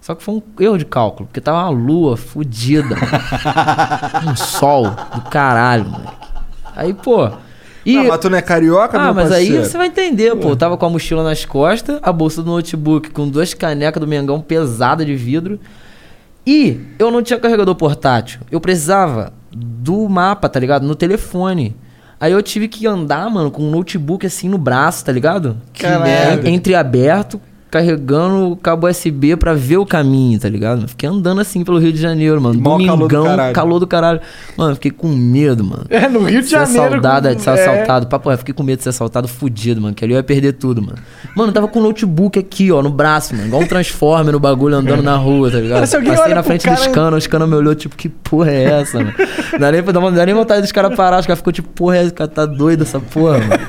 [0.01, 2.97] Só que foi um erro de cálculo, porque tava uma lua fudida.
[4.27, 4.85] um sol
[5.15, 6.29] do caralho, moleque.
[6.75, 7.31] Aí, pô.
[7.85, 9.65] E, Ah, mas tu não é carioca, ah, mas aí parceiro?
[9.65, 10.51] você vai entender, pô.
[10.51, 14.07] Eu tava com a mochila nas costas, a bolsa do notebook com duas canecas do
[14.07, 15.59] Mengão pesada de vidro.
[16.47, 18.41] E eu não tinha carregador portátil.
[18.51, 20.87] Eu precisava do mapa, tá ligado?
[20.87, 21.77] No telefone.
[22.21, 25.57] Aí eu tive que andar, mano, com um notebook assim no braço, tá ligado?
[25.73, 26.49] Que merda.
[26.49, 27.41] En- Entreaberto,
[27.73, 30.87] carregando o cabo USB pra ver o caminho, tá ligado?
[30.87, 32.61] Fiquei andando assim pelo Rio de Janeiro, mano.
[32.61, 34.21] Mó calor do Domingão, calor do caralho.
[34.59, 35.87] Mano, fiquei com medo, mano.
[35.89, 36.83] É, no Rio de Ser Janeiro.
[36.97, 37.53] assaltado, com- de ser é.
[37.55, 38.07] assaltado.
[38.09, 39.95] Papo, eu fiquei com medo de ser assaltado fudido, mano.
[39.95, 40.99] Que ali eu ia perder tudo, mano.
[41.35, 43.49] Mano, eu tava com o notebook aqui, ó, no braço, mano.
[43.49, 45.81] Igual um Transformer no bagulho andando na rua, tá ligado?
[45.89, 48.99] Passei na frente cara- do scanner, o scanner me olhou, tipo, que porra é essa,
[48.99, 49.15] mano?
[49.55, 51.21] Não dá nem, não dá nem vontade dos caras parar.
[51.21, 52.11] Os caras ficou tipo, porra, é essa?
[52.11, 53.63] O cara tá doido essa porra, mano.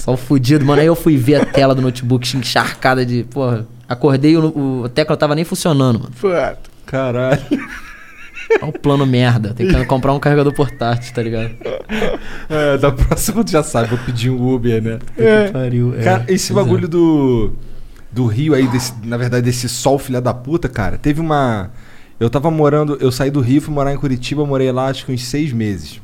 [0.00, 0.80] Só o fudido, mano.
[0.80, 3.66] Aí eu fui ver a tela do notebook encharcada de, porra.
[3.88, 6.12] Acordei, o, o, a tecla tava nem funcionando, mano.
[6.20, 6.70] Puto.
[6.86, 7.40] Caralho.
[8.60, 9.54] Olha o plano merda.
[9.54, 11.50] Tem que comprar um carregador portátil, tá ligado?
[12.48, 14.98] É, da próxima tu já sabe, vou pedir um Uber, né?
[15.16, 15.50] É.
[15.50, 15.94] Pariu.
[15.96, 16.02] é.
[16.02, 16.68] Cara, esse Pois é.
[16.68, 17.52] bagulho do.
[18.12, 21.70] Do Rio aí, desse, na verdade, desse sol filha da puta, cara, teve uma.
[22.18, 22.98] Eu tava morando.
[23.00, 26.00] Eu saí do Rio, fui morar em Curitiba, morei lá acho que uns seis meses.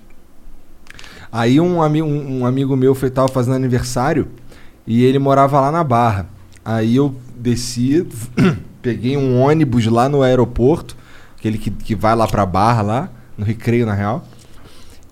[1.31, 4.29] Aí um, ami um, um amigo meu foi, tava fazendo aniversário
[4.87, 6.29] e ele morava lá na Barra.
[6.65, 8.07] Aí eu desci,
[8.81, 10.97] peguei um ônibus lá no aeroporto,
[11.39, 14.27] aquele que, que vai lá pra Barra, lá, no recreio na real.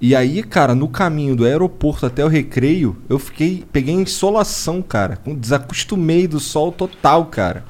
[0.00, 3.64] E aí, cara, no caminho do aeroporto até o recreio, eu fiquei.
[3.72, 5.18] Peguei insolação, cara.
[5.26, 7.64] Desacostumei do sol total, cara.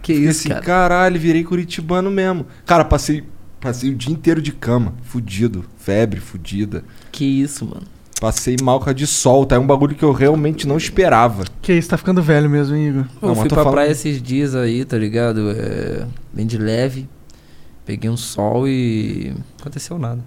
[0.00, 0.60] Que Fiquei isso, assim, cara?
[0.60, 2.46] caralho, virei curitibano mesmo.
[2.64, 3.24] Cara, passei,
[3.60, 5.64] passei o dia inteiro de cama, fudido.
[5.78, 6.84] Febre, fudida.
[7.14, 7.82] Que isso, mano.
[8.20, 9.54] Passei mal com a de sol, tá?
[9.54, 11.44] É um bagulho que eu realmente não esperava.
[11.62, 13.04] Que isso, tá ficando velho mesmo, hein, Igor.
[13.22, 15.50] Eu Não, fui pra falando- praia esses dias aí, tá ligado?
[15.52, 17.08] É, bem de leve.
[17.86, 19.32] Peguei um sol e.
[19.34, 20.20] Não aconteceu nada.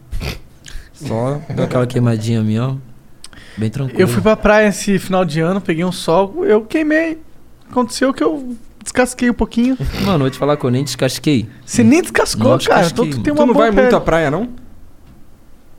[0.93, 2.81] Só deu aquela queimadinha mesmo.
[3.57, 3.99] Bem tranquilo.
[3.99, 7.17] Eu fui pra praia esse final de ano, peguei um sol, eu queimei.
[7.69, 9.77] Aconteceu que eu descasquei um pouquinho.
[10.05, 11.49] Mano, vou te falar que eu nem descasquei.
[11.65, 12.81] Você nem descascou, Não cara.
[12.83, 13.81] descasquei, Então tu tem Tu uma não boa vai pele.
[13.83, 14.47] muito à praia, não?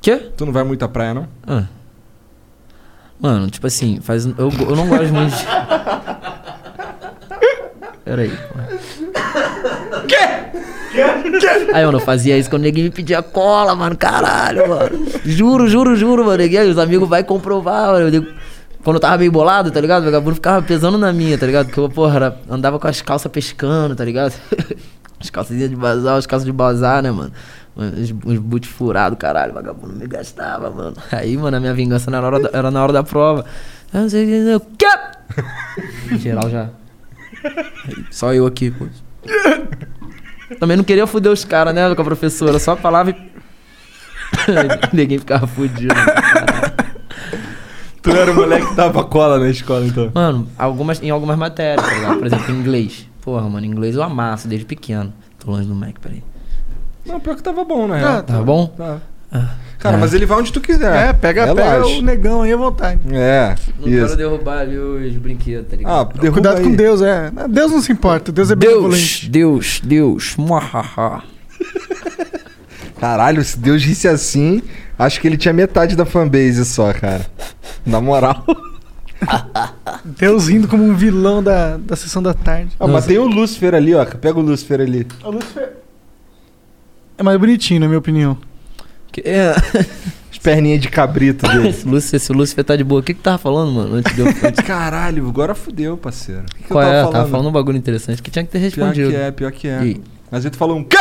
[0.01, 0.17] Quê?
[0.37, 1.29] Tu não vai muito à praia, não?
[1.47, 1.65] Ah.
[3.21, 4.27] Mano, tipo assim, faz.
[4.27, 5.45] Eu, eu não gosto muito de.
[8.05, 8.33] Pera aí.
[10.07, 10.17] Quê?
[11.73, 13.97] Aí eu não fazia isso quando ninguém me pedia cola, mano.
[13.97, 15.07] Caralho, mano.
[15.25, 16.43] Juro, juro, juro, mano.
[16.43, 18.07] Ninguém, os amigos vai comprovar, mano.
[18.07, 18.27] Eu digo,
[18.85, 20.03] quando eu tava meio bolado, tá ligado?
[20.03, 21.67] O vagabundo ficava pesando na minha, tá ligado?
[21.67, 24.33] Porque eu, porra, andava com as calças pescando, tá ligado?
[25.21, 27.33] As calçazinhas de bazar, as calças de bazar, né, mano?
[27.79, 30.97] Uns, uns boot furados, caralho, vagabundo me gastava, mano.
[31.13, 33.45] Aí, mano, a minha vingança era na hora da, era na hora da prova.
[33.95, 34.25] Eu não sei
[34.55, 36.19] o que, o quê?
[36.19, 36.71] Geral já.
[38.11, 38.87] Só eu aqui, pô.
[40.59, 42.59] Também não queria foder os caras, né, com a professora.
[42.59, 43.15] Só falava e.
[44.93, 45.95] Ninguém ficava fudido.
[48.03, 50.11] Tu era o moleque que dava cola na escola, então.
[50.13, 52.19] Mano, algumas, em algumas matérias, tá ligado?
[52.19, 53.07] Por exemplo, em inglês.
[53.21, 55.13] Porra, mano, inglês eu amasso desde pequeno.
[55.39, 56.23] Tô longe do Mac, peraí.
[57.09, 58.23] Não, pior que tava bom, na real.
[58.23, 58.67] Tá bom?
[58.69, 58.99] Tá.
[59.31, 60.01] Ah, Cara, é.
[60.01, 61.09] mas ele vai onde tu quiser.
[61.11, 61.99] É, pega, pega Relaxa.
[61.99, 63.01] o negão aí à vontade.
[63.13, 64.17] É, Não quero isso.
[64.17, 65.93] derrubar ali os brinquedos, tá ligado?
[65.93, 66.65] Ah, derruba Cuidado aí.
[66.65, 67.31] com Deus, é.
[67.49, 69.29] Deus não se importa, Deus é Deus, benevolente.
[69.31, 71.23] Deus, Deus, muahaha.
[73.01, 74.61] Caralho, se Deus disse assim,
[74.99, 77.25] acho que ele tinha metade da fanbase só, cara.
[77.87, 78.45] Na moral.
[80.05, 82.75] Deus rindo como um vilão da, da sessão da tarde.
[82.81, 84.05] Ah, mas tem o Lúcifer ali, ó.
[84.05, 85.07] Pega o Lúcifer ali.
[85.25, 85.78] O Lúcifer
[87.19, 88.37] é mais bonitinho, na minha opinião.
[89.13, 89.55] Que- é,
[90.31, 91.69] As perninhas de cabrito dele.
[91.71, 93.01] esse, Lúcifer, esse Lúcifer tá de boa.
[93.01, 93.97] O que que tu tava falando, mano?
[93.97, 94.29] Antes de eu...
[94.29, 96.43] antes- Caralho, agora fudeu, parceiro.
[96.43, 96.93] O que, que Qual eu é?
[96.93, 97.31] tava Tava falando?
[97.31, 99.11] falando um bagulho interessante que tinha que ter Pior respondido.
[99.11, 99.85] que é, pior que é.
[99.85, 100.01] E-
[100.31, 100.97] Mas aí tu falou um quê?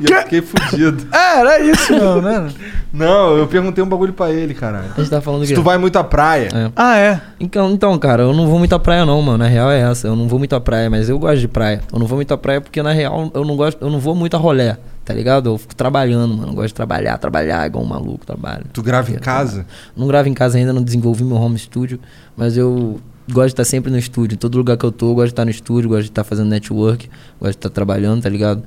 [0.00, 1.06] E eu fiquei fudido.
[1.12, 2.50] É, era isso, não, né?
[2.92, 4.88] Não, eu perguntei um bagulho pra ele, caralho.
[4.96, 5.54] A gente tava falando o Se quê?
[5.54, 6.48] tu vai muito à praia.
[6.52, 6.70] É.
[6.74, 7.20] Ah, é.
[7.38, 9.38] Então, então, cara, eu não vou muito à praia não, mano.
[9.38, 10.08] Na real é essa.
[10.08, 11.80] Eu não vou muito à praia, mas eu gosto de praia.
[11.92, 14.14] Eu não vou muito à praia porque na real eu não gosto, eu não vou
[14.14, 15.50] muito a rolé, tá ligado?
[15.50, 16.50] Eu fico trabalhando, mano.
[16.52, 18.64] Eu gosto de trabalhar, trabalhar igual um maluco, trabalho.
[18.72, 19.66] Tu grava em casa?
[19.96, 21.98] Não gravo em casa ainda, não desenvolvi meu home studio,
[22.36, 23.00] mas eu
[23.30, 24.34] gosto de estar sempre no estúdio.
[24.34, 26.24] Em todo lugar que eu tô, eu gosto de estar no estúdio, gosto de estar
[26.24, 27.08] fazendo network,
[27.40, 28.62] gosto de estar trabalhando, tá ligado?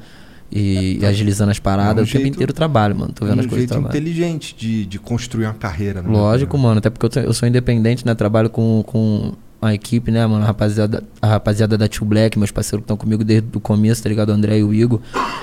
[0.52, 1.98] E, e agilizando as paradas.
[1.98, 3.12] É um o tempo jeito- inteiro eu trabalho, mano.
[3.14, 3.96] Tô vendo um as coisas jeito trabalhando.
[3.98, 6.10] inteligente de, de construir uma carreira, né?
[6.10, 6.78] Lógico, mano.
[6.78, 8.14] Até porque eu, eu sou independente, né?
[8.14, 9.34] Trabalho com, com
[9.68, 10.44] a equipe, né, mano?
[10.44, 14.04] A rapaziada, a rapaziada da Tio Black, meus parceiros que estão comigo desde o começo,
[14.04, 14.30] tá ligado?
[14.30, 15.00] O André e o Igor.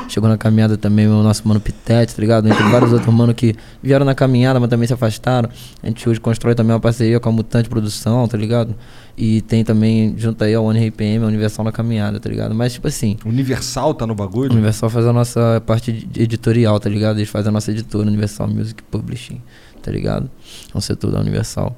[0.09, 2.49] Chegou na caminhada também o nosso mano Pitete, tá ligado?
[2.49, 5.49] Entre vários outros mano que vieram na caminhada, mas também se afastaram.
[5.83, 8.75] A gente hoje constrói também uma parceria com a Mutante Produção, tá ligado?
[9.17, 12.55] E tem também, junto aí, a One RPM, a Universal na caminhada, tá ligado?
[12.55, 14.53] Mas, tipo assim, Universal tá no bagulho?
[14.53, 17.19] Universal faz a nossa parte editorial, tá ligado?
[17.19, 19.41] Eles fazem a nossa editora, Universal Music Publishing,
[19.83, 20.31] tá ligado?
[20.75, 21.77] É um setor da Universal.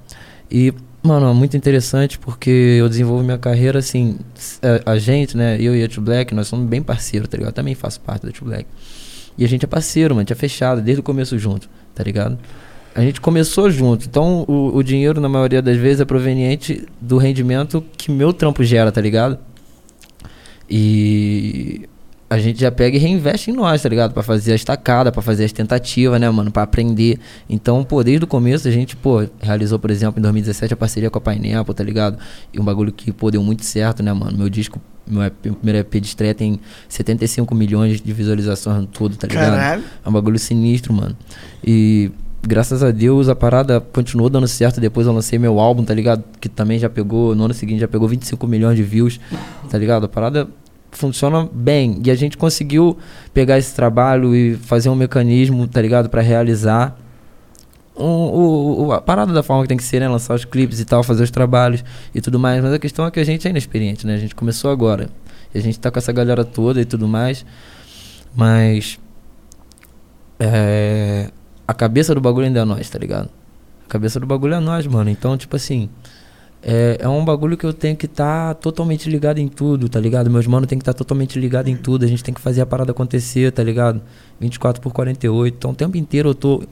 [0.50, 0.72] E,
[1.04, 4.16] mano, é muito interessante porque eu desenvolvo minha carreira assim.
[4.86, 5.60] A, a gente, né?
[5.60, 7.50] Eu e a Tio Black, nós somos bem parceiros, tá ligado?
[7.50, 8.66] Eu também faço parte da Tio Black.
[9.36, 12.02] E a gente é parceiro, mano, a gente é fechado desde o começo junto, tá
[12.02, 12.38] ligado?
[12.94, 17.18] A gente começou junto, então o, o dinheiro, na maioria das vezes, é proveniente do
[17.18, 19.38] rendimento que meu trampo gera, tá ligado?
[20.70, 21.88] E
[22.34, 24.12] a gente já pega e reinveste em nós, tá ligado?
[24.12, 26.50] Pra fazer a estacada, pra fazer as tentativas, né, mano?
[26.50, 27.18] Pra aprender.
[27.48, 31.10] Então, pô, desde o começo a gente, pô, realizou, por exemplo, em 2017 a parceria
[31.10, 32.18] com a Pineapple, tá ligado?
[32.52, 34.36] E um bagulho que, pô, deu muito certo, né, mano?
[34.36, 36.58] Meu disco, meu, EP, meu primeiro EP de estreia tem
[36.88, 39.52] 75 milhões de visualizações no todo, tá ligado?
[39.52, 39.84] Caralho.
[40.04, 41.16] É um bagulho sinistro, mano.
[41.64, 42.10] E
[42.42, 44.80] graças a Deus a parada continuou dando certo.
[44.80, 46.24] Depois eu lancei meu álbum, tá ligado?
[46.40, 49.20] Que também já pegou, no ano seguinte já pegou 25 milhões de views,
[49.70, 50.04] tá ligado?
[50.04, 50.48] A parada
[50.98, 52.00] funciona bem.
[52.04, 52.96] E a gente conseguiu
[53.32, 56.08] pegar esse trabalho e fazer um mecanismo, tá ligado?
[56.08, 56.98] Pra realizar
[57.96, 60.08] um, o, o- a parada da forma que tem que ser, né?
[60.08, 61.84] Lançar os clipes e tal, fazer os trabalhos
[62.14, 62.62] e tudo mais.
[62.62, 64.14] Mas a questão é que a gente é inexperiente, né?
[64.14, 65.08] A gente começou agora.
[65.54, 67.44] E a gente tá com essa galera toda e tudo mais.
[68.34, 68.98] Mas.
[70.38, 71.30] É,
[71.66, 73.30] a cabeça do bagulho ainda é nós, tá ligado?
[73.86, 75.08] A cabeça do bagulho é nós, mano.
[75.10, 75.88] Então, tipo assim.
[76.66, 80.30] É, é um bagulho que eu tenho que estar totalmente ligado em tudo, tá ligado?
[80.30, 82.04] Meus manos tem que estar totalmente ligado em tudo.
[82.04, 84.00] A gente tem que fazer a parada acontecer, tá ligado?
[84.40, 85.54] 24 por 48.
[85.58, 86.62] Então, o tempo inteiro eu tô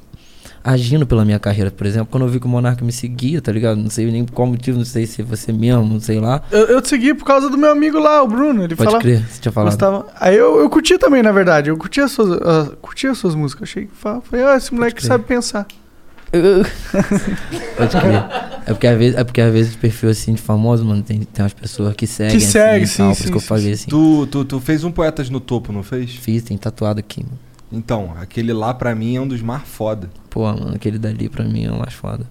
[0.64, 1.70] agindo pela minha carreira.
[1.70, 3.76] Por exemplo, quando eu vi que o Monarca me seguia, tá ligado?
[3.78, 6.40] Não sei nem qual motivo, não sei se é você mesmo, não sei lá.
[6.50, 8.62] Eu, eu te segui por causa do meu amigo lá, o Bruno.
[8.64, 10.06] Ele Pode fala, crer, você tinha falado.
[10.18, 11.68] Aí eu, eu curti também, na verdade.
[11.68, 13.68] Eu curti as suas, ah, curti as suas músicas.
[13.68, 15.66] Achei que fa- falei, ah, esse moleque sabe pensar.
[17.76, 18.24] Pode crer.
[18.64, 21.42] É porque às vezes, é porque às vezes perfil assim de famoso, mano, tem, tem
[21.42, 22.38] umas pessoas que seguem.
[22.38, 23.88] Que assim, segue, e sim, tal, Por sim, isso que eu sim, falei assim.
[23.90, 26.14] Tu, tu, tu fez um Poetas no Topo, não fez?
[26.14, 27.38] Fiz, tem tatuado aqui, mano.
[27.72, 30.10] Então, aquele lá pra mim é um dos mais foda.
[30.30, 32.26] Pô, mano, aquele dali pra mim é o mais foda.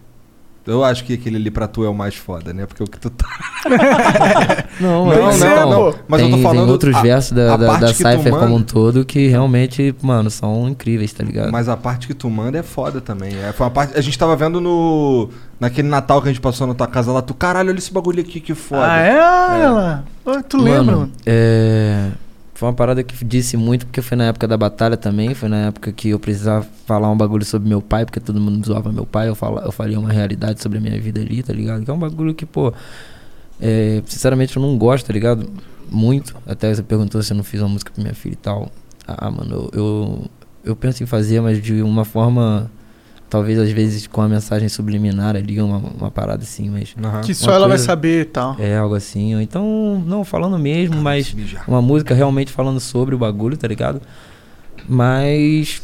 [0.67, 2.65] Eu acho que aquele ali pra tu é o mais foda, né?
[2.67, 3.25] Porque o que tu tá.
[4.79, 5.93] Não, que ser, pô.
[6.07, 6.63] Mas tem, eu tô falando.
[6.63, 10.29] tem outros a- versos da, a da, da Cypher como um todo que realmente, mano,
[10.29, 11.51] são incríveis, tá ligado?
[11.51, 13.33] Mas a parte que tu manda é foda também.
[13.43, 13.97] É, foi uma parte.
[13.97, 15.29] A gente tava vendo no.
[15.59, 17.21] Naquele Natal que a gente passou na tua casa lá.
[17.21, 18.85] Tu, caralho, olha esse bagulho aqui que foda.
[18.91, 19.69] Ah, é?
[19.69, 20.03] Lá.
[20.25, 21.11] Ô, Tu lembra, mano?
[21.25, 22.07] É,
[22.61, 25.33] foi uma parada que disse muito, porque foi na época da batalha também.
[25.33, 28.63] Foi na época que eu precisava falar um bagulho sobre meu pai, porque todo mundo
[28.63, 29.29] zoava meu pai.
[29.29, 31.83] Eu, fala, eu falei uma realidade sobre a minha vida ali, tá ligado?
[31.83, 32.71] Que é um bagulho que, pô,
[33.59, 35.49] é, sinceramente eu não gosto, tá ligado?
[35.89, 36.37] Muito.
[36.45, 38.71] Até você perguntou se eu não fiz uma música pra minha filha e tal.
[39.07, 40.25] Ah, mano, eu, eu,
[40.63, 42.69] eu penso em fazer, mas de uma forma.
[43.31, 46.93] Talvez às vezes com a mensagem subliminar ali, uma, uma parada assim, mas.
[47.01, 47.21] Aham.
[47.21, 48.57] Que só ela vai saber e tal.
[48.59, 49.33] É algo assim.
[49.35, 51.63] ou Então, não falando mesmo, mas se mijar.
[51.65, 54.01] uma música realmente falando sobre o bagulho, tá ligado?
[54.89, 55.81] Mas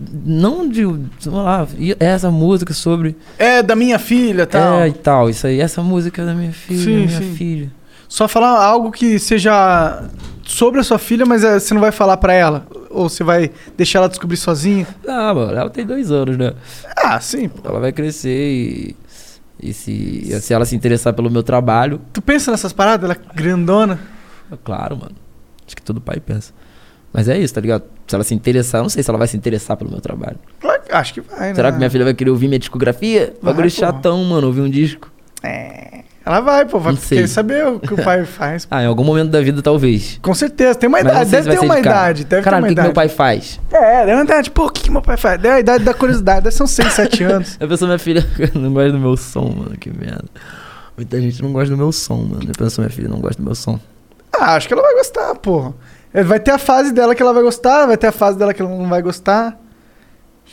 [0.00, 0.82] não de,
[1.18, 4.78] sei lá, e essa música sobre É, da minha filha e tal.
[4.80, 7.34] é e tal, isso aí, essa música é da minha filha, Sim, minha sim.
[7.34, 7.72] filha.
[8.08, 10.04] Só falar algo que seja
[10.44, 12.64] sobre a sua filha, mas é, você não vai falar pra ela.
[12.90, 14.86] Ou você vai deixar ela descobrir sozinha.
[15.06, 16.52] Ah, mano, ela tem dois anos, né?
[16.96, 17.48] Ah, sim.
[17.48, 17.68] pô.
[17.68, 18.96] Ela vai crescer e
[19.60, 23.10] e se, se ela se interessar pelo meu trabalho, Tu pensa nessas paradas?
[23.10, 23.98] Ela é grandona.
[24.52, 25.16] é claro, mano.
[25.66, 26.52] Acho que todo pai pensa.
[27.12, 27.82] Mas é isso, tá ligado?
[28.06, 30.38] Se ela se interessar, eu não sei se ela vai se interessar pelo meu trabalho.
[30.60, 31.54] Claro Acho que vai, né?
[31.54, 33.34] Será que minha filha vai querer ouvir minha discografia?
[33.42, 35.10] Bagulho chatão, mano, ouvir um disco.
[35.42, 35.97] É.
[36.28, 36.78] Ela vai, pô.
[36.78, 38.68] Vai querer saber o que o pai faz.
[38.70, 40.18] Ah, em algum momento da vida, talvez.
[40.20, 40.74] Com certeza.
[40.74, 41.30] Tem uma Mas idade.
[41.30, 42.24] Deve ter uma idade.
[42.24, 42.94] Deve Caralho, ter o que, que meu idade.
[42.94, 43.58] pai faz?
[43.72, 44.50] É, deve uma idade.
[44.50, 45.42] Pô, o que, que meu pai faz?
[45.42, 46.42] É a idade da curiosidade.
[46.42, 47.56] Deve ser uns 6, 7 anos.
[47.60, 50.24] Eu penso, minha filha não gosta do meu som, mano, que merda.
[50.96, 52.42] Muita gente não gosta do meu som, mano.
[52.46, 53.80] Eu penso, minha filha não gosta do meu som.
[54.38, 55.72] Ah, acho que ela vai gostar, porra.
[56.12, 58.52] É, Vai ter a fase dela que ela vai gostar, vai ter a fase dela
[58.52, 59.58] que ela não vai gostar.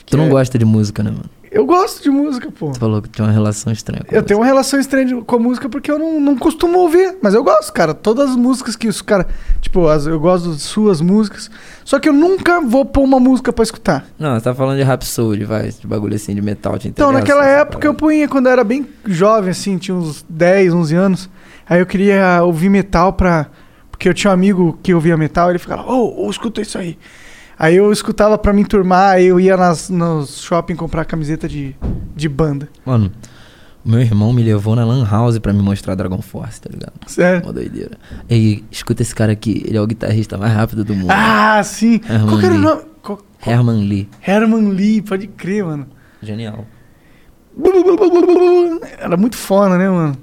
[0.06, 1.30] Tu não é- gosta de música, né, mano?
[1.56, 2.72] Eu gosto de música, pô.
[2.72, 5.40] Tu falou que tinha uma relação estranha com Eu tenho uma relação estranha com a
[5.40, 7.94] música porque eu não, não costumo ouvir, mas eu gosto, cara.
[7.94, 9.26] Todas as músicas que os cara,
[9.62, 11.50] tipo, as- eu gosto de suas músicas.
[11.86, 14.06] Só que eu nunca vou pôr uma música pra escutar.
[14.20, 17.46] Não, você tá falando de Rhapsody, vai, de bagulho assim, de metal, de Então, naquela
[17.48, 21.30] época eu punha quando eu era bem jovem, assim, tinha uns 10, 11 anos.
[21.70, 23.48] Aí eu queria ouvir metal pra.
[23.90, 26.98] Porque eu tinha um amigo que ouvia metal, ele ficava, ô, ô, escuta isso aí.
[27.58, 31.76] Aí eu escutava pra me enturmar, aí eu ia nas, nos shopping comprar camiseta de,
[32.16, 32.68] de banda.
[32.86, 33.12] Mano,
[33.84, 36.94] meu irmão me levou na Lan House pra me mostrar Dragon Force, tá ligado?
[37.08, 37.44] Sério?
[37.44, 37.98] Uma doideira.
[38.30, 41.12] E escuta esse cara aqui, ele é o guitarrista mais rápido do mundo.
[41.12, 42.02] Ah, sim!
[42.10, 42.82] Herman Qual que era o nome?
[43.02, 44.10] Qual- Herman Lee.
[44.26, 45.88] Herman Lee, pode crer, mano.
[46.22, 46.66] Genial.
[49.00, 50.18] Era muito foda, né, mano?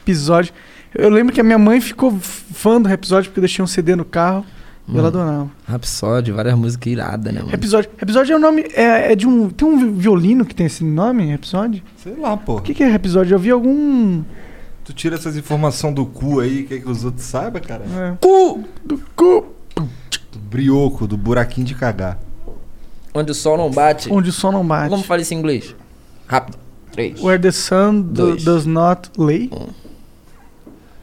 [0.00, 0.52] Episódio.
[0.94, 3.96] Eu lembro que a minha mãe ficou fã do episódio porque eu deixei um CD
[3.96, 4.44] no carro
[4.86, 5.06] Mano.
[5.06, 5.50] adorava.
[5.66, 7.54] Rhapsody, várias músicas iradas, né, mano?
[7.54, 7.90] Episódio.
[8.00, 8.62] Episódio é o nome.
[8.74, 9.48] É, é de um.
[9.48, 11.82] Tem um violino que tem esse nome, episódio?
[11.96, 12.56] Sei lá, pô.
[12.56, 13.34] O que, que é episódio?
[13.34, 14.22] Eu vi algum.
[14.84, 17.84] Tu tira essas informações do cu aí, quer que os outros saibam, cara?
[17.84, 18.16] É.
[18.20, 18.64] Cu!
[18.84, 19.46] Do cu!
[19.76, 22.18] Do brioco, do buraquinho de cagar.
[23.14, 24.10] Onde o sol não bate.
[24.12, 24.88] Onde o sol não bate.
[24.90, 25.76] Como fala isso em inglês?
[26.26, 26.58] Rápido.
[26.90, 27.22] Três.
[27.22, 29.50] Where the sun do- does not lay.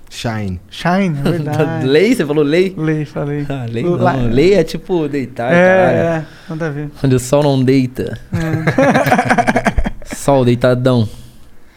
[0.09, 0.59] Shine.
[0.69, 1.85] Shine, é verdade.
[1.85, 2.15] lei?
[2.15, 2.73] Você falou lei?
[2.77, 3.45] lei, falei.
[3.47, 3.95] Ah, lei não.
[3.95, 5.97] La- Lei é tipo deitar, É, caralho.
[5.99, 6.89] é, nada a ver.
[7.03, 8.17] Onde o sol não deita.
[10.15, 11.07] sol deitadão.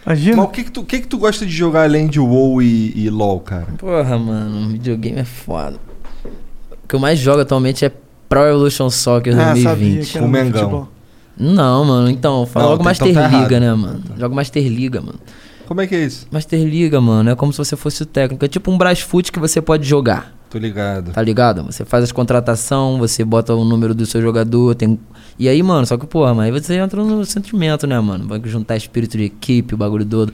[0.05, 0.37] Imagina.
[0.37, 2.61] Mas o que que, tu, o que que tu gosta de jogar além de WoW
[2.63, 3.67] e, e LoL, cara?
[3.79, 5.77] Porra, mano, videogame é foda.
[6.85, 7.93] O que eu mais jogo atualmente é
[8.29, 10.11] Pro Evolution Soccer Ah, sabia 2020.
[10.11, 10.53] que era O Mengão.
[10.61, 10.89] futebol.
[11.39, 14.03] Não, mano, então, fala Não, logo então Master tá Liga, né, mano?
[14.19, 15.19] Jogo Master Liga, mano.
[15.73, 16.27] Como é que é isso?
[16.31, 18.45] Master Liga, mano, é como se você fosse o técnico.
[18.45, 20.37] É tipo um Brasfoot que você pode jogar.
[20.51, 21.13] Tô ligado.
[21.13, 21.63] Tá ligado?
[21.63, 25.01] Você faz as contratação, você bota o número do seu jogador, tem.
[25.39, 28.29] E aí, mano, só que, porra, mas aí você entra no sentimento, né, mano?
[28.29, 30.31] Vai juntar espírito de equipe, o bagulho todo.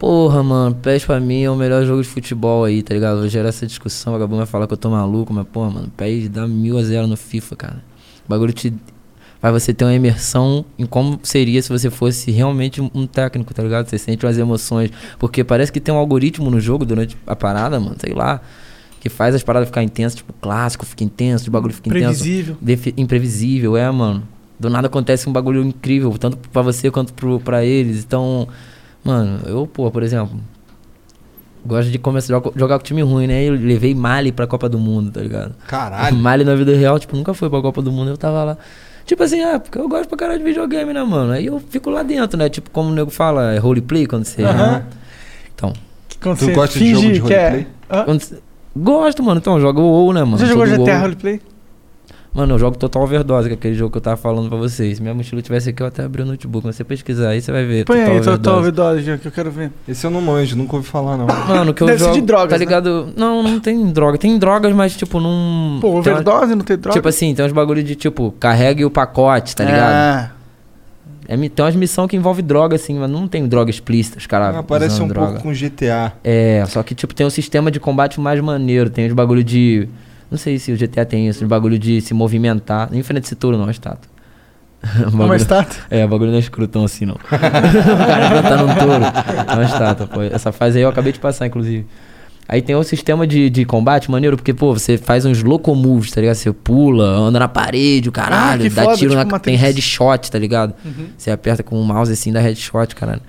[0.00, 3.20] Porra, mano, PES pra mim é o melhor jogo de futebol aí, tá ligado?
[3.20, 5.92] Vou gerar essa discussão, o vagabundo vai falar que eu tô maluco, mas, porra, mano,
[5.96, 7.84] PES dá mil a zero no FIFA, cara.
[8.26, 8.74] O bagulho te.
[9.40, 13.62] Faz você ter uma imersão em como seria se você fosse realmente um- técnico, tá
[13.62, 13.88] ligado?
[13.88, 14.90] Você sente umas emoções.
[15.18, 18.40] Porque parece que tem um algoritmo no jogo durante a parada, mano, sei lá.
[19.00, 22.04] Que faz as paradas ficar intensas, tipo, clássico fica intenso, o bagulho fica intenso.
[22.06, 22.56] Previsível.
[22.60, 24.22] Defi- imprevisível, é, mano.
[24.58, 28.02] Do nada acontece um bagulho incrível, tanto pra você quanto pro, pra eles.
[28.02, 28.48] Então,
[29.04, 30.40] mano, eu, pô, por exemplo,
[31.64, 33.44] gosto de começar a jogar, jogar com time ruim, né?
[33.44, 35.54] Eu levei Mali pra Copa do Mundo, tá ligado?
[35.68, 36.16] Caralho.
[36.16, 38.58] Mali na vida real, tipo, nunca foi pra Copa do Mundo, eu tava lá.
[39.06, 41.32] Tipo assim, ah, porque eu gosto pra caralho de videogame, né, mano?
[41.32, 42.48] Aí eu fico lá dentro, né?
[42.48, 44.42] Tipo, como o nego fala, é roleplay quando você.
[44.42, 44.82] Aham.
[45.54, 45.72] Então.
[46.20, 47.66] Quando Tu você gosta de finge jogo de que é- roleplay?
[47.90, 48.04] Hã?
[48.04, 48.22] Quando
[48.78, 49.38] Gosto, mano.
[49.38, 50.36] Então, eu jogo WoW, né, mano?
[50.36, 51.00] Você jogou Jogo GTA WoW.
[51.02, 51.40] Roleplay?
[52.36, 54.98] Mano, eu jogo Total Overdose, que é aquele jogo que eu tava falando pra vocês.
[54.98, 56.66] Se minha mochila tivesse aqui, eu até abri o notebook.
[56.66, 57.86] Mas você pesquisar aí, você vai ver.
[57.86, 58.58] Põe aí, Total Total Overdose.
[58.58, 59.72] Overdose, já, que eu quero ver.
[59.88, 61.26] Esse eu não manjo, nunca ouvi falar, não.
[61.26, 62.58] Mano, que eu Deve ser jogo, de drogas, tá né?
[62.58, 63.08] ligado?
[63.16, 64.18] Não, não tem droga.
[64.18, 65.78] Tem drogas, mas tipo, não...
[65.80, 66.98] Pô, uma- overdose não tem droga?
[66.98, 69.92] Tipo assim, tem uns bagulho de tipo, carregue o pacote, tá ligado?
[69.94, 70.30] Ah,
[71.26, 74.54] É, tem umas missões que envolvem droga, assim, mas não tem droga explícita, os caras.
[74.56, 75.40] Ah, parece um droga.
[75.40, 76.12] pouco com GTA.
[76.22, 78.90] É, só que, tipo, tem um sistema de combate mais maneiro.
[78.90, 79.88] Tem os bagulho de.
[80.30, 82.88] Não sei se o GTA tem isso, os bagulho de se movimentar.
[82.90, 84.10] Nem frente esse touro, não, a estátua.
[84.98, 85.76] O é uma bagulho- estátua?
[85.90, 87.14] É, o bagulho não é escrutão assim, não.
[87.22, 89.04] o cara plantando um touro.
[89.48, 90.22] É uma estátua, pô.
[90.22, 91.86] Essa fase aí eu acabei de passar, inclusive.
[92.48, 96.20] Aí tem um sistema de, de combate maneiro, porque, pô, você faz uns locomoves, tá
[96.20, 96.36] ligado?
[96.36, 99.30] Você pula, anda na parede, o caralho, que dá foda, tiro tipo na.
[99.30, 99.42] Matrix.
[99.42, 100.72] Tem headshot, tá ligado?
[100.84, 101.06] Uhum.
[101.18, 103.22] Você aperta com o mouse assim, dá headshot, caralho.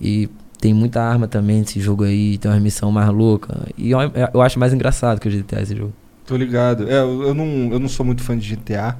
[0.00, 3.54] E tem muita arma também nesse jogo aí, tem uma missão mais louca.
[3.76, 3.98] E eu,
[4.32, 5.92] eu acho mais engraçado que o GTA esse jogo.
[6.26, 6.88] Tô ligado.
[6.88, 8.96] É, eu eu não, eu não sou muito fã de GTA.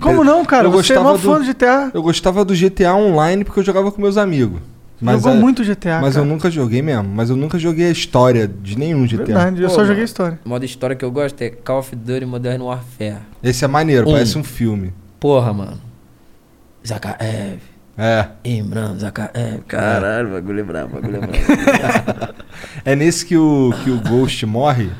[0.00, 0.66] Como não, cara?
[0.66, 1.90] Eu Você é mó gostava fã do- GTA.
[1.94, 4.60] Eu gostava do GTA Online porque eu jogava com meus amigos.
[5.00, 6.24] Mas, Jogou é- muito GTA, Mas cara.
[6.26, 7.04] eu nunca joguei mesmo.
[7.14, 9.24] Mas eu nunca joguei a história de nenhum GTA.
[9.24, 10.40] Verdade, eu Pô, só joguei história.
[10.44, 13.18] O modo história que eu gosto é Call of Duty Modern Warfare.
[13.42, 14.12] Esse é maneiro, Um.
[14.12, 14.94] parece um filme.
[15.20, 15.78] Porra, mano.
[16.86, 17.58] Zakaev.
[17.98, 18.26] É.
[18.44, 19.60] Imran, Zakaev.
[19.66, 22.34] Caralho, bagulho é brabo, bagulho é brabo.
[22.84, 24.90] É nesse que o, que o Ghost morre?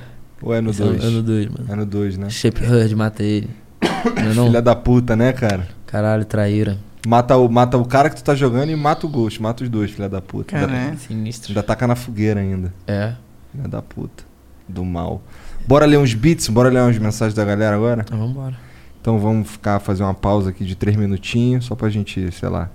[0.42, 1.04] Ou é no Esse é no- 2?
[1.04, 1.66] é no 2, mano.
[1.68, 2.30] É no 2, né?
[2.30, 3.48] Shape Hurd mata ele.
[3.80, 4.46] Não é não?
[4.46, 5.66] Filha da puta, né, cara?
[5.86, 6.78] Caralho, traíra.
[7.06, 9.40] Mata o, mata o cara que tu tá jogando e mata o Ghost.
[9.40, 10.50] Mata os dois, filha da puta.
[10.58, 10.96] Cara, ainda, é.
[10.96, 11.50] Sinistro.
[11.52, 12.72] ainda taca na fogueira ainda.
[12.86, 13.14] É.
[13.52, 14.24] Filha da puta.
[14.68, 15.22] Do mal.
[15.66, 16.48] Bora ler uns beats?
[16.48, 18.02] Bora ler umas mensagens da galera agora?
[18.04, 18.56] Então vambora.
[19.00, 22.68] Então vamos ficar, fazer uma pausa aqui de três minutinhos, só pra gente, sei lá,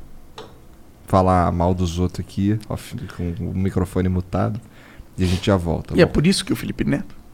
[1.05, 4.59] falar mal dos outros aqui, off- com o microfone mutado.
[5.17, 5.93] E a gente já volta.
[5.97, 6.11] E é bom?
[6.13, 7.13] por isso que o Felipe Neto.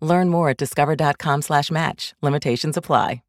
[0.00, 2.14] Learn more at discover.com slash match.
[2.22, 3.22] Limitations apply.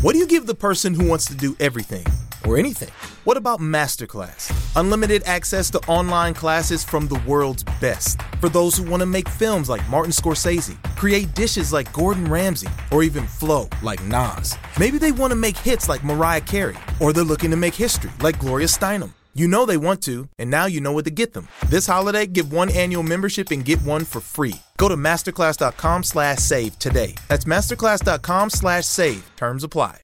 [0.00, 2.06] What do you give the person who wants to do everything
[2.46, 2.88] or anything?
[3.24, 4.50] What about Masterclass?
[4.76, 8.20] Unlimited access to online classes from the world's best.
[8.40, 12.68] For those who want to make films like Martin Scorsese, create dishes like Gordon Ramsay,
[12.90, 14.56] or even flow like Nas.
[14.78, 18.10] Maybe they want to make hits like Mariah Carey, or they're looking to make history
[18.20, 19.12] like Gloria Steinem.
[19.34, 21.48] You know they want to, and now you know what to get them.
[21.68, 24.54] This holiday, give one annual membership and get one for free.
[24.76, 27.14] Go to masterclass.com slash save today.
[27.28, 29.22] That's masterclass.com slash save.
[29.36, 29.98] Terms apply.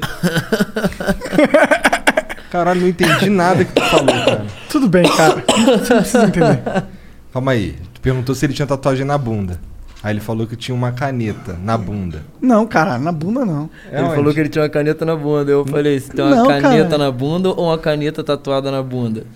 [2.50, 4.46] Caralho, não entendi nada que tu falou, cara.
[4.70, 5.42] Tudo bem, cara.
[5.50, 6.62] Você não precisa entender.
[7.32, 7.76] Calma aí.
[7.94, 9.60] Tu perguntou se ele tinha tatuagem na bunda.
[10.02, 12.22] Aí ele falou que tinha uma caneta na bunda.
[12.40, 13.68] Não, cara, na bunda não.
[13.90, 14.14] É ele onde?
[14.14, 15.50] falou que ele tinha uma caneta na bunda.
[15.50, 16.98] Eu falei, você tem uma Não, caneta cara.
[16.98, 19.26] na bunda ou uma caneta tatuada na bunda?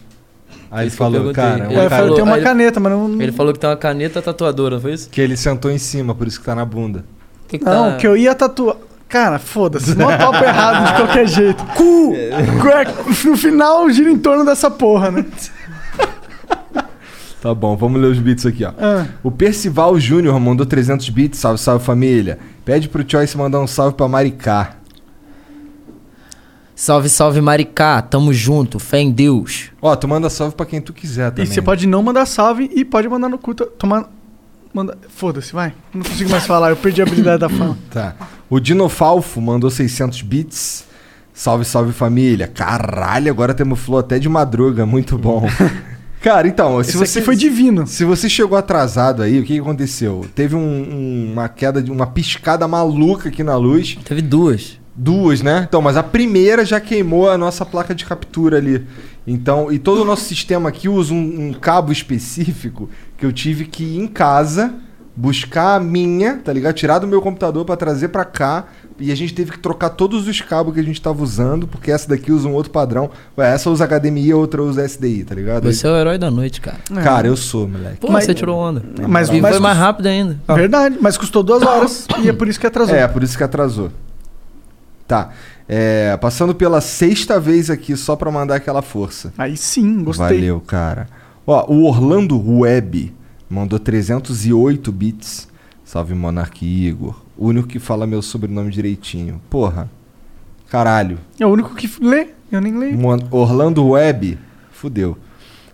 [0.70, 3.20] Aí ele falou, cara, Ele ca- falou, tem uma ele- caneta, mas não.
[3.20, 5.08] Ele falou que tem uma caneta tatuadora, não foi isso?
[5.10, 7.04] que ele sentou em cima, por isso que tá na bunda.
[7.48, 8.76] Que que Não, tá- que eu ia tatuar.
[9.08, 11.64] Cara, foda-se, não topo errado de qualquer jeito.
[11.74, 12.12] Cu!
[12.14, 15.24] Cu- No final gira em torno dessa porra, né?
[17.40, 18.72] Tá bom, vamos ler os beats aqui, ó.
[18.78, 19.06] Ah.
[19.22, 21.38] O Percival Júnior mandou 300 bits.
[21.38, 22.38] Salve, salve família.
[22.66, 24.74] Pede pro Choice mandar um salve pra Maricá.
[26.82, 29.70] Salve, salve Maricá, tamo junto, fé em Deus.
[29.82, 31.44] Ó, tu manda salve pra quem tu quiser E também.
[31.44, 33.66] você pode não mandar salve e pode mandar no culto.
[33.66, 34.08] Tomar.
[34.72, 34.96] Manda...
[35.10, 35.74] Foda-se, vai.
[35.92, 37.76] Não consigo mais falar, eu perdi a habilidade da fala.
[37.90, 38.16] Tá.
[38.48, 40.86] O Dinofalfo mandou 600 bits.
[41.34, 42.46] Salve, salve família.
[42.48, 44.86] Caralho, agora temos flow até de madruga.
[44.86, 45.46] Muito bom.
[46.22, 47.86] Cara, então, se Esse você aqui foi divino.
[47.86, 50.24] Se você chegou atrasado aí, o que, que aconteceu?
[50.34, 53.98] Teve um- um- uma queda de uma piscada maluca aqui na luz.
[54.02, 54.79] Teve duas.
[55.02, 55.64] Duas, né?
[55.66, 58.86] Então, mas a primeira já queimou a nossa placa de captura ali.
[59.26, 62.86] Então, e todo o nosso sistema aqui usa um, um cabo específico
[63.16, 64.74] que eu tive que ir em casa
[65.16, 66.74] buscar a minha, tá ligado?
[66.74, 68.66] Tirar do meu computador pra trazer pra cá.
[68.98, 71.90] E a gente teve que trocar todos os cabos que a gente tava usando, porque
[71.90, 73.10] essa daqui usa um outro padrão.
[73.38, 75.72] Ué, essa usa HDMI, a outra usa SDI, tá ligado?
[75.72, 76.76] Você é o herói da noite, cara.
[77.02, 77.96] Cara, eu sou, moleque.
[77.96, 78.82] Pô, Mas- você tirou onda.
[79.08, 80.38] Mas, E mas foi mais rápido ainda.
[80.54, 82.94] Verdade, mas custou duas horas e é por isso que atrasou.
[82.94, 83.90] É, por isso que atrasou.
[85.10, 85.30] Tá.
[85.68, 89.32] É, passando pela sexta vez aqui, só pra mandar aquela força.
[89.36, 90.26] Aí sim, gostei.
[90.38, 91.08] Valeu, cara.
[91.46, 93.12] Ó, o Orlando Web
[93.48, 95.48] mandou 308 bits.
[95.84, 97.20] Salve, Monark Igor.
[97.36, 99.40] O único que fala meu sobrenome direitinho.
[99.50, 99.90] Porra.
[100.68, 101.18] Caralho.
[101.38, 102.96] É o único que lê, eu nem leio.
[102.96, 104.38] Mon- Orlando Web.
[104.70, 105.18] Fudeu.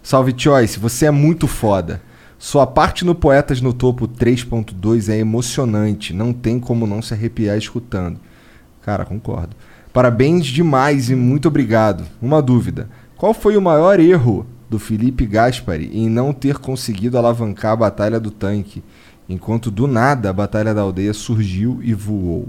[0.03, 0.79] Salve, Choice.
[0.79, 2.01] Você é muito foda.
[2.39, 6.15] Sua parte no Poetas no Topo 3.2 é emocionante.
[6.15, 8.19] Não tem como não se arrepiar escutando.
[8.87, 9.57] Cara, concordo.
[9.93, 12.05] Parabéns demais e muito obrigado.
[12.23, 12.89] Uma dúvida.
[13.17, 18.21] Qual foi o maior erro do Felipe Gaspari em não ter conseguido alavancar a Batalha
[18.21, 18.85] do Tanque,
[19.29, 22.47] enquanto do nada a Batalha da Aldeia surgiu e voou?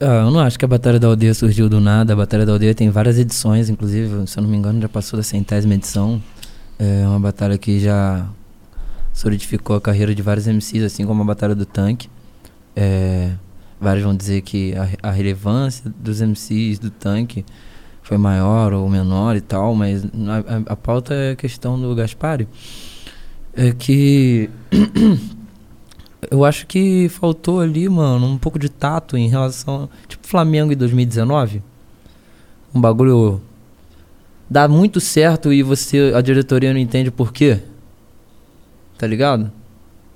[0.00, 2.14] Ah, eu não acho que a Batalha da Aldeia surgiu do nada.
[2.14, 5.18] A Batalha da Aldeia tem várias edições, inclusive, se eu não me engano, já passou
[5.18, 6.22] da centésima edição.
[6.78, 8.26] É uma batalha que já
[9.12, 12.08] solidificou a carreira de vários MCs, assim como a Batalha do Tanque.
[12.74, 13.32] É,
[13.80, 17.44] vários vão dizer que a, a relevância dos MCs do Tanque
[18.02, 22.46] foi maior ou menor e tal, mas a- a pauta é a questão do Gaspari.
[23.56, 24.50] É que
[26.30, 29.88] eu acho que faltou ali, mano, um pouco de tato em relação.
[30.08, 31.62] Tipo Flamengo em 2019.
[32.74, 33.40] Um bagulho.
[34.50, 36.12] Dá muito certo e você.
[36.14, 37.60] A diretoria não entende por quê.
[38.98, 39.50] Tá ligado?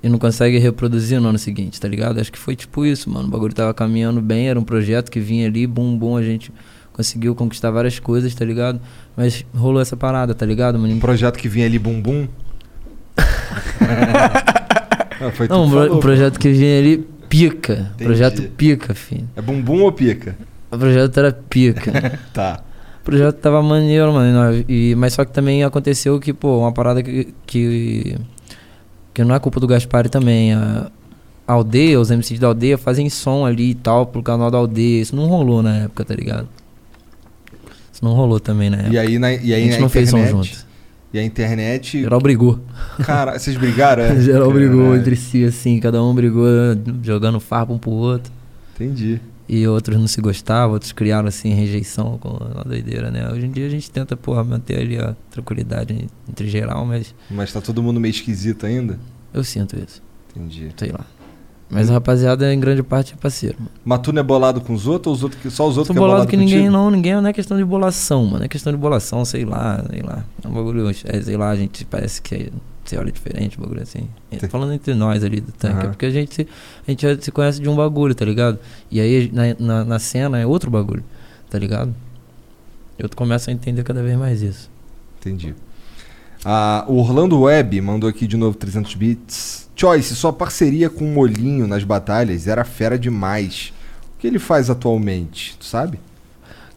[0.01, 2.19] E não consegue reproduzir no ano seguinte, tá ligado?
[2.19, 3.27] Acho que foi tipo isso, mano.
[3.27, 6.51] O bagulho tava caminhando bem, era um projeto que vinha ali, bum bum, a gente
[6.93, 8.79] conseguiu conquistar várias coisas, tá ligado?
[9.15, 10.93] Mas rolou essa parada, tá ligado, mano?
[10.93, 12.27] Um projeto que vinha ali bum bum.
[15.21, 17.91] Ah, foi tu Não, um, falou, um projeto que vinha ali, pica.
[17.97, 19.27] Projeto pica, filho.
[19.35, 20.37] É bumbum ou pica?
[20.71, 22.19] O projeto era pica.
[22.33, 22.61] Tá.
[23.01, 24.63] O projeto tava maneiro, mano.
[24.67, 27.33] E, mas só que também aconteceu que, pô, uma parada que.
[27.45, 28.15] que,
[29.19, 30.53] que não é culpa do Gaspari também.
[30.53, 30.89] A,
[31.45, 35.01] a aldeia, os MCs da aldeia fazem som ali e tal pro canal da aldeia.
[35.01, 36.47] Isso não rolou na época, tá ligado?
[37.91, 38.93] Isso não rolou também na época.
[38.93, 40.69] E aí, na, e aí a gente na não fez som internet- junto.
[41.11, 42.01] E a internet.
[42.01, 42.59] Geral brigou.
[43.03, 44.03] Cara, vocês brigaram?
[44.05, 44.21] é?
[44.21, 44.99] Geral brigou Caralho.
[45.01, 45.79] entre si, assim.
[45.79, 46.45] Cada um brigou
[47.01, 48.31] jogando farpa um pro outro.
[48.75, 49.19] Entendi.
[49.51, 53.27] E outros não se gostavam, outros criaram assim rejeição com uma doideira, né?
[53.31, 57.51] Hoje em dia a gente tenta, porra, manter ali a tranquilidade entre geral, mas Mas
[57.51, 58.99] tá todo mundo meio esquisito ainda?
[59.33, 60.03] eu sinto isso,
[60.35, 60.69] Entendi.
[60.77, 61.03] sei lá.
[61.71, 63.71] Mas a rapaziada, em grande parte, é parceiro, mano.
[63.85, 65.95] Mas tu não é bolado com os outros ou os outros que, só os outros
[65.95, 66.73] que é bolado que ninguém contigo?
[66.73, 68.43] não, ninguém não é questão de bolação, mano.
[68.45, 70.25] É questão de bolação, sei lá, sei lá.
[70.43, 72.49] É um bagulho, é, sei lá, a gente parece que é-
[72.89, 74.09] você olha diferente, um bagulho assim.
[74.31, 74.47] É.
[74.47, 75.89] Falando entre nós ali do tanque, é Aham.
[75.91, 76.47] porque a gente,
[76.87, 78.59] a gente se conhece de um bagulho, tá ligado?
[78.89, 81.03] E aí na, na, na cena é outro bagulho,
[81.49, 81.93] tá ligado?
[82.97, 84.69] Eu começo a entender cada vez mais isso.
[85.19, 85.53] Entendi.
[86.43, 89.69] Ah, o Orlando Web mandou aqui de novo 300 bits.
[89.75, 93.71] Choice, sua parceria com o Molinho nas batalhas era fera demais.
[94.15, 95.99] O que ele faz atualmente, tu sabe?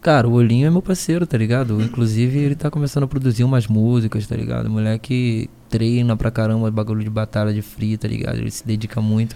[0.03, 1.81] Cara, o Olhinho é meu parceiro, tá ligado?
[1.81, 4.69] Inclusive, ele tá começando a produzir umas músicas, tá ligado?
[4.69, 8.35] Moleque treina pra caramba bagulho de batalha de free, tá ligado?
[8.35, 9.33] Ele se dedica muito.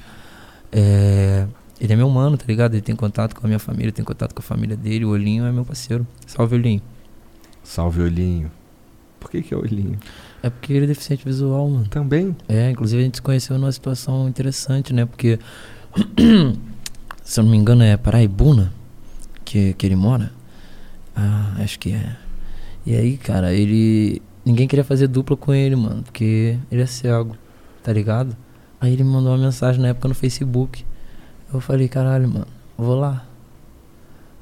[0.69, 1.47] É...
[1.79, 2.73] Ele é meu mano, tá ligado?
[2.73, 5.05] Ele tem contato com a minha família, tem contato com a família dele.
[5.05, 6.05] O Olhinho é meu parceiro.
[6.25, 6.81] Salve, Olhinho.
[7.63, 8.51] Salve, Olhinho.
[9.21, 9.97] Por que, que é Olhinho?
[10.43, 11.87] É porque ele é deficiente visual, mano.
[11.87, 12.35] Também?
[12.45, 15.05] É, inclusive a gente se conheceu numa situação interessante, né?
[15.05, 15.39] Porque,
[17.23, 18.73] se eu não me engano, é Paraibuna
[19.45, 20.35] que, que ele mora.
[21.17, 22.15] Ah, acho que é.
[22.85, 24.21] E aí, cara, ele.
[24.45, 27.35] Ninguém queria fazer dupla com ele, mano, porque ele é cego,
[27.83, 28.37] tá ligado?
[28.79, 30.85] Aí ele me mandou uma mensagem na época no Facebook.
[31.53, 33.25] Eu falei, caralho, mano, vou lá.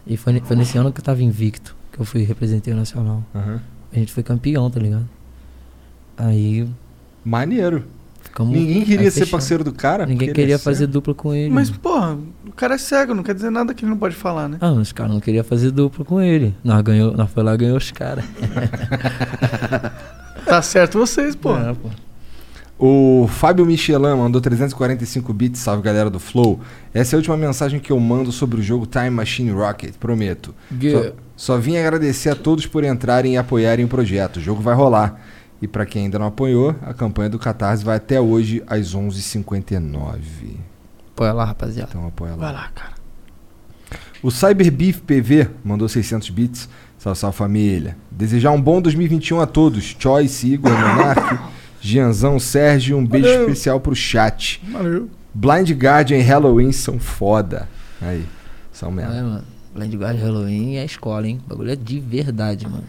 [0.06, 3.24] E foi, foi nesse ano que eu tava invicto, que eu fui representei o Nacional.
[3.34, 3.62] Aham.
[3.92, 5.10] A gente foi campeão, tá ligado?
[6.18, 6.70] Aí
[7.26, 7.84] Maneiro.
[8.36, 8.54] Ficamos.
[8.54, 10.06] Ninguém queria ser parceiro do cara?
[10.06, 11.50] Ninguém queria é fazer dupla com ele.
[11.50, 14.50] Mas, porra, o cara é cego, não quer dizer nada que ele não pode falar,
[14.50, 14.58] né?
[14.60, 16.54] Ah, os caras não queriam fazer dupla com ele.
[16.64, 18.26] Nós, ganhou, nós foi lá e ganhou os caras.
[20.46, 21.58] Tá certo vocês, pô.
[21.58, 21.90] É, pô.
[22.78, 26.60] O Fábio Michelin mandou 345 bits, salve galera do Flow.
[26.94, 30.54] Essa é a última mensagem que eu mando sobre o jogo Time Machine Rocket, prometo.
[30.80, 31.10] Yeah.
[31.36, 34.38] Só, só vim agradecer a todos por entrarem e apoiarem o projeto.
[34.38, 35.20] O jogo vai rolar.
[35.62, 40.20] E pra quem ainda não apoiou, a campanha do Catarse vai até hoje às 11h59.
[41.16, 41.90] Põe lá, rapaziada.
[41.92, 42.38] Então apoia lá.
[42.38, 42.94] Vai lá, cara.
[44.22, 46.70] O Cyberbeef PV mandou 600 bits.
[46.98, 47.96] Salve, salve família.
[48.12, 49.96] Desejar um bom 2021 a todos.
[49.98, 51.40] Choice, Igor, Monark,
[51.80, 52.98] Gianzão, Sérgio.
[52.98, 53.42] Um beijo Valeu.
[53.44, 54.62] especial pro chat.
[54.72, 55.10] Valeu.
[55.34, 57.68] Blind Guardian e Halloween são foda.
[58.02, 58.26] Aí,
[58.72, 59.12] são mesmo.
[59.14, 59.44] É, mano.
[59.74, 61.40] Blind Guard Halloween é escola, hein?
[61.46, 62.84] O bagulho é de verdade, mano.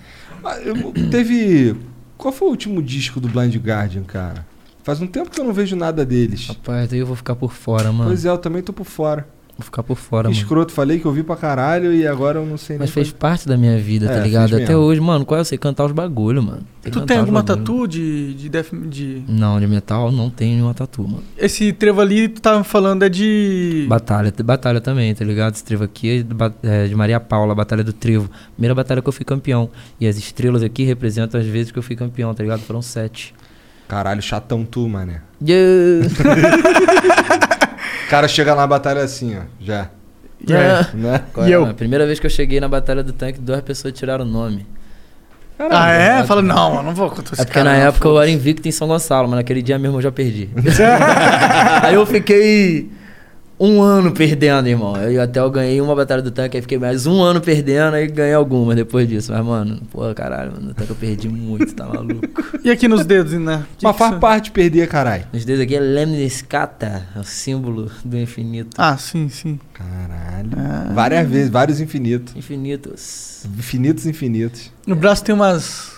[0.44, 1.74] Ah, eu- teve.
[2.16, 4.46] Qual foi o último disco do Blind Guardian, cara?
[4.82, 6.46] Faz um tempo que eu não vejo nada deles.
[6.46, 8.08] Rapaz, aí eu vou ficar por fora, mano.
[8.08, 9.28] Pois é, eu também tô por fora.
[9.58, 10.42] Vou ficar por fora, Que mano.
[10.42, 12.92] escroto, falei que eu vi pra caralho e agora eu não sei Mas nem.
[12.92, 14.54] fez parte da minha vida, É, tá ligado?
[14.54, 14.76] Até mesmo.
[14.82, 15.40] hoje, mano, qual é?
[15.40, 16.60] Eu sei cantar os bagulho, mano.
[16.82, 19.22] que Tu tem alguma tatu de, de, def, de.
[19.26, 21.22] Não, de metal não tem nenhuma tatu, mano.
[21.38, 23.86] Esse trevo ali, tu tava falando, é de.
[23.88, 25.54] Batalha, batalha também, tá ligado?
[25.54, 26.26] Esse trevo aqui
[26.62, 28.30] é é de Maria Paula, Batalha do Trevo.
[28.52, 29.70] Primeira batalha que eu fui campeão.
[29.98, 32.60] E as estrelas aqui representam as vezes que eu fui campeão, tá ligado?
[32.60, 33.34] Foram sete.
[33.88, 35.22] Caralho, chatão tu, mané.
[35.42, 36.08] Yeah.
[38.06, 39.42] O cara chega na batalha assim, ó.
[39.60, 39.90] Já.
[40.48, 40.88] Yeah.
[40.94, 41.22] Né?
[41.32, 41.64] Qual E é, eu?
[41.64, 44.66] A primeira vez que eu cheguei na Batalha do Tanque, duas pessoas tiraram o nome.
[45.58, 46.22] ah, é?
[46.24, 48.30] Fala, não, eu não vou contar esse É porque cara, na não, época eu era
[48.30, 50.50] invicto em São Gonçalo, mas naquele dia mesmo eu já perdi.
[51.82, 52.90] aí eu fiquei
[53.58, 54.96] um ano perdendo, irmão.
[54.96, 58.06] Eu até eu ganhei uma batalha do tanque, aí fiquei mais um ano perdendo, aí
[58.06, 59.32] ganhei algumas depois disso.
[59.32, 62.26] Mas, mano, pô, caralho, mano, no tanque eu perdi muito, tá maluco?
[62.62, 63.64] E aqui nos dedos, né?
[63.78, 65.24] Que Mas que faz isso- parte de perder, caralho.
[65.32, 68.70] Os dedos aqui é Lemniscata, é o símbolo do infinito.
[68.76, 69.58] Ah, sim, sim.
[69.72, 70.50] Caralho.
[70.56, 70.90] Ah.
[70.92, 72.34] Várias vezes, vários infinitos.
[72.34, 73.44] Infinitos.
[73.56, 74.72] Infinitos, infinitos.
[74.86, 75.94] No braço tem umas.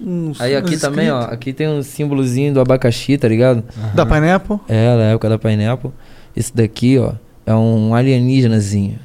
[0.00, 3.62] Uns, Aí aqui uns também, ó, aqui tem um símbolozinho do abacaxi, tá ligado?
[3.94, 4.58] Da Pineapple.
[4.68, 5.92] É, da época da Pineapple.
[6.36, 7.12] Esse daqui, ó,
[7.46, 8.98] é um alienígenazinho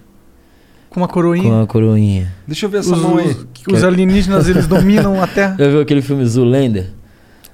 [0.89, 1.43] Com uma coroinha.
[1.43, 2.33] com uma coroinha.
[2.47, 3.35] Deixa eu ver essa Os, mão aí.
[3.71, 5.55] os, alienígenas, eles dominam a Terra.
[5.59, 6.87] Já viu aquele filme Zoolander?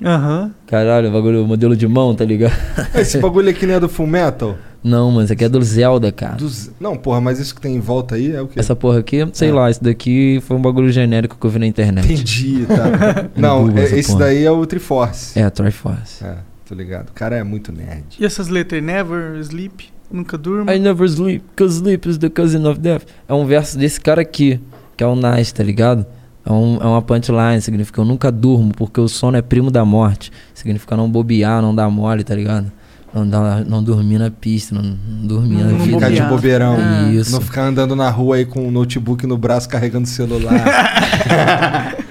[0.03, 0.51] Aham.
[0.67, 2.53] Caralho, o bagulho, modelo de mão, tá ligado?
[2.95, 4.55] Esse bagulho aqui não é do Full Metal?
[4.83, 6.35] Não, mano, isso aqui é do Zelda, cara.
[6.35, 8.59] Dos- Não, porra, mas isso que tem em volta aí é o quê?
[8.59, 9.53] Essa porra aqui, sei É.
[9.53, 12.03] lá, isso daqui foi um bagulho genérico que eu vi na internet.
[12.11, 13.29] Entendi, tá.
[13.39, 14.25] Não, Google é- esse porra.
[14.25, 15.39] daí é o Triforce.
[15.39, 16.25] É, a Triforce.
[16.25, 16.35] É,
[16.73, 17.09] tô ligado.
[17.09, 18.03] O cara é muito nerd.
[18.19, 18.81] E essas letras?
[18.83, 20.71] Never sleep, nunca durmo.
[20.71, 23.03] I never sleep, cause sleep is the cousin of death.
[23.27, 24.59] É um verso desse cara aqui,
[24.97, 26.05] que é o Nice, tá ligado?
[26.45, 29.85] É, um- é uma punchline, significa eu nunca durmo, porque o sono é primo da
[29.85, 30.31] morte.
[30.53, 32.71] Significa não bobear, não dar mole, tá ligado?
[33.13, 33.23] Não,
[33.65, 35.97] não dormir na pista, não, não dormir Não na Não vida.
[35.99, 36.75] Ficar de bobeirão.
[36.79, 37.11] Ah.
[37.13, 37.31] Isso.
[37.31, 40.53] Não ficar andando na rua aí com o notebook no braço carregando o celular.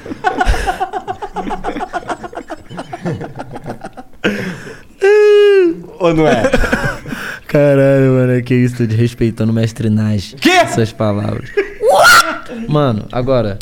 [5.99, 6.43] Ou não é?
[7.47, 10.37] Caralho, mano, é que que isso, tô desrespeitando o mestre Nage.
[10.37, 10.67] Quê?
[10.69, 11.51] Suas palavras.
[12.69, 13.59] Mano, agora.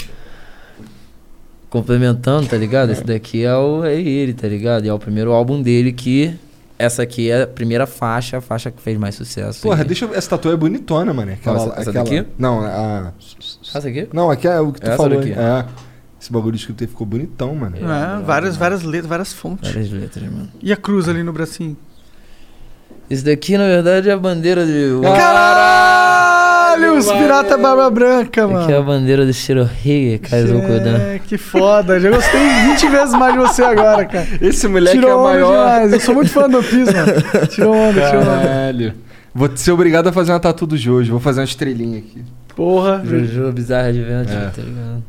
[1.68, 2.90] Complementando, tá ligado?
[2.90, 4.84] Esse daqui é, o, é ele, tá ligado?
[4.84, 6.34] E é o primeiro álbum dele que.
[6.78, 9.60] Essa aqui é a primeira faixa, a faixa que fez mais sucesso.
[9.60, 10.14] Porra, E- deixa eu...
[10.14, 11.30] Essa tatuagem é bonitona, mano.
[11.32, 12.04] Aquela, essa- essa aquela...
[12.06, 12.26] daqui?
[12.38, 13.12] Não, a...
[13.74, 14.08] Essa aqui?
[14.14, 15.18] Não, aqui é o que tu Essa falou.
[15.18, 15.32] daqui.
[15.32, 15.64] É.
[16.20, 17.76] Esse bagulho escrito aí ficou bonitão, mano.
[17.76, 19.70] É, várias, várias letras, várias fontes.
[19.72, 20.48] Várias letras, mano.
[20.62, 21.76] E a cruz ali no bracinho?
[23.08, 24.90] Esse daqui, na verdade, é a bandeira de.
[25.02, 28.64] Caralho, os pirata barba branca, mano.
[28.64, 30.96] Aqui é a bandeira do Shirohige, Kaizokudan.
[30.98, 31.98] É, que foda.
[31.98, 32.40] Já gostei
[32.72, 34.26] 20 vezes mais de você agora, cara.
[34.40, 35.64] Esse moleque Tirou é onda maior.
[35.74, 35.92] demais.
[35.92, 37.46] Eu sou muito fã do Piece, mano.
[37.48, 38.30] Tirou onda, tirou onda.
[38.42, 38.94] Caralho.
[39.34, 41.10] Vou ser obrigado a fazer uma tatu do Jojo.
[41.12, 42.22] Vou fazer uma estrelinha aqui.
[42.54, 43.00] Porra.
[43.04, 44.50] Jojo Bizarre Adventure, É.
[44.50, 45.02] tá ligado?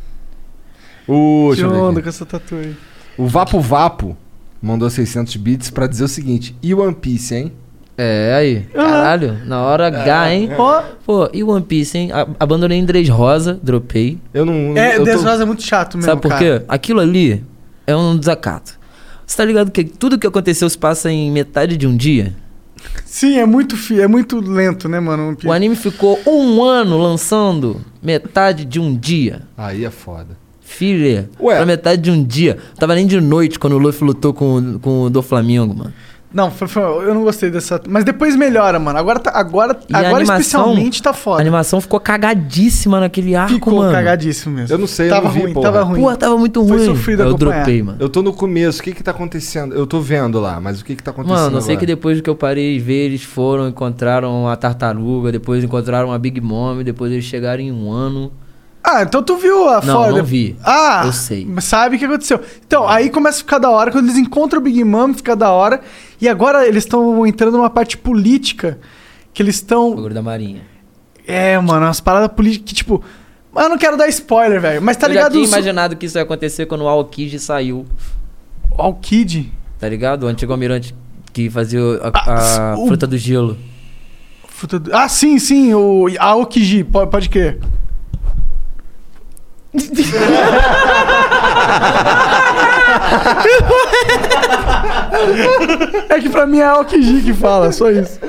[1.14, 2.04] O, ver onda aqui.
[2.04, 2.76] com essa tatu aí.
[3.18, 4.16] o Vapo Vapo
[4.62, 6.56] mandou 600 bits pra dizer o seguinte.
[6.62, 7.52] E One Piece, hein?
[7.98, 8.62] É, aí.
[8.74, 10.50] Caralho, na hora H, hein?
[10.58, 12.10] Ó, Pô, e One Piece, hein?
[12.40, 14.18] Abandonei em Dress Rosa, dropei.
[14.34, 14.76] Eu não...
[14.78, 16.60] é, eu o tô- Desrosa é muito chato mesmo, Sabe por cara.
[16.60, 16.66] quê?
[16.68, 17.44] Aquilo ali
[17.86, 18.80] é um desacato.
[19.26, 22.34] Você tá ligado que tudo que aconteceu se passa em metade de um dia?
[23.06, 24.02] Sim, é muito, fi...
[24.02, 25.38] é muito lento, né, mano?
[25.46, 29.44] O anime ficou um ano lançando metade de um dia.
[29.58, 30.36] Aí é foda.
[30.72, 31.56] Filha, Ué.
[31.58, 32.58] pra metade de um dia.
[32.80, 35.94] Tava nem de noite quando o Luffy lutou com, com o do Flamengo, mano.
[36.34, 37.82] Não, foi- foi- eu não gostei dessa.
[37.90, 38.98] Mas depois melhora, mano.
[38.98, 41.42] Agora, tá, agora, E a agora animação- especialmente tá A foda.
[41.42, 43.92] animação ficou cagadíssima naquele arco, Ficou mano.
[43.92, 44.74] cagadíssimo mesmo.
[44.74, 45.66] Eu não sei, eu tava não vi, ruim, porra.
[45.74, 46.00] tava ruim.
[46.02, 46.86] Pô, tava muito Foi ruim.
[46.86, 47.98] sofrido eu dropei, mano.
[48.00, 48.80] Eu tô no começo.
[48.80, 49.76] O que que tá acontecendo?
[49.76, 51.80] Eu tô vendo lá, mas o que que tá acontecendo Mano, eu sei agora?
[51.82, 56.18] que depois que eu parei de ver, eles foram, encontraram a tartaruga, depois encontraram a
[56.18, 58.32] Big Mom, depois eles chegaram em um ano.
[58.84, 60.18] Ah, então tu viu a Não, foda?
[60.18, 60.56] não vi.
[60.66, 61.48] Ah, Eu sei.
[61.62, 62.40] Sabe o que aconteceu?
[62.66, 63.92] Então, aí começa a ficar da hora.
[63.92, 65.82] Quando eles encontram o Big Mom, fica da hora.
[66.20, 68.80] E agora eles estão entrando numa parte política.
[69.34, 69.96] Que eles O estão.
[69.96, 70.62] bagulho da marinha.
[71.28, 73.04] É, mano, umas paradas políticas que, tipo.
[73.54, 74.82] Mas eu não quero dar spoiler, velho.
[74.82, 75.32] Mas tá eu ligado?
[75.34, 77.86] tinha os- imaginado que isso ia acontecer quando o Aokiji saiu,
[78.72, 79.52] o Kid.
[79.80, 80.24] tá ligado?
[80.24, 80.96] O antigo almirante
[81.34, 83.58] que fazia a, Ah, a o- fruta do gelo.
[84.48, 87.60] Fruta do- Ah, sim, sim, o Aokiji, pode, pode crer.
[96.10, 98.20] É que pra mim é Aokiji que fala, só isso.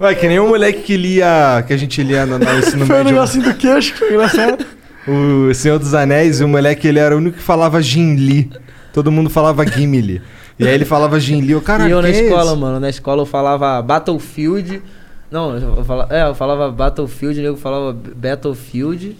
[0.00, 1.62] Ué, que nem o moleque que lia...
[1.66, 3.12] Que a gente lia no, no ensino Foi um médio.
[3.14, 4.64] negocinho do queixo, foi engraçado.
[5.06, 8.50] O Senhor dos Anéis, o moleque, ele era o único que falava Gimli.
[8.92, 10.20] Todo mundo falava Gimli.
[10.58, 11.54] E aí ele falava Gimli.
[11.54, 12.60] O cara, e eu na que é escola, esse?
[12.60, 14.82] mano, na escola eu falava Battlefield.
[15.30, 19.16] Não, eu falava, é, eu falava Battlefield, o nego falava Battlefield.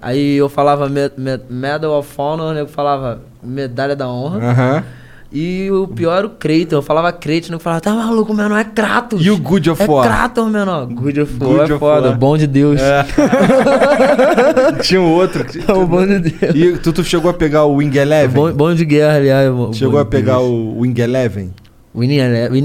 [0.00, 4.50] Aí eu falava Me- Me- Medal of Honor, o nego falava Medalha da Honra.
[4.50, 4.84] Aham.
[5.30, 8.56] E o pior era o Kratos, eu falava Kratos, o nego falava, tá maluco, menor,
[8.58, 9.24] é Kratos.
[9.24, 10.06] E o Good of É War?
[10.06, 10.86] Kratos, menor.
[10.86, 12.18] Good of War Good é of foda, War.
[12.18, 12.80] bom de Deus.
[12.80, 13.04] É.
[14.82, 15.44] Tinha um outro.
[15.44, 16.54] que- É o bom de Deus.
[16.54, 18.34] E tu, tu chegou a pegar o Wing Eleven?
[18.34, 19.52] Bom, bom de guerra, aliás.
[19.76, 20.48] Chegou a pegar Deus.
[20.48, 21.52] o Wing Eleven?
[21.94, 22.18] Winning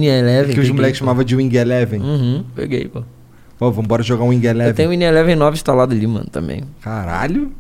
[0.06, 0.54] Eleven.
[0.54, 2.00] Que os moleques chamavam de Wing Eleven.
[2.02, 3.02] Uhum, peguei, pô.
[3.64, 4.72] Ó, vambora jogar um Wing Eleven.
[4.72, 6.64] Eu tenho o Winning Eleven 9 instalado ali, mano, também.
[6.82, 7.52] Caralho.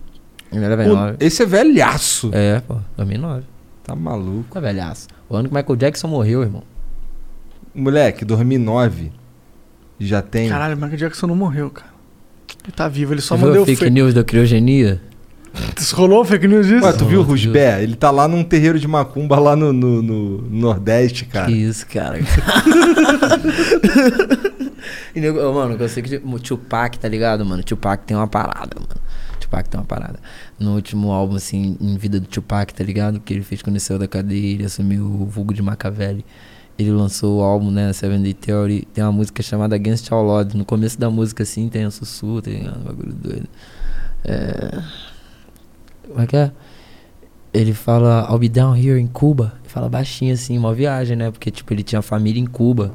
[0.51, 1.17] Winning Eleven Pô, 9.
[1.21, 2.29] esse é velhaço.
[2.33, 3.43] É, pô, 2009.
[3.83, 4.53] Tá maluco.
[4.53, 5.07] Tá velhaço.
[5.29, 6.63] O ano que Michael Jackson morreu, irmão.
[7.73, 9.11] Moleque, 2009.
[9.99, 10.49] Já tem.
[10.49, 11.93] Caralho, o Michael Jackson não morreu, cara.
[12.65, 15.01] Ele tá vivo, ele só Você viu mandou a fake fake news da criogenia?
[15.93, 16.85] Rolou fake news disso?
[16.85, 17.83] Ué, tu viu o Rusbé?
[17.83, 21.47] Ele tá lá num terreiro de macumba lá no, no- no Nordeste, cara.
[21.47, 22.19] Que isso, cara.
[25.15, 27.63] e, nego, mano, eu que o Tupac, tá ligado, mano?
[27.63, 29.01] Tupac tem uma parada, mano.
[29.39, 30.19] Tupac tem uma parada.
[30.59, 33.19] No último álbum, assim, em vida do Tupac, tá ligado?
[33.19, 36.25] Que ele fez quando ele saiu da cadeia, ele assumiu o vulgo de Machiavelli.
[36.77, 38.87] Ele lançou o álbum, né, Seven Day Theory.
[38.93, 40.55] Tem uma música chamada Against All Odds.
[40.55, 42.79] No começo da música, assim, tem um sussurro, tá ligado?
[42.79, 43.47] Um bagulho doido.
[44.23, 44.81] É...
[46.07, 46.51] Como é que é?
[47.53, 49.53] Ele fala, I'll be down here in Cuba.
[49.59, 51.29] Ele fala baixinho assim, uma viagem, né?
[51.29, 52.91] Porque, tipo, ele tinha família em Cuba.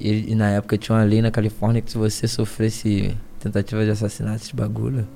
[0.00, 3.90] E, e na época tinha uma lei na Califórnia que se você sofresse tentativa de
[3.90, 5.06] assassinato, esse bagulho,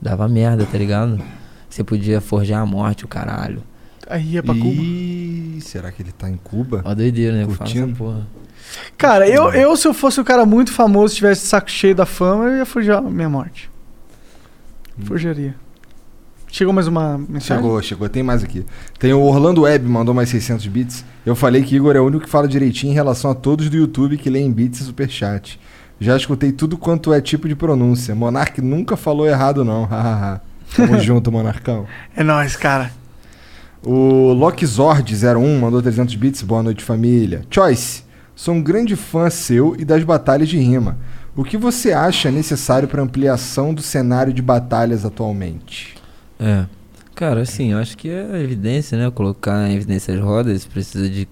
[0.00, 1.20] dava merda, tá ligado?
[1.68, 3.62] Você podia forjar a morte, o caralho.
[4.06, 4.80] Aí ia pra Cuba.
[4.80, 6.82] Ih, será que ele tá em Cuba?
[6.84, 7.46] Ó, doideira, né?
[7.46, 7.96] Curtindo?
[7.96, 8.26] porra.
[8.96, 12.44] Cara, eu, eu, se eu fosse um cara muito famoso, tivesse saco cheio da fama,
[12.44, 13.70] eu ia fugir a minha morte.
[15.04, 15.54] Fugiria.
[16.54, 17.64] Chegou mais uma mensagem?
[17.64, 18.08] Chegou, chegou.
[18.08, 18.64] Tem mais aqui.
[18.96, 21.04] Tem o Orlando Web, mandou mais 600 bits.
[21.26, 23.76] Eu falei que Igor é o único que fala direitinho em relação a todos do
[23.76, 25.58] YouTube que leem bits e superchat.
[25.98, 28.14] Já escutei tudo quanto é tipo de pronúncia.
[28.14, 29.88] Monark nunca falou errado, não.
[30.76, 31.88] Tamo junto, Monarcão.
[32.14, 32.92] É nóis, cara.
[33.82, 36.42] O Lockzord01 mandou 300 bits.
[36.42, 37.42] Boa noite, família.
[37.50, 38.04] Choice,
[38.36, 40.98] sou um grande fã seu e das batalhas de rima.
[41.34, 46.03] O que você acha necessário para ampliação do cenário de batalhas atualmente?
[46.38, 46.66] É.
[47.14, 49.10] Cara, assim, eu acho que é evidência, né?
[49.10, 51.28] Colocar em evidência as rodas, precisa de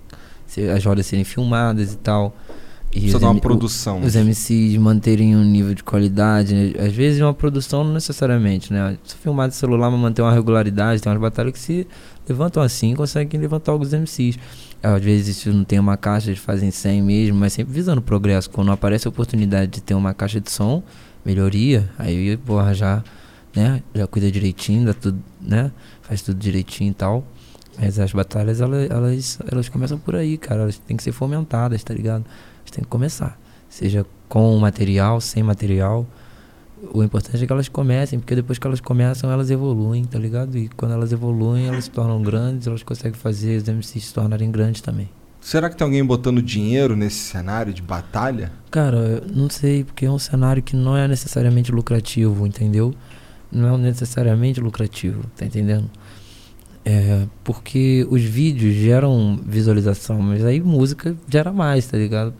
[0.46, 2.36] ser- as rodas serem filmadas e tal.
[2.94, 4.00] E Precisa dar uma o- produção.
[4.02, 6.54] Os MCs manterem um nível de qualidade.
[6.54, 6.74] né?
[6.86, 8.96] Às vezes uma produção não necessariamente, né?
[9.02, 11.86] Se filmar de celular, mas manter uma regularidade, tem umas batalhas que se
[12.28, 14.38] levantam assim, conseguem levantar alguns MCs.
[14.82, 18.50] Às vezes se não tem uma caixa, eles fazem 100 mesmo, mas sempre visando progresso.
[18.50, 20.82] Quando aparece a oportunidade de ter uma caixa de som,
[21.24, 23.02] melhoria, aí, porra, já,
[23.54, 23.82] né?
[23.94, 25.70] Já cuida direitinho, dá tudo, né?
[26.02, 27.24] Faz tudo direitinho e tal.
[27.78, 30.62] Mas as batalhas, elas, elas, elas começam por aí, cara.
[30.62, 32.24] Elas têm que ser fomentadas, tá ligado?
[32.60, 33.38] Elas têm que começar.
[33.68, 36.06] Seja com material, sem material.
[36.92, 40.58] O importante é que elas comecem, porque depois que elas começam, elas evoluem, tá ligado?
[40.58, 44.50] E quando elas evoluem, elas se tornam grandes, elas conseguem fazer os MCs se tornarem
[44.50, 45.08] grandes também.
[45.40, 48.52] Será que tem alguém botando dinheiro nesse cenário de batalha?
[48.70, 52.94] Cara, eu não sei, porque é um cenário que não é necessariamente lucrativo, entendeu?
[53.52, 55.88] Não é necessariamente lucrativo, tá entendendo?
[56.84, 62.34] É, porque os vídeos geram visualização, mas aí música gera mais, tá ligado?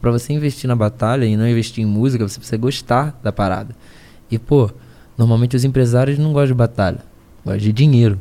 [0.00, 3.74] Pra você investir na batalha e não investir em música, você precisa gostar da parada.
[4.30, 4.70] E, pô,
[5.18, 7.00] normalmente os empresários não gostam de batalha,
[7.44, 8.18] gostam de dinheiro,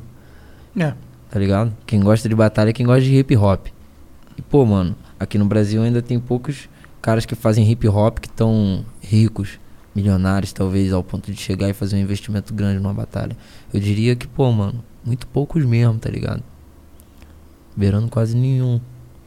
[0.78, 0.94] É.
[1.30, 1.72] tá ligado?
[1.86, 3.68] Quem gosta de batalha é quem gosta de hip hop.
[4.38, 6.68] E, pô, mano, aqui no Brasil ainda tem poucos
[7.02, 9.58] caras que fazem hip hop que estão ricos,
[9.96, 13.36] milionários, talvez, ao ponto de chegar e fazer um investimento grande numa batalha.
[13.74, 16.44] Eu diria que, pô, mano, muito poucos mesmo, tá ligado?
[17.76, 18.80] Beirando quase nenhum.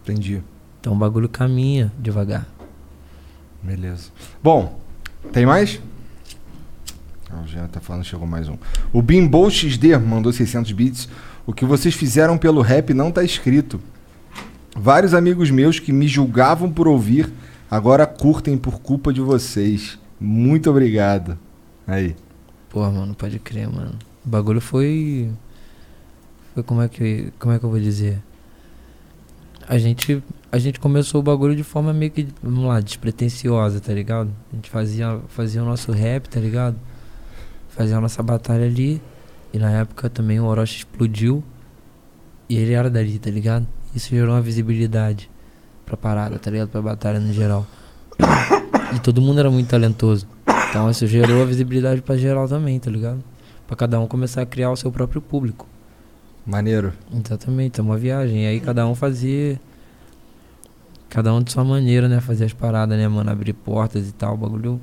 [0.02, 0.42] Entendi.
[0.80, 2.46] Então o bagulho caminha devagar.
[3.62, 4.10] Beleza.
[4.42, 4.78] Bom,
[5.32, 5.80] tem mais?
[7.30, 8.56] Ah, o Jean tá falando, chegou mais um.
[8.92, 11.08] O Bimbol XD mandou 600 bits.
[11.46, 13.80] O que vocês fizeram pelo rap não tá escrito.
[14.76, 17.32] Vários amigos meus que me julgavam por ouvir,
[17.70, 19.98] agora curtem por culpa de vocês.
[20.24, 21.38] Muito obrigado.
[21.86, 22.16] Aí.
[22.70, 23.92] Pô, mano, pode crer, mano.
[24.24, 25.30] O bagulho foi.
[26.54, 27.30] Foi como é que.
[27.38, 28.22] Como é que eu vou dizer?
[29.68, 30.22] A gente.
[30.50, 34.30] A gente começou o bagulho de forma meio que, vamos lá, despretensiosa, tá ligado?
[34.52, 36.76] A gente fazia, fazia o nosso rap, tá ligado?
[37.70, 39.02] Fazia a nossa batalha ali.
[39.52, 41.44] E na época também o Orochi explodiu.
[42.48, 43.66] E ele era dali, tá ligado?
[43.94, 45.30] Isso gerou uma visibilidade
[45.84, 46.68] pra parada, tá ligado?
[46.68, 47.66] Pra batalha no geral.
[48.94, 50.26] E todo mundo era muito talentoso.
[50.70, 53.22] Então isso gerou a visibilidade pra geral também, tá ligado?
[53.66, 55.66] Pra cada um começar a criar o seu próprio público.
[56.46, 56.92] Maneiro.
[57.12, 58.44] Exatamente, é uma viagem.
[58.44, 59.60] E aí cada um fazia.
[61.08, 62.20] Cada um de sua maneira, né?
[62.20, 63.30] Fazer as paradas, né, mano?
[63.30, 64.34] Abrir portas e tal.
[64.34, 64.80] O bagulho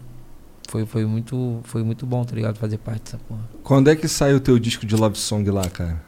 [0.67, 2.57] foi, foi, muito, foi muito bom, tá ligado?
[2.57, 3.41] Fazer parte dessa porra.
[3.63, 6.01] Quando é que sai o teu disco de love song lá, cara?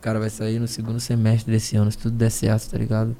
[0.00, 3.16] Cara, vai sair no segundo semestre desse ano, se tudo der certo, tá ligado?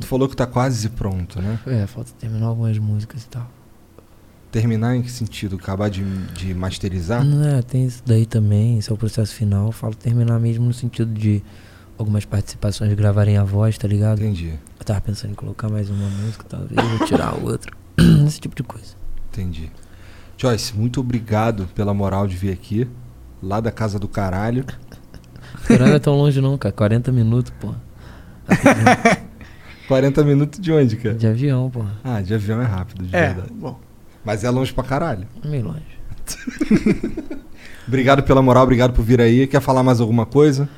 [0.00, 1.58] Tu falou que tá quase pronto, né?
[1.66, 3.50] É, falta terminar algumas músicas e tal.
[4.52, 5.56] Terminar em que sentido?
[5.56, 6.04] Acabar de,
[6.34, 7.24] de masterizar?
[7.24, 9.66] Não é, tem isso daí também, esse é o processo final.
[9.66, 11.42] Eu falo terminar mesmo no sentido de
[11.96, 14.20] algumas participações gravarem a voz, tá ligado?
[14.20, 14.58] Entendi.
[14.78, 17.72] Eu tava pensando em colocar mais uma música, talvez, ou tirar outra.
[18.26, 18.94] Esse tipo de coisa.
[19.30, 19.70] Entendi.
[20.36, 22.88] Joyce, muito obrigado pela moral de vir aqui.
[23.42, 24.64] Lá da casa do caralho.
[25.68, 26.72] Não é tão longe não, cara.
[26.72, 27.74] 40 minutos, pô.
[29.90, 31.16] 40 minutos de onde, cara?
[31.16, 31.84] De avião, pô.
[32.04, 33.52] Ah, de avião é rápido, de É, verdade.
[33.52, 33.76] bom.
[34.24, 35.26] Mas é longe pra caralho.
[35.44, 35.82] Meio longe.
[37.88, 39.48] Obrigado pela moral, obrigado por vir aí.
[39.48, 40.68] Quer falar mais alguma coisa?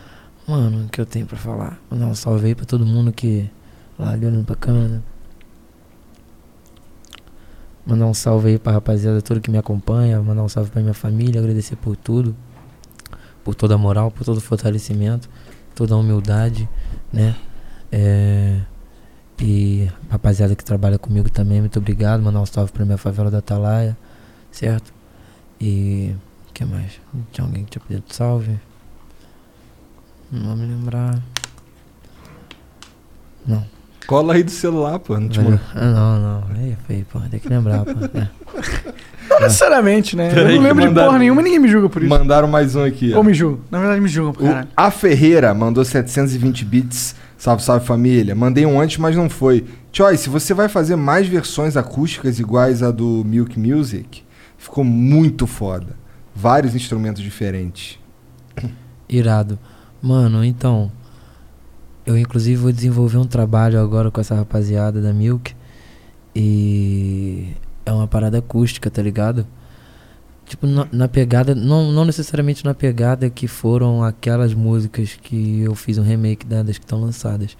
[0.49, 1.79] Mano, o que eu tenho pra falar?
[1.91, 3.51] Mandar um salve aí pra todo mundo que
[3.99, 5.03] lá ali olhando pra câmera.
[7.85, 10.23] Mandar um salve aí pra rapaziada toda que me acompanha.
[10.23, 11.39] Mandar um salve pra minha família.
[11.41, 12.35] Agradecer por tudo.
[13.45, 15.29] Por toda a moral, por todo o fortalecimento.
[15.75, 16.67] Toda a humildade,
[17.13, 17.35] né?
[17.91, 18.61] É,
[19.45, 22.23] E rapaziada que trabalha comigo também, muito obrigado.
[22.23, 23.97] Mandar um salve pra minha favela da Atalaia,
[24.53, 24.93] certo?
[25.61, 26.15] E.
[26.49, 26.93] O que mais?
[27.33, 28.57] Tinha alguém que tinha pedido salve?
[30.31, 31.19] Não vou me lembrar.
[33.45, 33.65] Não.
[34.07, 35.19] Cola aí do celular, pô.
[35.19, 35.59] Não te Valeu.
[35.75, 36.45] Ah, não, não.
[36.57, 37.19] Aí, feio, pô.
[37.21, 37.91] Tem que lembrar, pô.
[38.19, 38.29] É.
[39.31, 40.29] Não necessariamente, né?
[40.29, 42.11] Peraí eu não lembro de mandaram- porra nenhuma e ninguém me julga por isso.
[42.11, 43.15] Mandaram mais um aqui.
[43.15, 43.61] Ou me julga.
[43.71, 44.69] Na verdade, me julgam caralho.
[44.77, 47.15] A Ferreira mandou 720 bits.
[47.43, 48.37] Salve, salve família.
[48.37, 49.67] Mandei um antes, mas não foi.
[49.91, 54.23] Choice, você vai fazer mais versões acústicas iguais a do Milk Music?
[54.57, 55.97] Ficou muito foda.
[56.33, 57.99] Vários instrumentos diferentes.
[59.09, 59.59] Irado.
[60.01, 60.93] Mano, então.
[62.07, 65.53] Eu inclusive vou desenvolver um trabalho agora com essa rapaziada da Milk.
[66.37, 67.49] E
[67.85, 69.45] é uma parada acústica, tá ligado?
[70.53, 75.75] Tipo, na, na pegada, não, não necessariamente na pegada que foram aquelas músicas que eu
[75.75, 77.57] fiz um remake da- das que estão lançadas.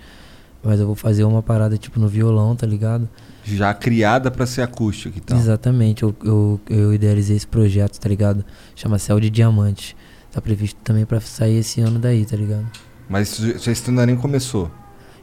[0.63, 3.09] Mas eu vou fazer uma parada tipo no violão, tá ligado?
[3.45, 5.39] Já criada pra ser acústica então.
[5.39, 8.45] Exatamente, eu, eu, eu idealizei esse projeto, tá ligado?
[8.77, 9.97] Chama Céu de Diamante.
[10.31, 12.67] Tá previsto também pra sair esse ano daí, tá ligado?
[13.09, 14.71] Mas isso ainda nem começou.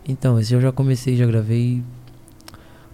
[0.07, 1.83] Então, esse eu já comecei, já gravei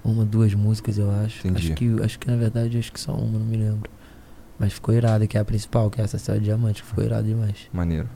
[0.04, 1.48] uma, duas músicas, eu acho.
[1.48, 1.68] Entendi.
[1.68, 3.90] Acho que, acho que na verdade acho que só uma, não me lembro.
[4.58, 7.28] Mas ficou irado, que é a principal, que é essa Céu de Diamante, ficou irado
[7.28, 7.58] demais.
[7.74, 8.08] Maneiro.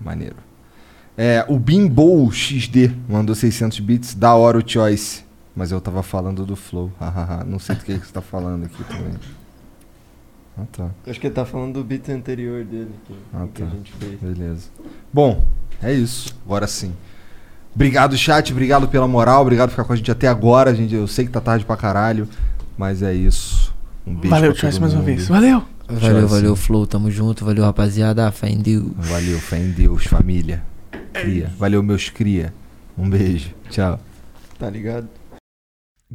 [0.00, 0.36] Maneiro.
[1.16, 5.24] É, o Bimbo XD mandou 600 bits, da hora o Choice.
[5.54, 6.90] Mas eu tava falando do Flow.
[6.98, 7.44] hahaha.
[7.44, 9.14] Não sei do que, que você tá falando aqui também.
[10.56, 10.90] Ah, tá.
[11.06, 13.72] Acho que ele tá falando do beat anterior dele que, Ah, que a tá.
[13.72, 14.20] gente fez.
[14.20, 14.68] Beleza.
[15.12, 15.44] Bom,
[15.82, 16.34] é isso.
[16.44, 16.92] Agora sim.
[17.74, 18.50] Obrigado, chat.
[18.52, 19.42] Obrigado pela moral.
[19.42, 20.74] Obrigado por ficar com a gente até agora.
[20.74, 22.28] Gente, eu sei que tá tarde pra caralho.
[22.76, 23.61] Mas é isso.
[24.06, 25.28] Um beijo Valeu, todo mais uma vez.
[25.28, 25.62] Valeu!
[25.88, 28.90] Valeu, valeu, Flow, tamo junto, valeu, rapaziada, fé em Deus.
[28.96, 30.62] Valeu, fé em Deus, família.
[31.12, 31.50] Cria.
[31.58, 32.52] Valeu, meus cria.
[32.96, 33.50] Um beijo.
[33.68, 34.00] Tchau.
[34.58, 35.08] Tá ligado?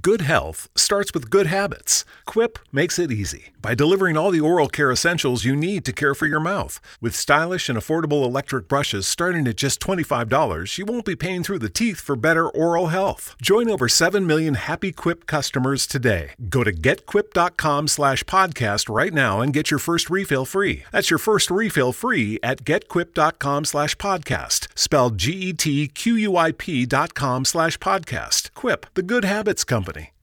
[0.02, 2.04] Good health starts with good habits.
[2.26, 6.14] Quip makes it easy by delivering all the oral care essentials you need to care
[6.14, 6.82] for your mouth.
[7.00, 11.60] With stylish and affordable electric brushes starting at just $25, you won't be paying through
[11.60, 13.34] the teeth for better oral health.
[13.42, 16.32] Join over 7 million happy Quip customers today.
[16.50, 20.84] Go to getquip.com slash podcast right now and get your first refill free.
[20.92, 24.68] That's your first refill free at getquip.com slash podcast.
[24.78, 28.54] Spelled G-E-T-Q-U-I-P dot com slash podcast.
[28.54, 30.17] Quip, the good habits company.